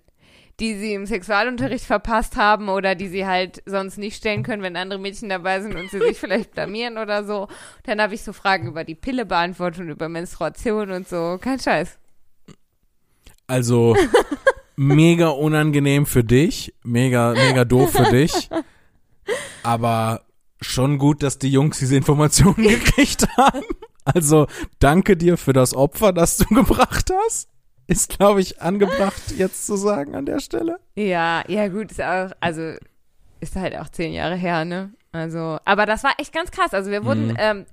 Die 0.59 0.75
sie 0.75 0.93
im 0.93 1.05
Sexualunterricht 1.05 1.85
verpasst 1.85 2.35
haben 2.35 2.67
oder 2.69 2.95
die 2.95 3.09
sie 3.09 3.27
halt 3.27 3.61
sonst 3.65 3.97
nicht 3.97 4.17
stellen 4.17 4.41
können, 4.41 4.63
wenn 4.63 4.75
andere 4.75 4.99
Mädchen 4.99 5.29
dabei 5.29 5.61
sind 5.61 5.75
und 5.75 5.91
sie 5.91 5.99
sich 5.99 6.19
vielleicht 6.19 6.51
blamieren 6.53 6.97
oder 6.97 7.23
so. 7.23 7.47
Dann 7.83 8.01
habe 8.01 8.15
ich 8.15 8.23
so 8.23 8.33
Fragen 8.33 8.67
über 8.67 8.83
die 8.83 8.95
Pille 8.95 9.25
beantwortet 9.25 9.81
und 9.81 9.89
über 9.89 10.09
Menstruation 10.09 10.89
und 10.91 11.07
so. 11.07 11.37
Kein 11.39 11.59
Scheiß. 11.59 11.99
Also 13.45 13.95
mega 14.75 15.29
unangenehm 15.29 16.05
für 16.05 16.23
dich, 16.23 16.73
mega, 16.83 17.33
mega 17.33 17.65
doof 17.65 17.91
für 17.91 18.11
dich. 18.11 18.49
Aber 19.63 20.25
schon 20.61 20.97
gut, 20.97 21.23
dass 21.23 21.39
die 21.39 21.51
Jungs 21.51 21.79
diese 21.79 21.95
Informationen 21.95 22.55
gekriegt 22.67 23.27
haben. 23.37 23.63
Also 24.05 24.47
danke 24.79 25.17
dir 25.17 25.37
für 25.37 25.53
das 25.53 25.73
Opfer, 25.73 26.13
das 26.13 26.37
du 26.37 26.45
gebracht 26.53 27.11
hast. 27.25 27.49
Ist, 27.87 28.09
glaube 28.17 28.41
ich, 28.41 28.61
angebracht, 28.61 29.21
jetzt 29.37 29.65
zu 29.65 29.75
sagen 29.77 30.13
an 30.15 30.25
der 30.25 30.39
Stelle. 30.39 30.79
Ja, 30.95 31.43
ja 31.47 31.67
gut, 31.69 31.91
ist 31.91 32.01
auch, 32.01 32.31
also 32.41 32.73
ist 33.39 33.55
halt 33.55 33.77
auch 33.77 33.89
zehn 33.89 34.13
Jahre 34.13 34.35
her, 34.35 34.65
ne? 34.65 34.91
Also, 35.13 35.57
aber 35.65 35.85
das 35.85 36.03
war 36.03 36.11
echt 36.19 36.33
ganz 36.33 36.51
krass. 36.51 36.73
Also 36.73 36.91
wir 36.91 37.05
wurden, 37.05 37.27
Mhm. 37.29 37.35
ähm, 37.37 37.65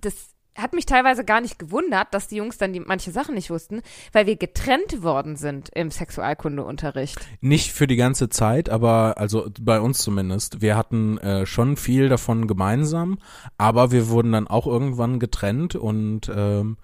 das 0.00 0.14
hat 0.58 0.72
mich 0.72 0.86
teilweise 0.86 1.22
gar 1.24 1.40
nicht 1.42 1.58
gewundert, 1.58 2.08
dass 2.12 2.28
die 2.28 2.36
Jungs 2.36 2.56
dann 2.56 2.72
die 2.72 2.80
manche 2.80 3.10
Sachen 3.10 3.34
nicht 3.34 3.50
wussten, 3.50 3.82
weil 4.12 4.26
wir 4.26 4.36
getrennt 4.36 5.02
worden 5.02 5.36
sind 5.36 5.68
im 5.74 5.90
Sexualkundeunterricht. 5.90 7.18
Nicht 7.40 7.72
für 7.72 7.86
die 7.86 7.96
ganze 7.96 8.28
Zeit, 8.30 8.68
aber 8.70 9.14
also 9.18 9.48
bei 9.60 9.80
uns 9.80 9.98
zumindest. 9.98 10.62
Wir 10.62 10.76
hatten 10.76 11.18
äh, 11.18 11.46
schon 11.46 11.76
viel 11.76 12.08
davon 12.08 12.46
gemeinsam, 12.46 13.18
aber 13.58 13.90
wir 13.90 14.08
wurden 14.08 14.32
dann 14.32 14.48
auch 14.48 14.66
irgendwann 14.66 15.18
getrennt 15.20 15.76
und 15.76 16.30
ähm, 16.34 16.78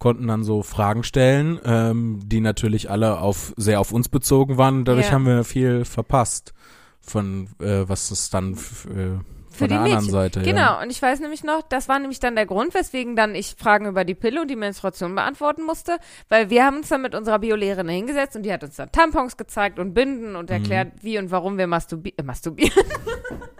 konnten 0.00 0.26
dann 0.26 0.42
so 0.42 0.64
Fragen 0.64 1.04
stellen, 1.04 1.60
ähm, 1.64 2.18
die 2.24 2.40
natürlich 2.40 2.90
alle 2.90 3.20
auf 3.20 3.52
sehr 3.56 3.78
auf 3.78 3.92
uns 3.92 4.08
bezogen 4.08 4.56
waren. 4.58 4.84
Dadurch 4.84 5.06
Ja. 5.06 5.12
haben 5.12 5.26
wir 5.26 5.44
viel 5.44 5.84
verpasst 5.84 6.52
von 7.00 7.46
äh, 7.60 7.88
was 7.88 8.10
es 8.10 8.30
dann 8.30 8.52
äh, 8.54 8.56
Für 8.56 9.20
von 9.52 9.68
die 9.68 9.68
der 9.68 9.80
anderen 9.80 9.94
Mädchen. 9.98 10.10
Seite. 10.10 10.42
Genau, 10.42 10.58
Ja. 10.60 10.82
und 10.82 10.90
ich 10.90 11.00
weiß 11.02 11.20
nämlich 11.20 11.44
noch, 11.44 11.62
das 11.68 11.88
war 11.88 11.98
nämlich 11.98 12.18
dann 12.20 12.34
der 12.34 12.46
Grund, 12.46 12.72
weswegen 12.74 13.14
dann 13.16 13.34
ich 13.34 13.56
Fragen 13.58 13.86
über 13.86 14.04
die 14.04 14.14
Pille 14.14 14.40
und 14.42 14.48
die 14.50 14.56
Menstruation 14.56 15.14
beantworten 15.14 15.64
musste, 15.64 15.98
weil 16.28 16.50
wir 16.50 16.64
haben 16.64 16.78
uns 16.78 16.88
dann 16.88 17.02
mit 17.02 17.14
unserer 17.14 17.38
Biolehrerin 17.38 17.88
hingesetzt 17.88 18.36
und 18.36 18.42
die 18.44 18.52
hat 18.52 18.64
uns 18.64 18.76
dann 18.76 18.90
Tampons 18.92 19.36
gezeigt 19.36 19.78
und 19.78 19.92
Binden 19.94 20.34
und 20.36 20.50
erklärt, 20.50 20.92
wie 21.02 21.18
und 21.18 21.30
warum 21.30 21.58
wir 21.58 21.66
masturbi 21.66 22.14
äh, 22.16 22.22
masturbieren. 22.22 22.72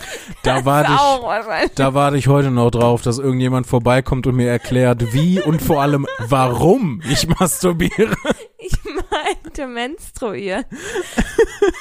Da 0.42 0.64
warte 0.64 0.92
ich, 0.92 1.74
da 1.74 1.94
warte 1.94 2.16
ich 2.16 2.28
heute 2.28 2.50
noch 2.50 2.70
drauf, 2.70 3.02
dass 3.02 3.18
irgendjemand 3.18 3.66
vorbeikommt 3.66 4.26
und 4.26 4.36
mir 4.36 4.48
erklärt, 4.48 5.12
wie 5.12 5.40
und 5.40 5.60
vor 5.60 5.82
allem 5.82 6.06
warum 6.18 7.02
ich 7.08 7.28
masturbiere. 7.28 8.16
Ich 8.60 8.74
meinte 8.84 9.68
menstruieren. 9.68 10.64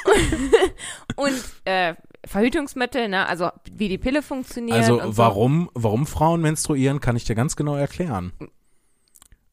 und 1.15 1.43
äh, 1.65 1.95
Verhütungsmittel, 2.23 3.09
ne? 3.09 3.27
Also 3.27 3.49
wie 3.71 3.89
die 3.89 3.97
Pille 3.97 4.21
funktioniert. 4.21 4.77
Also 4.77 5.01
und 5.01 5.13
so. 5.13 5.17
warum, 5.17 5.71
warum 5.73 6.05
Frauen 6.05 6.41
menstruieren, 6.41 6.99
kann 6.99 7.15
ich 7.15 7.23
dir 7.25 7.33
ganz 7.33 7.55
genau 7.55 7.75
erklären. 7.75 8.31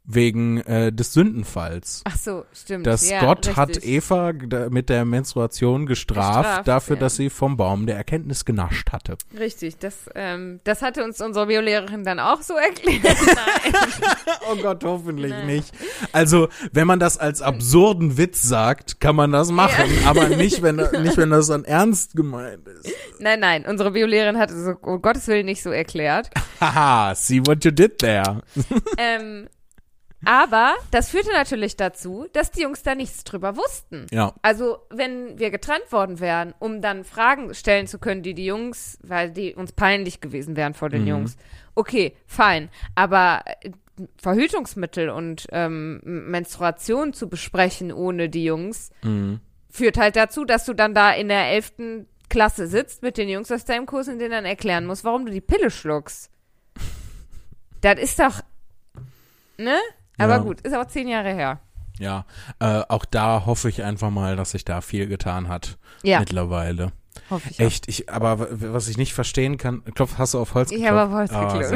Wegen 0.06 0.60
äh, 0.60 0.92
des 0.92 1.14
Sündenfalls. 1.14 2.02
Ach 2.04 2.16
so, 2.16 2.44
stimmt. 2.52 2.86
Dass 2.86 3.08
ja, 3.08 3.20
Gott 3.24 3.56
hat 3.56 3.70
richtig. 3.70 3.86
Eva 3.86 4.32
da- 4.34 4.68
mit 4.68 4.90
der 4.90 5.06
Menstruation 5.06 5.86
gestraft, 5.86 6.44
Gestraft, 6.44 6.68
dafür, 6.68 6.96
ja. 6.96 7.00
dass 7.00 7.16
sie 7.16 7.30
vom 7.30 7.56
Baum 7.56 7.86
der 7.86 7.96
Erkenntnis 7.96 8.44
genascht 8.44 8.92
hatte. 8.92 9.16
Richtig, 9.38 9.78
das, 9.78 9.94
ähm, 10.14 10.60
das 10.64 10.82
hatte 10.82 11.04
uns 11.04 11.22
unsere 11.22 11.46
Biolehrerin 11.46 12.04
dann 12.04 12.20
auch 12.20 12.42
so 12.42 12.54
erklärt. 12.54 13.02
Oh 14.52 14.56
Gott, 14.56 14.84
hoffentlich 14.84 15.30
Nein. 15.32 15.46
nicht. 15.46 15.72
Also, 16.12 16.48
wenn 16.72 16.86
man 16.86 16.98
das 17.00 17.16
als 17.18 17.40
absurden 17.40 18.18
Witz 18.18 18.42
sagt, 18.42 19.00
kann 19.00 19.16
man 19.16 19.32
das 19.32 19.50
machen, 19.50 19.90
aber 20.06 20.28
nicht, 20.36 20.60
wenn, 20.62 20.76
nicht, 20.76 21.16
wenn 21.16 21.30
das 21.30 21.46
dann 21.46 21.64
ernst 21.64 22.14
gemeint 22.14 22.68
ist. 22.68 22.90
nein, 23.20 23.40
nein, 23.40 23.64
unsere 23.66 23.92
Biolehrerin 23.92 24.38
hatte 24.38 24.54
so, 24.62 24.72
um 24.82 25.00
Gottes 25.00 25.26
Willen 25.28 25.46
nicht 25.46 25.62
so 25.62 25.70
erklärt. 25.70 26.30
Haha, 26.60 27.14
see 27.14 27.40
what 27.46 27.64
you 27.64 27.70
did 27.70 27.98
there. 27.98 28.42
ähm, 28.98 29.48
aber 30.24 30.74
das 30.90 31.10
führte 31.10 31.30
natürlich 31.32 31.76
dazu, 31.76 32.26
dass 32.32 32.50
die 32.50 32.62
Jungs 32.62 32.82
da 32.82 32.94
nichts 32.94 33.24
drüber 33.24 33.56
wussten. 33.56 34.06
Ja. 34.10 34.34
Also, 34.42 34.78
wenn 34.90 35.38
wir 35.38 35.50
getrennt 35.50 35.90
worden 35.90 36.20
wären, 36.20 36.54
um 36.58 36.80
dann 36.82 37.04
Fragen 37.04 37.52
stellen 37.54 37.86
zu 37.86 37.98
können, 37.98 38.22
die 38.22 38.34
die 38.34 38.46
Jungs, 38.46 38.98
weil 39.02 39.30
die 39.30 39.54
uns 39.54 39.72
peinlich 39.72 40.20
gewesen 40.20 40.56
wären 40.56 40.74
vor 40.74 40.88
den 40.88 41.02
Mhm. 41.02 41.08
Jungs. 41.08 41.36
Okay, 41.74 42.16
fein. 42.26 42.70
Aber 42.94 43.42
äh, 43.62 43.70
Verhütungsmittel 44.20 45.08
und 45.10 45.46
ähm, 45.52 46.00
Menstruation 46.04 47.12
zu 47.12 47.28
besprechen 47.28 47.92
ohne 47.92 48.28
die 48.28 48.44
Jungs 48.44 48.90
Mhm. 49.02 49.40
führt 49.70 49.96
halt 49.98 50.16
dazu, 50.16 50.44
dass 50.44 50.64
du 50.64 50.74
dann 50.74 50.94
da 50.94 51.12
in 51.12 51.28
der 51.28 51.46
elften 51.50 52.08
Klasse 52.28 52.66
sitzt 52.66 53.02
mit 53.02 53.18
den 53.18 53.28
Jungs 53.28 53.52
aus 53.52 53.64
deinem 53.64 53.86
Kurs 53.86 54.08
und 54.08 54.18
denen 54.18 54.30
dann 54.32 54.44
erklären 54.46 54.86
musst, 54.86 55.04
warum 55.04 55.26
du 55.26 55.30
die 55.32 55.40
Pille 55.40 55.70
schluckst. 55.70 56.30
Das 57.82 58.00
ist 58.00 58.18
doch, 58.18 58.40
ne? 59.58 59.76
Aber 60.18 60.34
Ja. 60.34 60.38
gut, 60.38 60.60
ist 60.62 60.74
auch 60.74 60.86
zehn 60.86 61.08
Jahre 61.08 61.32
her. 61.34 61.60
Ja, 61.98 62.24
äh, 62.60 62.82
auch 62.88 63.04
da 63.04 63.46
hoffe 63.46 63.68
ich 63.68 63.82
einfach 63.84 64.10
mal, 64.10 64.34
dass 64.36 64.50
sich 64.52 64.64
da 64.64 64.80
viel 64.80 65.06
getan 65.06 65.48
hat 65.48 65.78
Ja, 66.02 66.18
mittlerweile. 66.18 66.90
hoffe 67.30 67.48
ich 67.50 67.60
auch. 67.60 67.64
Echt, 67.66 67.88
ich, 67.88 68.10
aber 68.10 68.48
was 68.50 68.88
ich 68.88 68.96
nicht 68.96 69.14
verstehen 69.14 69.58
kann, 69.58 69.84
klopf, 69.94 70.18
hast 70.18 70.34
du 70.34 70.40
auf 70.40 70.54
Holz 70.54 70.72
Ich 70.72 70.78
geklopft? 70.82 70.98
habe 70.98 71.10
auf 71.12 71.16
Holz 71.18 71.30
Ah, 71.32 71.56
geklopft. 71.58 71.72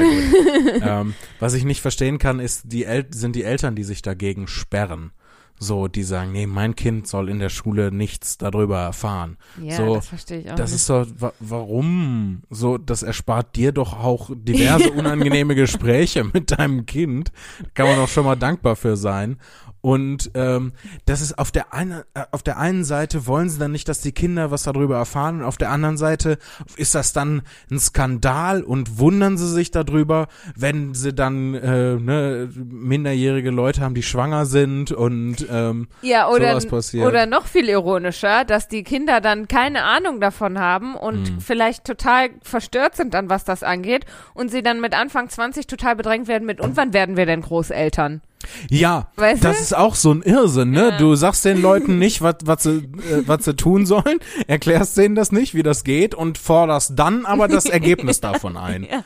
gut. 0.74 0.82
ähm, 0.84 1.14
was 1.38 1.54
ich 1.54 1.64
nicht 1.64 1.80
verstehen 1.82 2.18
kann, 2.18 2.40
ist 2.40 2.62
die 2.72 2.84
El 2.84 3.06
sind 3.12 3.36
die 3.36 3.44
Eltern, 3.44 3.76
die 3.76 3.84
sich 3.84 4.02
dagegen 4.02 4.48
sperren. 4.48 5.12
So, 5.58 5.88
die 5.88 6.04
sagen, 6.04 6.32
nee, 6.32 6.46
mein 6.46 6.76
Kind 6.76 7.08
soll 7.08 7.28
in 7.28 7.40
der 7.40 7.48
Schule 7.48 7.90
nichts 7.90 8.38
darüber 8.38 8.78
erfahren. 8.78 9.36
Ja, 9.60 9.76
so, 9.76 9.94
das 9.96 10.08
verstehe 10.08 10.40
ich 10.40 10.50
auch. 10.50 10.54
Das 10.54 10.70
nicht. 10.70 10.80
ist 10.80 10.90
doch, 10.90 11.06
wa 11.18 11.32
warum? 11.40 12.42
So, 12.48 12.78
das 12.78 13.02
erspart 13.02 13.56
dir 13.56 13.72
doch 13.72 13.98
auch 13.98 14.30
diverse 14.34 14.92
unangenehme 14.92 15.54
Gespräche 15.54 16.24
mit 16.24 16.58
deinem 16.58 16.86
Kind. 16.86 17.32
Kann 17.74 17.86
man 17.86 17.96
doch 17.96 18.08
schon 18.08 18.24
mal 18.24 18.36
dankbar 18.36 18.76
für 18.76 18.96
sein. 18.96 19.38
Und 19.80 20.30
ähm, 20.34 20.72
das 21.06 21.20
ist 21.20 21.38
auf 21.38 21.52
der 21.52 21.72
einen 21.72 22.02
äh, 22.14 22.24
auf 22.32 22.42
der 22.42 22.58
einen 22.58 22.84
Seite 22.84 23.26
wollen 23.26 23.48
sie 23.48 23.58
dann 23.60 23.70
nicht, 23.70 23.88
dass 23.88 24.00
die 24.00 24.12
Kinder 24.12 24.50
was 24.50 24.64
darüber 24.64 24.96
erfahren 24.96 25.38
und 25.40 25.44
auf 25.44 25.56
der 25.56 25.70
anderen 25.70 25.96
Seite 25.96 26.38
ist 26.76 26.94
das 26.96 27.12
dann 27.12 27.42
ein 27.70 27.78
Skandal 27.78 28.62
und 28.62 28.98
wundern 28.98 29.38
sie 29.38 29.48
sich 29.48 29.70
darüber, 29.70 30.26
wenn 30.56 30.94
sie 30.94 31.12
dann 31.14 31.54
äh, 31.54 31.94
ne, 31.94 32.50
minderjährige 32.56 33.50
Leute 33.50 33.82
haben, 33.82 33.94
die 33.94 34.02
schwanger 34.02 34.46
sind 34.46 34.90
und 34.90 35.46
ähm, 35.50 35.86
Ja, 36.02 36.28
oder, 36.28 36.50
sowas 36.50 36.66
passiert. 36.66 37.06
oder 37.06 37.26
noch 37.26 37.46
viel 37.46 37.68
ironischer, 37.68 38.44
dass 38.44 38.66
die 38.68 38.82
Kinder 38.82 39.20
dann 39.20 39.46
keine 39.46 39.84
Ahnung 39.84 40.20
davon 40.20 40.58
haben 40.58 40.96
und 40.96 41.28
Hm. 41.28 41.40
vielleicht 41.40 41.84
total 41.84 42.30
verstört 42.42 42.96
sind 42.96 43.14
dann, 43.14 43.28
was 43.30 43.44
das 43.44 43.62
angeht 43.62 44.06
und 44.34 44.50
sie 44.50 44.62
dann 44.62 44.80
mit 44.80 44.94
Anfang 44.94 45.28
20 45.28 45.66
total 45.66 45.94
bedrängt 45.96 46.26
werden 46.28 46.46
mit, 46.46 46.60
und 46.60 46.76
wann 46.76 46.92
werden 46.92 47.16
wir 47.16 47.26
denn 47.26 47.42
Großeltern? 47.42 48.22
Ja, 48.70 49.08
Weißt 49.16 49.44
das 49.44 49.56
du? 49.56 49.62
ist 49.62 49.76
auch 49.76 49.94
so 49.94 50.12
ein 50.12 50.22
Irrsinn, 50.22 50.70
ne? 50.70 50.90
Ja. 50.90 50.96
Du 50.98 51.14
sagst 51.16 51.44
den 51.44 51.60
Leuten 51.60 51.98
nicht, 51.98 52.22
was 52.22 52.62
sie 52.62 52.88
äh, 53.10 53.38
sie 53.40 53.56
tun 53.56 53.84
sollen, 53.86 54.20
erklärst 54.46 54.96
denen 54.96 55.14
das 55.14 55.32
nicht, 55.32 55.54
wie 55.54 55.62
das 55.62 55.84
geht 55.84 56.14
und 56.14 56.38
forderst 56.38 56.92
dann 56.96 57.26
aber 57.26 57.48
das 57.48 57.64
Ergebnis 57.66 58.20
davon 58.20 58.56
ein. 58.56 58.84
Ja. 58.84 59.04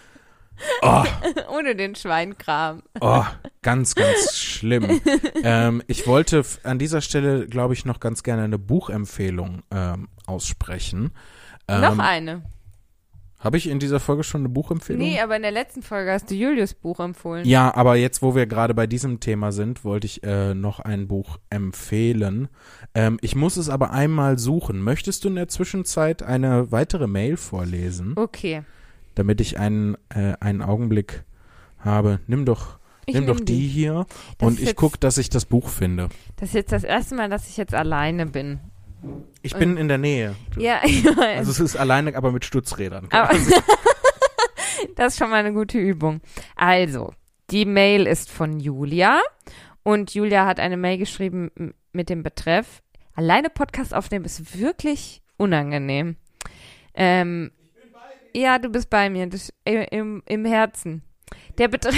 Oh, 0.82 1.02
Ohne 1.58 1.74
den 1.74 1.94
Schweinkram. 1.94 2.82
oh, 3.00 3.24
ganz 3.62 3.94
ganz 3.94 4.36
schlimm. 4.38 5.00
ähm, 5.42 5.82
ich 5.88 6.06
wollte 6.06 6.44
an 6.62 6.78
dieser 6.78 7.00
Stelle, 7.00 7.46
glaube 7.48 7.74
ich, 7.74 7.84
noch 7.84 8.00
ganz 8.00 8.22
gerne 8.22 8.44
eine 8.44 8.58
Buchempfehlung 8.58 9.62
ähm, 9.72 10.08
aussprechen. 10.26 11.12
noch 11.68 11.92
Ähm, 11.94 12.00
eine. 12.00 12.42
Habe 13.42 13.56
ich 13.56 13.68
in 13.68 13.80
dieser 13.80 13.98
Folge 13.98 14.22
schon 14.22 14.42
eine 14.42 14.48
Buchempfehlung? 14.48 15.02
Nee, 15.02 15.18
aber 15.20 15.34
in 15.34 15.42
der 15.42 15.50
letzten 15.50 15.82
Folge 15.82 16.12
hast 16.12 16.30
du 16.30 16.34
Julius 16.36 16.74
Buch 16.74 17.00
empfohlen. 17.00 17.44
Ja, 17.44 17.74
aber 17.74 17.96
jetzt, 17.96 18.22
wo 18.22 18.36
wir 18.36 18.46
gerade 18.46 18.72
bei 18.72 18.86
diesem 18.86 19.18
Thema 19.18 19.50
sind, 19.50 19.84
wollte 19.84 20.06
ich 20.06 20.22
äh, 20.22 20.54
noch 20.54 20.78
ein 20.78 21.08
Buch 21.08 21.38
empfehlen. 21.50 22.48
Ähm, 22.94 23.18
ich 23.20 23.34
muss 23.34 23.56
es 23.56 23.68
aber 23.68 23.90
einmal 23.90 24.38
suchen. 24.38 24.80
Möchtest 24.80 25.24
du 25.24 25.28
in 25.28 25.34
der 25.34 25.48
Zwischenzeit 25.48 26.22
eine 26.22 26.70
weitere 26.70 27.08
Mail 27.08 27.36
vorlesen, 27.36 28.12
Okay. 28.16 28.62
damit 29.16 29.40
ich 29.40 29.58
einen, 29.58 29.96
äh, 30.10 30.34
einen 30.38 30.62
Augenblick 30.62 31.24
habe? 31.78 32.20
Nimm 32.28 32.44
doch, 32.44 32.78
Ich 33.06 33.14
nimm 33.16 33.26
doch 33.26 33.40
die, 33.40 33.66
hier 33.66 34.06
Das 34.38 34.46
und 34.48 34.60
ich 34.60 34.66
jetzt- 34.66 34.76
guck, 34.76 35.00
dass 35.00 35.18
ich 35.18 35.30
das 35.30 35.46
Buch 35.46 35.68
finde. 35.68 36.10
Das 36.36 36.50
ist 36.50 36.54
jetzt 36.54 36.70
das 36.70 36.84
erste 36.84 37.16
Mal, 37.16 37.28
dass 37.28 37.48
ich 37.48 37.56
jetzt 37.56 37.74
alleine 37.74 38.26
bin. 38.26 38.60
Ich 39.42 39.54
bin 39.54 39.76
in 39.76 39.88
der 39.88 39.98
Nähe. 39.98 40.36
Ja. 40.56 40.80
Also 41.18 41.50
es 41.50 41.60
ist 41.60 41.76
alleine, 41.76 42.14
aber 42.16 42.32
mit 42.32 42.44
Stützrädern. 42.44 43.08
Aber 43.10 43.34
das 44.96 45.14
ist 45.14 45.18
schon 45.18 45.30
mal 45.30 45.36
eine 45.36 45.52
gute 45.52 45.78
Übung. 45.78 46.20
Also, 46.56 47.12
die 47.50 47.64
Mail 47.64 48.06
ist 48.06 48.30
von 48.30 48.60
Julia 48.60 49.20
und 49.82 50.14
Julia 50.14 50.46
hat 50.46 50.60
eine 50.60 50.76
Mail 50.76 50.98
geschrieben 50.98 51.50
mit 51.92 52.08
dem 52.08 52.22
Betreff 52.22 52.82
Alleine 53.14 53.50
Podcast 53.50 53.94
aufnehmen 53.94 54.24
ist 54.24 54.58
wirklich 54.58 55.22
unangenehm. 55.36 56.16
Ähm, 56.94 57.50
ja, 58.34 58.58
du 58.58 58.70
bist 58.70 58.88
bei 58.88 59.10
mir 59.10 59.26
das, 59.26 59.52
im, 59.64 59.82
im, 59.90 60.22
im 60.26 60.44
Herzen. 60.46 61.02
Der 61.58 61.68
Betreff, 61.68 61.94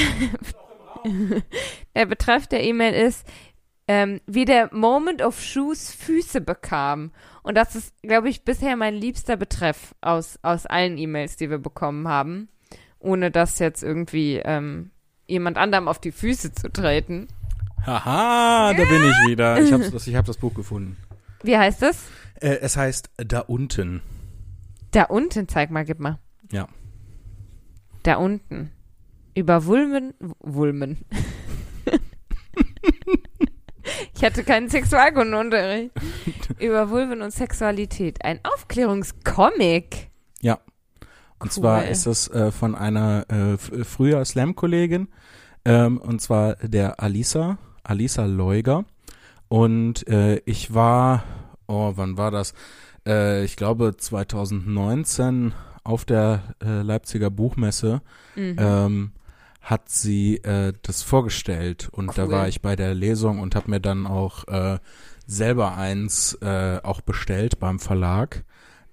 der 1.94 2.06
Betreff 2.06 2.46
der 2.48 2.64
E-Mail 2.64 2.94
ist, 2.94 3.26
ähm, 3.86 4.20
wie 4.26 4.44
der 4.44 4.70
Moment 4.72 5.22
of 5.22 5.40
Shoes 5.40 5.92
Füße 5.92 6.40
bekam. 6.40 7.12
Und 7.42 7.56
das 7.56 7.76
ist, 7.76 7.94
glaube 8.02 8.28
ich, 8.28 8.44
bisher 8.44 8.76
mein 8.76 8.94
liebster 8.94 9.36
Betreff 9.36 9.94
aus, 10.00 10.38
aus 10.42 10.66
allen 10.66 10.96
E-Mails, 10.96 11.36
die 11.36 11.50
wir 11.50 11.58
bekommen 11.58 12.08
haben. 12.08 12.48
Ohne 12.98 13.30
das 13.30 13.58
jetzt 13.58 13.82
irgendwie 13.82 14.36
ähm, 14.36 14.90
jemand 15.26 15.58
anderem 15.58 15.88
auf 15.88 15.98
die 15.98 16.12
Füße 16.12 16.52
zu 16.52 16.70
treten. 16.72 17.28
Haha, 17.84 18.72
da 18.72 18.84
bin 18.84 19.04
ich 19.04 19.28
wieder. 19.28 19.60
Ich 19.60 19.72
habe 19.72 19.90
das, 19.90 20.06
ich 20.06 20.16
hab 20.16 20.24
das 20.24 20.38
Buch 20.38 20.54
gefunden. 20.54 20.96
Wie 21.42 21.58
heißt 21.58 21.82
es? 21.82 22.04
Äh, 22.40 22.58
es 22.62 22.78
heißt 22.78 23.10
Da 23.18 23.40
unten. 23.40 24.00
Da 24.90 25.04
unten, 25.04 25.48
zeig 25.48 25.70
mal, 25.70 25.84
gib 25.84 26.00
mal. 26.00 26.18
Ja. 26.50 26.68
Da 28.04 28.16
unten. 28.16 28.70
Über 29.34 29.66
Wulmen. 29.66 30.14
Wulmen. 30.38 31.04
Ich 34.14 34.24
hatte 34.24 34.44
keinen 34.44 34.68
Sexualkundenunterricht. 34.68 35.90
Über 36.60 36.90
Vulven 36.90 37.22
und 37.22 37.32
Sexualität. 37.32 38.24
Ein 38.24 38.40
Aufklärungscomic. 38.42 40.10
Ja. 40.40 40.54
Und 41.38 41.48
Cool. 41.48 41.62
zwar 41.62 41.84
ist 41.86 42.06
das 42.06 42.28
äh, 42.28 42.50
von 42.50 42.74
einer 42.74 43.26
äh, 43.28 43.56
früher 43.84 44.24
Slam-Kollegin, 44.24 45.08
ähm, 45.64 45.98
und 45.98 46.20
zwar 46.22 46.54
der 46.56 47.00
Alisa, 47.00 47.58
Alisa 47.82 48.24
Leuger. 48.26 48.84
Und 49.48 50.06
äh, 50.08 50.36
ich 50.46 50.72
war, 50.74 51.24
oh, 51.66 51.92
wann 51.96 52.16
war 52.16 52.30
das? 52.30 52.54
Äh, 53.06 53.44
ich 53.44 53.56
glaube 53.56 53.96
2019 53.96 55.52
auf 55.82 56.04
der 56.04 56.42
äh, 56.64 56.82
Leipziger 56.82 57.30
Buchmesse 57.30 58.00
Mhm. 58.36 58.56
ähm, 58.58 59.12
hat 59.64 59.88
sie 59.88 60.36
äh, 60.44 60.72
das 60.82 61.02
vorgestellt 61.02 61.88
und 61.90 62.16
da 62.18 62.24
Cool. 62.26 62.30
war 62.32 62.48
ich 62.48 62.60
bei 62.62 62.76
der 62.76 62.94
Lesung 62.94 63.40
und 63.40 63.56
habe 63.56 63.70
mir 63.70 63.80
dann 63.80 64.06
auch 64.06 64.46
äh, 64.46 64.78
selber 65.26 65.76
eins 65.76 66.34
äh, 66.42 66.80
auch 66.82 67.00
bestellt 67.00 67.58
beim 67.58 67.78
Verlag. 67.80 68.44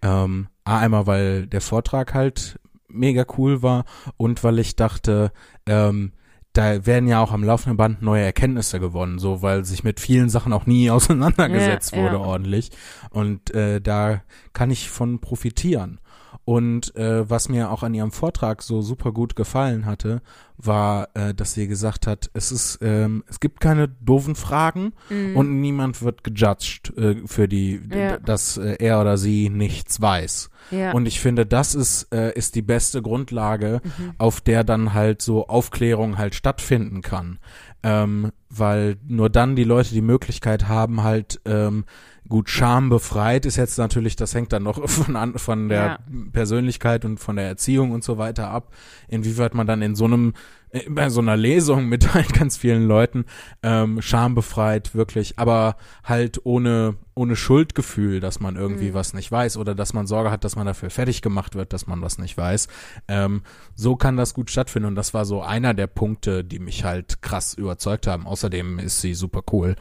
Ähm, 0.02 0.48
einmal, 0.64 1.06
weil 1.08 1.46
der 1.48 1.62
Vortrag 1.62 2.14
halt 2.14 2.60
mega 2.88 3.26
cool 3.38 3.62
war 3.62 3.86
und 4.18 4.44
weil 4.44 4.60
ich 4.60 4.76
dachte, 4.76 5.32
ähm, 5.66 6.14
da 6.54 6.86
werden 6.86 7.08
ja 7.08 7.22
auch 7.22 7.32
am 7.32 7.46
laufenden 7.46 7.78
Band 7.78 8.02
neue 8.02 8.24
Erkenntnisse 8.26 8.82
gewonnen, 8.82 9.20
so 9.20 9.42
weil 9.42 9.64
sich 9.64 9.86
mit 9.86 10.02
vielen 10.02 10.28
Sachen 10.30 10.52
auch 10.52 10.66
nie 10.66 10.90
auseinandergesetzt 10.92 11.94
Ja, 11.94 11.98
ja. 11.98 12.04
wurde 12.04 12.20
ordentlich. 12.20 12.72
Und 13.10 13.54
äh, 13.54 13.80
da 13.80 14.22
kann 14.52 14.70
ich 14.72 14.90
von 14.90 15.20
profitieren. 15.20 16.01
Und 16.46 16.96
äh, 16.96 17.30
was 17.30 17.50
mir 17.50 17.72
auch 17.72 17.84
an 17.84 17.94
ihrem 17.94 18.12
Vortrag 18.12 18.62
so 18.64 18.82
super 18.82 19.12
gut 19.12 19.36
gefallen 19.36 19.86
hatte, 19.86 20.22
war, 20.58 21.10
äh, 21.16 21.34
dass 21.34 21.54
sie 21.54 21.68
gesagt 21.68 22.08
hat, 22.08 22.30
es 22.34 22.52
ist, 22.52 22.80
ähm, 22.82 23.24
es 23.28 23.40
gibt 23.40 23.60
keine 23.62 23.88
doofen 23.88 24.36
Fragen 24.36 24.94
Mhm. 25.10 25.36
und 25.36 25.60
niemand 25.62 26.02
wird 26.02 26.24
gejudged 26.24 26.96
äh, 26.98 27.16
für 27.26 27.48
die, 27.48 27.82
Ja. 27.94 28.18
dass 28.18 28.58
äh, 28.58 28.76
er 28.80 29.02
oder 29.02 29.18
sie 29.18 29.50
nichts 29.50 30.02
weiß. 30.02 30.50
ja. 30.72 30.92
Und 30.94 31.06
ich 31.08 31.20
finde, 31.20 31.46
das 31.46 31.74
ist, 31.76 32.14
äh, 32.14 32.32
ist 32.34 32.56
die 32.56 32.62
beste 32.62 33.02
Grundlage, 33.02 33.82
Mhm. 33.84 34.12
auf 34.18 34.40
der 34.42 34.64
dann 34.64 34.94
halt 34.94 35.22
so 35.22 35.48
Aufklärung 35.48 36.18
halt 36.18 36.36
stattfinden 36.36 37.02
kann. 37.02 37.40
Ähm, 37.84 38.32
weil 38.50 38.98
nur 39.08 39.30
dann 39.30 39.56
die 39.56 39.64
Leute 39.64 39.94
die 39.94 40.02
Möglichkeit 40.02 40.68
haben, 40.68 41.02
halt 41.04 41.42
ähm, 41.46 41.86
gut 42.32 42.50
schambefreit 42.50 43.46
ist 43.46 43.58
jetzt 43.58 43.78
natürlich, 43.78 44.16
das 44.16 44.34
hängt 44.34 44.52
dann 44.54 44.64
noch 44.64 44.90
von, 44.90 45.16
an, 45.16 45.38
von 45.38 45.70
der 45.70 45.84
Ja. 45.86 46.00
Persönlichkeit 46.32 47.06
und 47.06 47.20
von 47.20 47.36
der 47.36 47.46
Erziehung 47.48 47.92
und 47.92 48.04
so 48.04 48.18
weiter 48.18 48.50
ab, 48.50 48.74
inwieweit 49.08 49.54
man 49.54 49.68
dann 49.68 49.82
in 49.84 49.94
so 49.96 50.06
einem 50.06 50.34
äh, 50.72 50.90
bei 50.90 51.10
so 51.10 51.20
einer 51.22 51.38
Lesung 51.38 51.88
mit 51.90 52.14
halt 52.16 52.34
ganz 52.34 52.58
vielen 52.58 52.88
Leuten 52.88 53.26
ähm, 53.62 54.02
schambefreit 54.02 54.96
wirklich, 54.96 55.38
aber 55.38 55.76
halt 56.04 56.40
ohne 56.46 56.96
ohne 57.14 57.36
Schuldgefühl, 57.36 58.22
dass 58.22 58.40
man 58.40 58.56
irgendwie 58.56 58.90
Mhm. 58.92 58.94
was 58.94 59.14
nicht 59.14 59.30
weiß 59.32 59.58
oder 59.58 59.76
dass 59.76 59.94
man 59.94 60.08
Sorge 60.08 60.32
hat, 60.32 60.44
dass 60.46 60.56
man 60.56 60.66
dafür 60.66 60.90
fertig 60.90 61.22
gemacht 61.22 61.56
wird, 61.56 61.74
dass 61.74 61.86
man 61.86 62.02
was 62.02 62.18
nicht 62.18 62.38
weiß. 62.38 62.68
Ähm, 63.10 63.44
so 63.76 63.98
kann 63.98 64.16
das 64.16 64.34
gut 64.34 64.50
stattfinden 64.50 64.88
und 64.88 64.96
das 64.96 65.14
war 65.14 65.26
so 65.26 65.42
einer 65.42 65.74
der 65.74 65.88
Punkte, 65.88 66.44
die 66.46 66.60
mich 66.60 66.86
halt 66.86 67.22
krass 67.22 67.54
überzeugt 67.54 68.08
haben. 68.08 68.26
Außerdem 68.26 68.80
ist 68.80 69.02
sie 69.02 69.14
super 69.14 69.42
cool 69.52 69.76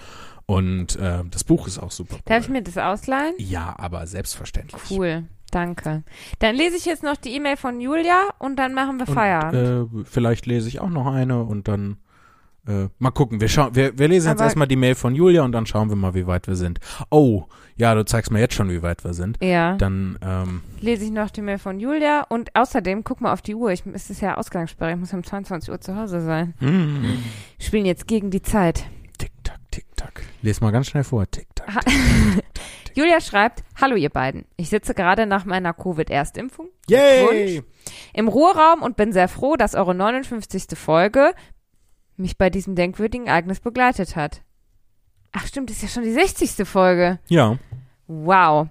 und 0.57 0.97
äh, 0.97 1.23
das 1.31 1.45
Buch 1.45 1.67
ist 1.67 1.79
auch 1.79 1.91
super 1.91 2.15
cool. 2.17 2.23
Darf 2.25 2.45
ich 2.45 2.49
mir 2.51 2.63
das 2.63 2.77
ausleihen? 2.79 3.35
ja, 3.39 3.75
aber 3.79 4.07
selbstverständlich. 4.07 4.81
Cool. 4.91 5.25
Danke. 5.53 6.05
Dann 6.39 6.55
lese 6.55 6.77
ich 6.77 6.85
jetzt 6.85 7.03
noch 7.03 7.17
die 7.17 7.35
E-Mail 7.35 7.57
von 7.57 7.81
Julia 7.81 8.29
und 8.39 8.57
dann 8.57 8.73
machen 8.73 8.99
wir 8.99 9.09
Und, 9.09 9.15
Feierabend. 9.15 9.99
äh, 10.01 10.05
vielleicht 10.05 10.47
lese 10.47 10.69
ich 10.69 10.81
auch 10.81 10.91
noch 10.91 11.07
eine 11.13 11.43
und 11.43 11.67
dann 11.67 11.97
äh, 12.69 12.87
mal 13.01 13.11
gucken. 13.11 13.41
Wir, 13.41 13.49
schauen, 13.49 13.75
wir, 13.75 13.99
wir 13.99 14.07
lesen 14.07 14.29
jetzt 14.29 14.39
Aber- 14.39 14.45
erstmal 14.45 14.69
die 14.69 14.77
Mail 14.77 14.95
von 14.95 15.15
Julia 15.17 15.43
und 15.43 15.51
dann 15.53 15.67
schauen 15.67 15.89
wir 15.89 15.97
mal, 15.97 16.15
wie 16.15 16.27
weit 16.29 16.47
wir 16.47 16.55
sind. 16.55 16.79
Oh, 17.11 17.45
ja, 17.77 17.95
du 17.97 18.05
zeigst 18.05 18.31
mir 18.31 18.39
jetzt 18.39 18.55
schon, 18.55 18.69
wie 18.71 18.83
weit 18.83 19.03
wir 19.03 19.13
sind. 19.15 19.39
ja. 19.43 19.75
Dann, 19.77 20.19
ähm, 20.23 20.61
lese 20.81 21.05
ich 21.05 21.11
noch 21.11 21.31
die 21.31 21.43
Mail 21.43 21.59
von 21.59 21.81
Julia 21.81 22.27
und 22.29 22.55
außerdem, 22.55 23.03
guck 23.03 23.21
mal 23.21 23.33
auf 23.33 23.43
die 23.43 23.55
Uhr, 23.57 23.73
ich, 23.73 23.83
es 23.93 24.09
ist 24.11 24.21
ja 24.21 24.37
Ausgangssperre, 24.37 24.93
ich 24.93 24.99
muss 24.99 25.13
um 25.13 25.25
22 25.25 25.71
Uhr 25.71 25.81
zu 25.81 25.97
Hause 25.97 26.21
sein. 26.21 26.55
Wir 26.61 27.19
spielen 27.59 27.87
jetzt 27.87 28.07
gegen 28.07 28.31
die 28.31 28.43
Zeit. 28.43 28.85
Tick-tack. 30.01 30.23
Lies 30.43 30.61
mal 30.61 30.73
ganz 30.73 30.89
schnell 30.89 31.05
vor. 31.05 31.31
Tick-tack. 31.31 31.85
Julia 32.95 33.21
schreibt, 33.21 33.63
hallo 33.81 33.95
ihr 33.97 34.11
beiden, 34.11 34.45
ich 34.57 34.69
sitze 34.69 34.95
gerade 34.95 35.27
nach 35.27 35.45
meiner 35.45 35.73
Covid-Erstimpfung 35.73 36.69
Yay! 36.89 37.63
im 38.13 38.29
Ruheraum 38.29 38.83
und 38.83 38.97
bin 38.97 39.13
sehr 39.13 39.29
froh, 39.29 39.57
dass 39.57 39.77
eure 39.77 39.95
59. 39.95 40.77
Folge 40.77 41.33
mich 42.17 42.37
bei 42.37 42.51
diesem 42.51 42.75
denkwürdigen 42.75 43.29
Ereignis 43.29 43.61
begleitet 43.61 44.17
hat. 44.17 44.43
Ach 45.33 45.47
stimmt, 45.47 45.71
das 45.71 45.77
ist 45.77 45.83
ja 45.83 45.89
schon 45.89 46.03
die 46.03 46.13
60. 46.13 46.67
Folge. 46.67 47.21
Ja. 47.29 47.59
Wow. 48.09 48.69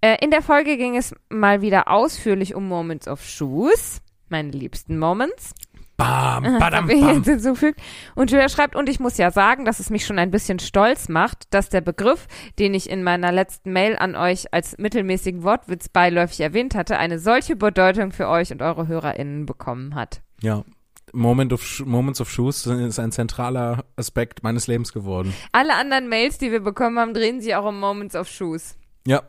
Äh, 0.00 0.16
in 0.24 0.30
der 0.30 0.42
Folge 0.42 0.78
ging 0.78 0.96
es 0.96 1.14
mal 1.28 1.60
wieder 1.60 1.88
ausführlich 1.88 2.54
um 2.54 2.66
Moments 2.66 3.06
of 3.06 3.22
Shoes, 3.22 4.00
meine 4.30 4.50
liebsten 4.50 4.98
Moments. 4.98 5.52
Bam, 5.98 6.44
badam, 6.60 6.86
bam. 6.86 7.16
jetzt 7.16 7.26
hinzugefügt. 7.26 7.80
Und 8.14 8.30
Julia 8.30 8.48
schreibt, 8.48 8.76
und 8.76 8.88
ich 8.88 9.00
muss 9.00 9.18
ja 9.18 9.32
sagen, 9.32 9.64
dass 9.64 9.80
es 9.80 9.90
mich 9.90 10.06
schon 10.06 10.20
ein 10.20 10.30
bisschen 10.30 10.60
stolz 10.60 11.08
macht, 11.08 11.52
dass 11.52 11.70
der 11.70 11.80
Begriff, 11.80 12.28
den 12.60 12.72
ich 12.72 12.88
in 12.88 13.02
meiner 13.02 13.32
letzten 13.32 13.72
Mail 13.72 13.96
an 13.96 14.14
euch 14.14 14.54
als 14.54 14.78
mittelmäßigen 14.78 15.42
Wortwitz 15.42 15.88
beiläufig 15.88 16.40
erwähnt 16.40 16.76
hatte, 16.76 16.98
eine 16.98 17.18
solche 17.18 17.56
Bedeutung 17.56 18.12
für 18.12 18.28
euch 18.28 18.52
und 18.52 18.62
eure 18.62 18.86
HörerInnen 18.86 19.44
bekommen 19.44 19.96
hat. 19.96 20.22
Ja. 20.40 20.64
Moment 21.12 21.52
of, 21.52 21.84
Moments 21.84 22.20
of 22.20 22.30
Shoes 22.30 22.64
ist 22.66 23.00
ein 23.00 23.10
zentraler 23.10 23.84
Aspekt 23.96 24.44
meines 24.44 24.68
Lebens 24.68 24.92
geworden. 24.92 25.34
Alle 25.50 25.74
anderen 25.74 26.08
Mails, 26.08 26.38
die 26.38 26.52
wir 26.52 26.60
bekommen 26.60 26.98
haben, 26.98 27.12
drehen 27.12 27.40
sich 27.40 27.56
auch 27.56 27.64
um 27.64 27.80
Moments 27.80 28.14
of 28.14 28.28
Shoes. 28.28 28.76
Ja. 29.04 29.22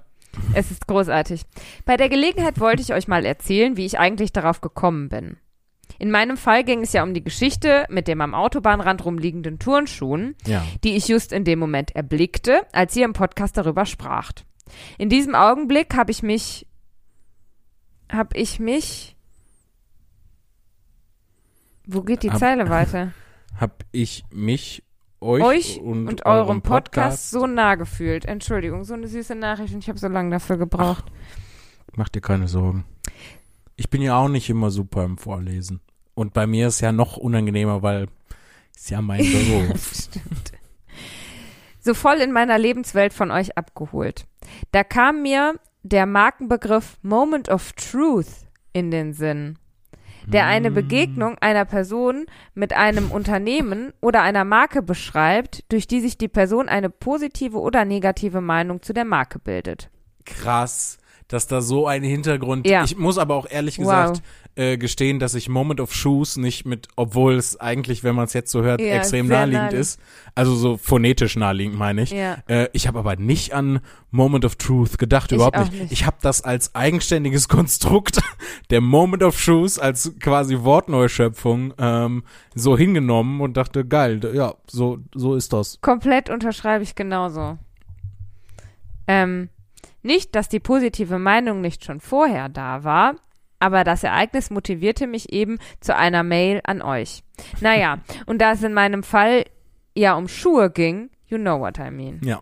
Es 0.53 0.69
ist 0.69 0.85
großartig. 0.85 1.41
Bei 1.85 1.97
der 1.97 2.09
Gelegenheit 2.09 2.59
wollte 2.59 2.83
ich 2.83 2.93
euch 2.93 3.07
mal 3.07 3.25
erzählen, 3.25 3.75
wie 3.75 3.87
ich 3.87 3.97
eigentlich 3.97 4.33
darauf 4.33 4.61
gekommen 4.61 5.09
bin. 5.09 5.37
In 5.97 6.11
meinem 6.11 6.37
Fall 6.37 6.63
ging 6.63 6.81
es 6.81 6.93
ja 6.93 7.03
um 7.03 7.13
die 7.13 7.23
Geschichte 7.23 7.85
mit 7.89 8.07
dem 8.07 8.21
am 8.21 8.33
Autobahnrand 8.33 9.03
rumliegenden 9.03 9.59
Turnschuhen, 9.59 10.35
Ja. 10.45 10.63
die 10.83 10.95
ich 10.95 11.07
just 11.07 11.33
in 11.33 11.43
dem 11.43 11.59
Moment 11.59 11.95
erblickte, 11.95 12.61
als 12.71 12.95
ihr 12.95 13.05
im 13.05 13.13
Podcast 13.13 13.57
darüber 13.57 13.85
spracht. 13.85 14.45
In 14.97 15.09
diesem 15.09 15.35
Augenblick 15.35 15.95
habe 15.95 16.11
ich 16.11 16.21
mich, 16.23 16.67
habe 18.11 18.37
ich 18.37 18.59
mich, 18.59 19.15
wo 21.85 22.01
geht 22.01 22.23
die 22.23 22.31
Hab- 22.31 22.39
Zeile 22.39 22.69
weiter? 22.69 23.11
Hab 23.59 23.83
ich 23.91 24.23
mich, 24.31 24.83
euch, 25.19 25.43
Euch 25.43 25.79
und, 25.81 26.07
und 26.07 26.25
eurem 26.25 26.61
Podcast 26.61 27.31
so 27.31 27.45
nah 27.47 27.75
gefühlt. 27.75 28.23
Entschuldigung, 28.25 28.83
so 28.85 28.93
eine 28.93 29.07
süße 29.07 29.35
Nachricht 29.35 29.73
und 29.73 29.79
ich 29.83 29.89
habe 29.89 29.99
so 29.99 30.07
lange 30.07 30.29
dafür 30.29 30.57
gebraucht. 30.57 31.05
Mach 31.95 32.07
dir 32.09 32.21
keine 32.21 32.47
Sorgen. 32.47 32.85
Ich 33.79 33.89
bin 33.89 34.01
ja 34.01 34.17
auch 34.17 34.27
nicht 34.27 34.49
immer 34.49 34.71
super 34.71 35.05
im 35.05 35.17
Vorlesen. 35.17 35.79
Und 36.13 36.33
bei 36.33 36.45
mir 36.45 36.67
ist 36.67 36.81
ja 36.81 36.91
noch 36.91 37.15
unangenehmer, 37.15 37.81
weil 37.81 38.07
ist 38.75 38.89
ja 38.89 39.01
mein 39.01 39.19
Beruf. 39.31 39.93
Stimmt. 39.93 40.51
So 41.79 41.93
voll 41.93 42.17
in 42.17 42.33
meiner 42.33 42.57
Lebenswelt 42.57 43.13
von 43.13 43.31
euch 43.31 43.57
abgeholt. 43.57 44.27
Da 44.73 44.83
kam 44.83 45.21
mir 45.21 45.61
der 45.83 46.05
Markenbegriff 46.05 46.97
Moment 47.03 47.47
of 47.47 47.71
Truth 47.71 48.27
in 48.73 48.91
den 48.91 49.13
Sinn, 49.13 49.57
der 50.25 50.45
eine 50.45 50.71
Begegnung 50.71 51.37
einer 51.39 51.63
Person 51.63 52.25
mit 52.53 52.73
einem 52.73 53.11
Unternehmen 53.11 53.93
oder 54.01 54.21
einer 54.23 54.43
Marke 54.43 54.81
beschreibt, 54.81 55.63
durch 55.71 55.87
die 55.87 56.01
sich 56.01 56.17
die 56.17 56.27
Person 56.27 56.67
eine 56.67 56.89
positive 56.89 57.57
oder 57.57 57.85
negative 57.85 58.41
Meinung 58.41 58.81
zu 58.81 58.91
der 58.91 59.05
Marke 59.05 59.39
bildet. 59.39 59.89
Krass, 60.25 60.97
dass 61.29 61.47
da 61.47 61.61
so 61.61 61.87
ein 61.87 62.03
Hintergrund. 62.03 62.67
Ja. 62.67 62.83
Ich 62.83 62.97
muss 62.97 63.17
aber 63.17 63.35
auch 63.35 63.47
ehrlich 63.49 63.77
Wow. 63.77 63.85
gesagt 63.85 64.21
äh, 64.55 64.77
gestehen, 64.77 65.19
dass 65.19 65.35
ich 65.35 65.47
Moment 65.47 65.79
of 65.79 65.93
Shoes 65.93 66.35
nicht 66.35 66.65
mit, 66.65 66.87
obwohl 66.97 67.35
es 67.35 67.57
eigentlich, 67.59 68.03
wenn 68.03 68.15
man 68.15 68.25
es 68.25 68.33
jetzt 68.33 68.51
so 68.51 68.61
hört, 68.63 68.81
Ja, 68.81 68.95
extrem 68.95 69.27
naheliegend 69.27 69.61
naheliegend. 69.65 69.79
ist. 69.79 69.99
Also 70.35 70.53
so 70.55 70.75
phonetisch 70.75 71.37
naheliegend 71.37 71.77
meine 71.77 72.01
ich. 72.01 72.11
Ja. 72.11 72.39
Äh, 72.47 72.67
ich 72.73 72.87
habe 72.87 72.99
aber 72.99 73.15
nicht 73.15 73.53
an 73.53 73.79
Moment 74.11 74.43
of 74.43 74.55
Truth 74.55 74.97
gedacht, 74.97 75.31
Ich 75.31 75.35
überhaupt 75.37 75.59
nicht. 75.59 75.73
nicht. 75.73 75.91
Ich 75.93 76.05
habe 76.05 76.17
das 76.21 76.41
als 76.41 76.73
eigenständiges 76.75 77.47
Konstrukt 77.47 78.19
der 78.71 78.81
Moment 78.81 79.23
of 79.23 79.39
Truth 79.41 79.79
als 79.79 80.11
quasi 80.19 80.57
Wortneuschöpfung 80.63 81.73
ähm, 81.77 82.23
so 82.55 82.75
hingenommen 82.77 83.39
und 83.39 83.55
dachte, 83.55 83.85
geil, 83.85 84.19
ja, 84.33 84.55
so 84.67 84.97
so 85.15 85.35
ist 85.35 85.53
das. 85.53 85.79
Komplett 85.79 86.29
unterschreibe 86.31 86.83
ich 86.83 86.95
genauso. 86.95 87.57
Ähm, 89.07 89.49
nicht, 90.01 90.35
dass 90.35 90.49
die 90.49 90.59
positive 90.59 91.19
Meinung 91.19 91.61
nicht 91.61 91.83
schon 91.85 91.99
vorher 91.99 92.49
da 92.49 92.83
war, 92.83 93.15
aber 93.59 93.83
das 93.83 94.03
Ereignis 94.03 94.49
motivierte 94.49 95.05
mich 95.07 95.33
eben 95.33 95.59
zu 95.81 95.95
einer 95.95 96.23
Mail 96.23 96.61
an 96.63 96.81
euch. 96.81 97.23
Naja, 97.61 97.99
und 98.25 98.39
da 98.41 98.53
es 98.53 98.63
in 98.63 98.73
meinem 98.73 99.03
Fall 99.03 99.45
ja 99.95 100.15
um 100.15 100.27
Schuhe 100.27 100.69
ging, 100.69 101.09
you 101.27 101.37
know 101.37 101.59
what 101.59 101.77
I 101.77 101.91
mean. 101.91 102.21
Ja. 102.23 102.41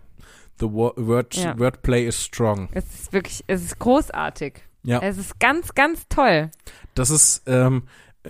The 0.59 0.71
wo 0.71 0.91
word 0.95 1.35
Ja. 1.35 1.57
wordplay 1.59 2.05
is 2.07 2.23
strong. 2.23 2.69
Es 2.71 2.85
ist 2.93 3.13
wirklich, 3.13 3.43
es 3.47 3.63
ist 3.63 3.77
großartig. 3.79 4.63
Ja. 4.83 4.99
Es 5.01 5.17
ist 5.17 5.39
ganz, 5.39 5.75
ganz 5.75 6.07
toll. 6.07 6.49
Das 6.95 7.09
ist, 7.11 7.43
ähm, 7.45 7.83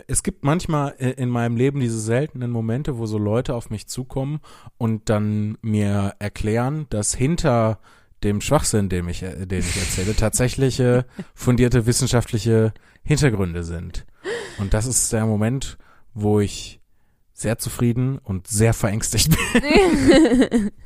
es 0.08 0.24
gibt 0.24 0.44
manchmal 0.44 0.96
äh, 0.98 1.12
in 1.12 1.30
meinem 1.30 1.56
Leben 1.56 1.80
diese 1.80 2.00
seltenen 2.00 2.52
Momente, 2.52 2.98
wo 2.98 3.06
so 3.06 3.18
Leute 3.18 3.56
auf 3.56 3.70
mich 3.70 3.88
zukommen 3.88 4.40
und 4.78 5.10
dann 5.10 5.58
mir 5.62 6.16
erklären, 6.20 6.86
dass 6.90 7.14
hinter 7.16 7.80
dem 8.24 8.42
Schwachsinn, 8.42 8.90
den 8.90 9.08
ich, 9.10 9.24
äh, 9.24 9.46
den 9.46 9.60
ich 9.60 9.78
erzähle, 9.78 10.16
tatsächliche 10.16 11.06
fundierte 11.36 11.86
wissenschaftliche 11.86 12.74
Hintergründe 13.04 13.64
sind. 13.64 14.06
Und 14.58 14.74
das 14.74 14.86
ist 14.86 15.12
der 15.14 15.26
Moment, 15.26 15.78
wo 16.14 16.40
ich 16.40 16.82
sehr 17.34 17.60
zufrieden 17.60 18.18
und 18.18 18.48
sehr 18.48 18.74
verängstigt 18.74 19.36
bin. 19.54 20.72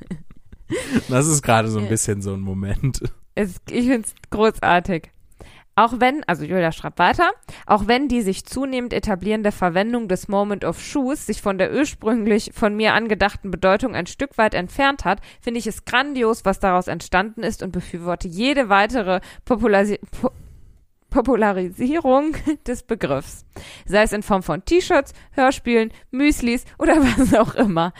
Das 1.09 1.27
ist 1.27 1.41
gerade 1.41 1.69
so 1.69 1.79
ein 1.79 1.89
bisschen 1.89 2.21
so 2.21 2.33
ein 2.33 2.39
Moment. 2.39 3.01
Es, 3.35 3.55
ich 3.69 3.87
finde 3.87 4.07
es 4.07 4.13
großartig. 4.29 5.11
Auch 5.75 5.93
wenn, 5.99 6.23
also 6.25 6.43
Julia 6.43 6.71
schreibt 6.73 6.99
weiter, 6.99 7.31
auch 7.65 7.87
wenn 7.87 8.09
die 8.09 8.21
sich 8.21 8.45
zunehmend 8.45 8.91
etablierende 8.93 9.53
Verwendung 9.53 10.09
des 10.09 10.27
Moment 10.27 10.65
of 10.65 10.81
Shoes 10.81 11.25
sich 11.25 11.41
von 11.41 11.57
der 11.57 11.73
ursprünglich 11.73 12.51
von 12.53 12.75
mir 12.75 12.93
angedachten 12.93 13.51
Bedeutung 13.51 13.95
ein 13.95 14.05
Stück 14.05 14.37
weit 14.37 14.53
entfernt 14.53 15.05
hat, 15.05 15.21
finde 15.39 15.59
ich 15.59 15.67
es 15.67 15.85
grandios, 15.85 16.43
was 16.43 16.59
daraus 16.59 16.87
entstanden 16.87 17.41
ist 17.41 17.63
und 17.63 17.71
befürworte 17.71 18.27
jede 18.27 18.67
weitere 18.67 19.21
Populasi 19.45 19.99
po 20.19 20.31
Popularisierung 21.09 22.37
des 22.67 22.83
Begriffs. 22.83 23.45
Sei 23.85 24.01
es 24.01 24.13
in 24.13 24.23
Form 24.23 24.43
von 24.43 24.63
T-Shirts, 24.63 25.13
Hörspielen, 25.31 25.91
Müslis 26.09 26.63
oder 26.79 26.95
was 27.17 27.33
auch 27.33 27.53
immer. 27.55 27.93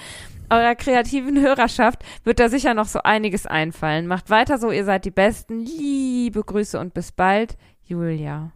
Eurer 0.52 0.76
kreativen 0.76 1.39
Hörerschaft 1.41 2.04
wird 2.24 2.39
da 2.39 2.49
sicher 2.49 2.74
noch 2.74 2.88
so 2.88 3.02
einiges 3.04 3.45
einfallen. 3.45 4.06
Macht 4.08 4.30
weiter 4.30 4.58
so, 4.58 4.70
ihr 4.72 4.86
seid 4.86 5.06
die 5.06 5.12
Besten. 5.12 5.60
Liebe 5.60 6.43
Grüße 6.43 6.80
und 6.80 6.93
bis 6.93 7.12
bald, 7.12 7.58
Julia. 7.84 8.52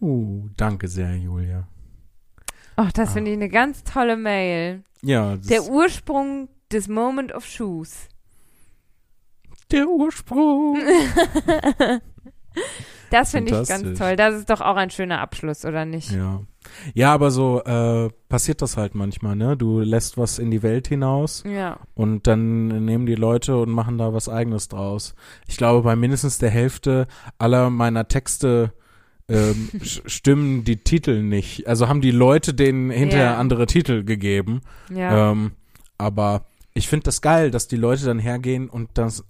Uh, 0.00 0.48
danke 0.56 0.88
sehr, 0.88 1.16
Julia. 1.16 1.66
Ach, 2.76 2.92
das 2.92 3.10
Ah. 3.10 3.12
finde 3.12 3.30
ich 3.32 3.36
eine 3.36 3.48
ganz 3.48 3.84
tolle 3.84 4.16
Mail. 4.16 4.84
Ja, 5.02 5.36
Der 5.36 5.64
Ursprung 5.64 6.48
des 6.72 6.88
Moment 6.88 7.32
of 7.34 7.44
Shoes. 7.44 8.08
der 9.72 9.86
Ursprung. 9.88 10.78
Das 13.10 13.32
finde 13.32 13.60
ich 13.60 13.68
ganz 13.68 13.98
toll. 13.98 14.14
Das 14.14 14.36
ist 14.36 14.50
doch 14.50 14.60
auch 14.60 14.76
ein 14.76 14.90
schöner 14.90 15.20
Abschluss, 15.20 15.64
oder 15.64 15.84
nicht? 15.84 16.12
Ja. 16.12 16.42
Ja, 16.94 17.12
aber 17.12 17.32
so 17.32 17.60
äh, 17.64 18.08
passiert 18.28 18.62
das 18.62 18.76
halt 18.76 18.94
manchmal, 18.94 19.34
ne? 19.34 19.56
Du 19.56 19.80
lässt 19.80 20.16
was 20.16 20.38
in 20.38 20.52
die 20.52 20.62
Welt 20.62 20.86
hinaus 20.86 21.42
Ja. 21.44 21.78
und 21.94 22.28
dann 22.28 22.84
nehmen 22.84 23.06
die 23.06 23.16
Leute 23.16 23.56
und 23.56 23.70
machen 23.70 23.98
da 23.98 24.14
was 24.14 24.28
eigenes 24.28 24.68
draus. 24.68 25.16
Ich 25.48 25.56
glaube, 25.56 25.82
bei 25.82 25.96
mindestens 25.96 26.38
der 26.38 26.50
Hälfte 26.50 27.08
aller 27.36 27.68
meiner 27.70 28.06
Texte 28.06 28.74
ähm, 29.28 29.70
stimmen 29.82 30.62
die 30.62 30.76
Titel 30.76 31.20
nicht. 31.20 31.66
Also 31.66 31.88
haben 31.88 32.02
die 32.02 32.12
Leute 32.12 32.54
denen 32.54 32.90
hinterher 32.90 33.32
Ja. 33.32 33.38
andere 33.38 33.66
Titel 33.66 34.04
gegeben. 34.04 34.60
Ja. 34.88 35.32
Ähm, 35.32 35.50
aber 35.98 36.44
ich 36.74 36.86
finde 36.86 37.04
das 37.06 37.22
geil, 37.22 37.50
dass 37.50 37.66
die 37.66 37.74
Leute 37.76 38.04
dann 38.04 38.20
hergehen 38.20 38.70
und 38.70 38.90
das 38.94 39.24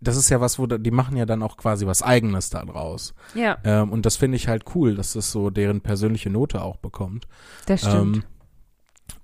das 0.00 0.16
ist 0.16 0.28
ja 0.30 0.40
was, 0.40 0.58
wo 0.58 0.66
die 0.66 0.90
machen 0.90 1.16
ja 1.16 1.24
dann 1.26 1.42
auch 1.42 1.56
quasi 1.56 1.86
was 1.86 2.02
Eigenes 2.02 2.50
da 2.50 2.64
draus. 2.64 3.14
ja, 3.34 3.58
Ähm, 3.64 3.90
und 3.90 4.04
das 4.06 4.16
finde 4.16 4.36
ich 4.36 4.48
halt 4.48 4.64
cool, 4.74 4.94
dass 4.94 5.14
das 5.14 5.32
so 5.32 5.50
deren 5.50 5.80
persönliche 5.80 6.30
Note 6.30 6.60
auch 6.62 6.76
bekommt. 6.76 7.26
das 7.66 7.80
stimmt. 7.80 8.16
Ähm, 8.18 8.24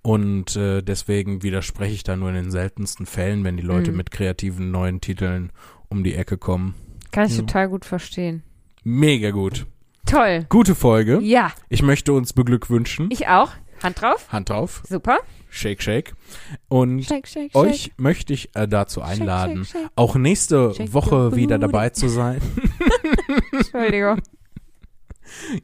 und 0.03 0.57
äh, 0.57 0.83
deswegen 0.83 1.43
widerspreche 1.43 1.95
ich 1.95 2.03
da 2.05 2.17
nur 2.17 2.29
in 2.31 2.35
den 2.35 2.51
seltensten 2.51 3.07
Fällen, 3.07 3.45
wenn 3.45 3.57
die 3.57 3.63
Leute 3.63 3.91
Mhm. 3.93 3.97
mit 3.99 4.11
kreativen 4.11 4.71
neuen 4.71 5.01
Titeln 5.01 5.53
um 5.89 6.03
die 6.05 6.15
Ecke 6.15 6.39
kommen. 6.39 6.75
Kann 7.13 7.27
ich 7.27 7.33
ja. 7.37 7.41
total 7.43 7.69
gut 7.69 7.85
verstehen. 7.85 8.43
Mega 8.85 9.31
gut. 9.31 9.67
Toll. 10.07 10.47
Gute 10.49 10.75
Folge. 10.75 11.21
Ja, 11.21 11.53
Ich 11.69 11.83
möchte 11.83 12.13
uns 12.13 12.33
beglückwünschen. 12.33 13.09
ich 13.13 13.29
auch. 13.29 13.53
Hand 13.83 14.01
drauf. 14.01 14.33
Hand 14.33 14.49
drauf. 14.49 14.83
Super. 14.89 15.19
Shake, 15.51 15.83
shake. 15.83 16.15
Und 16.69 17.03
Shake, 17.05 17.27
shake, 17.29 17.53
shake. 17.53 17.57
euch 17.57 17.93
möchte 17.99 18.33
ich 18.33 18.49
äh, 18.55 18.67
dazu 18.67 19.03
einladen, 19.03 19.65
Shake, 19.65 19.83
shake, 19.83 19.91
auch 19.97 20.15
nächste 20.17 20.73
Shake 20.75 20.95
Woche 20.95 21.37
wieder 21.37 21.59
dabei 21.59 21.91
zu 21.91 22.09
sein. 22.09 22.41
shake. 22.41 23.43
Entschuldigung. 23.53 24.23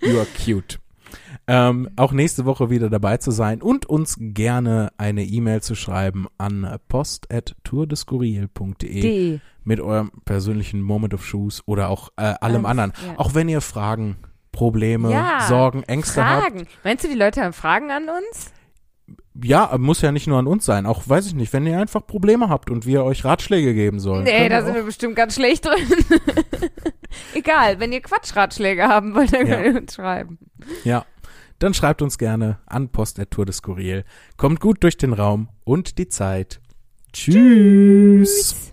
You 0.03 0.19
are 0.19 0.27
cute. 0.45 0.79
Ähm, 1.47 1.89
auch 1.97 2.13
nächste 2.13 2.45
Woche 2.45 2.69
wieder 2.69 2.91
dabei 2.91 3.17
zu 3.17 3.31
sein 3.31 3.63
und 3.63 3.87
uns 3.87 4.17
gerne 4.19 4.93
eine 4.99 5.25
E-Mail 5.25 5.63
zu 5.63 5.75
schreiben 5.75 6.27
an 6.37 6.77
post.tourdeskurril.de 6.89 9.39
mit 9.65 9.81
eurem 9.81 10.11
persönlichen 10.25 10.81
Moment 10.83 11.15
of 11.15 11.25
Shoes 11.25 11.63
oder 11.67 11.89
auch 11.89 12.11
äh, 12.17 12.35
allem 12.41 12.67
Alles, 12.67 12.79
anderen. 12.79 12.93
ja. 13.07 13.15
Auch 13.19 13.35
wenn 13.35 13.49
ihr 13.49 13.61
Fragen, 13.63 14.17
Probleme, 14.53 15.11
Ja, 15.13 15.47
Sorgen, 15.49 15.83
Ängste 15.85 16.25
habt. 16.25 16.43
Fragen. 16.43 16.67
Meinst 16.85 17.05
du, 17.05 17.09
die 17.09 17.15
Leute 17.15 17.43
haben 17.43 17.53
Fragen 17.53 17.91
an 17.91 18.05
uns? 18.09 18.53
Ja, 19.43 19.77
muss 19.79 20.01
ja 20.01 20.11
nicht 20.11 20.27
nur 20.27 20.39
an 20.39 20.49
uns 20.49 20.65
sein. 20.65 20.85
Auch, 20.85 21.09
weiß 21.09 21.27
ich 21.27 21.35
nicht, 21.35 21.53
wenn 21.53 21.65
ihr 21.67 21.79
einfach 21.79 22.05
Probleme 22.05 22.49
habt 22.49 22.71
und 22.71 22.87
wir 22.87 23.05
euch 23.05 23.25
Ratschläge 23.25 23.73
geben 23.73 24.01
sollen. 24.01 24.25
Nee, 24.25 24.49
da 24.49 24.63
sind 24.63 24.75
wir 24.75 24.83
bestimmt 24.83 25.15
ganz 25.15 25.37
schlecht 25.37 25.65
drin. 25.65 25.77
Egal, 27.35 27.79
wenn 27.79 27.93
ihr 27.93 28.01
Quatschratschläge 28.01 28.89
haben 28.89 29.15
wollt, 29.15 29.33
dann 29.33 29.47
Ja. 29.47 29.57
könnt 29.63 29.75
ihr 29.77 29.81
uns 29.83 29.95
schreiben. 29.95 30.39
Ja, 30.85 31.05
dann 31.61 31.73
schreibt 31.73 32.03
uns 32.03 32.19
gerne 32.19 32.59
an 32.67 32.89
Post.tour 32.91 33.47
des 33.47 33.59
Skurril. 33.59 34.05
Kommt 34.37 34.61
gut 34.61 34.83
durch 34.83 34.97
den 34.97 35.13
Raum 35.13 35.49
und 35.65 35.99
die 35.99 36.09
Zeit. 36.09 36.61
Tschüss. 37.13 38.29
Tschüss. 38.29 38.73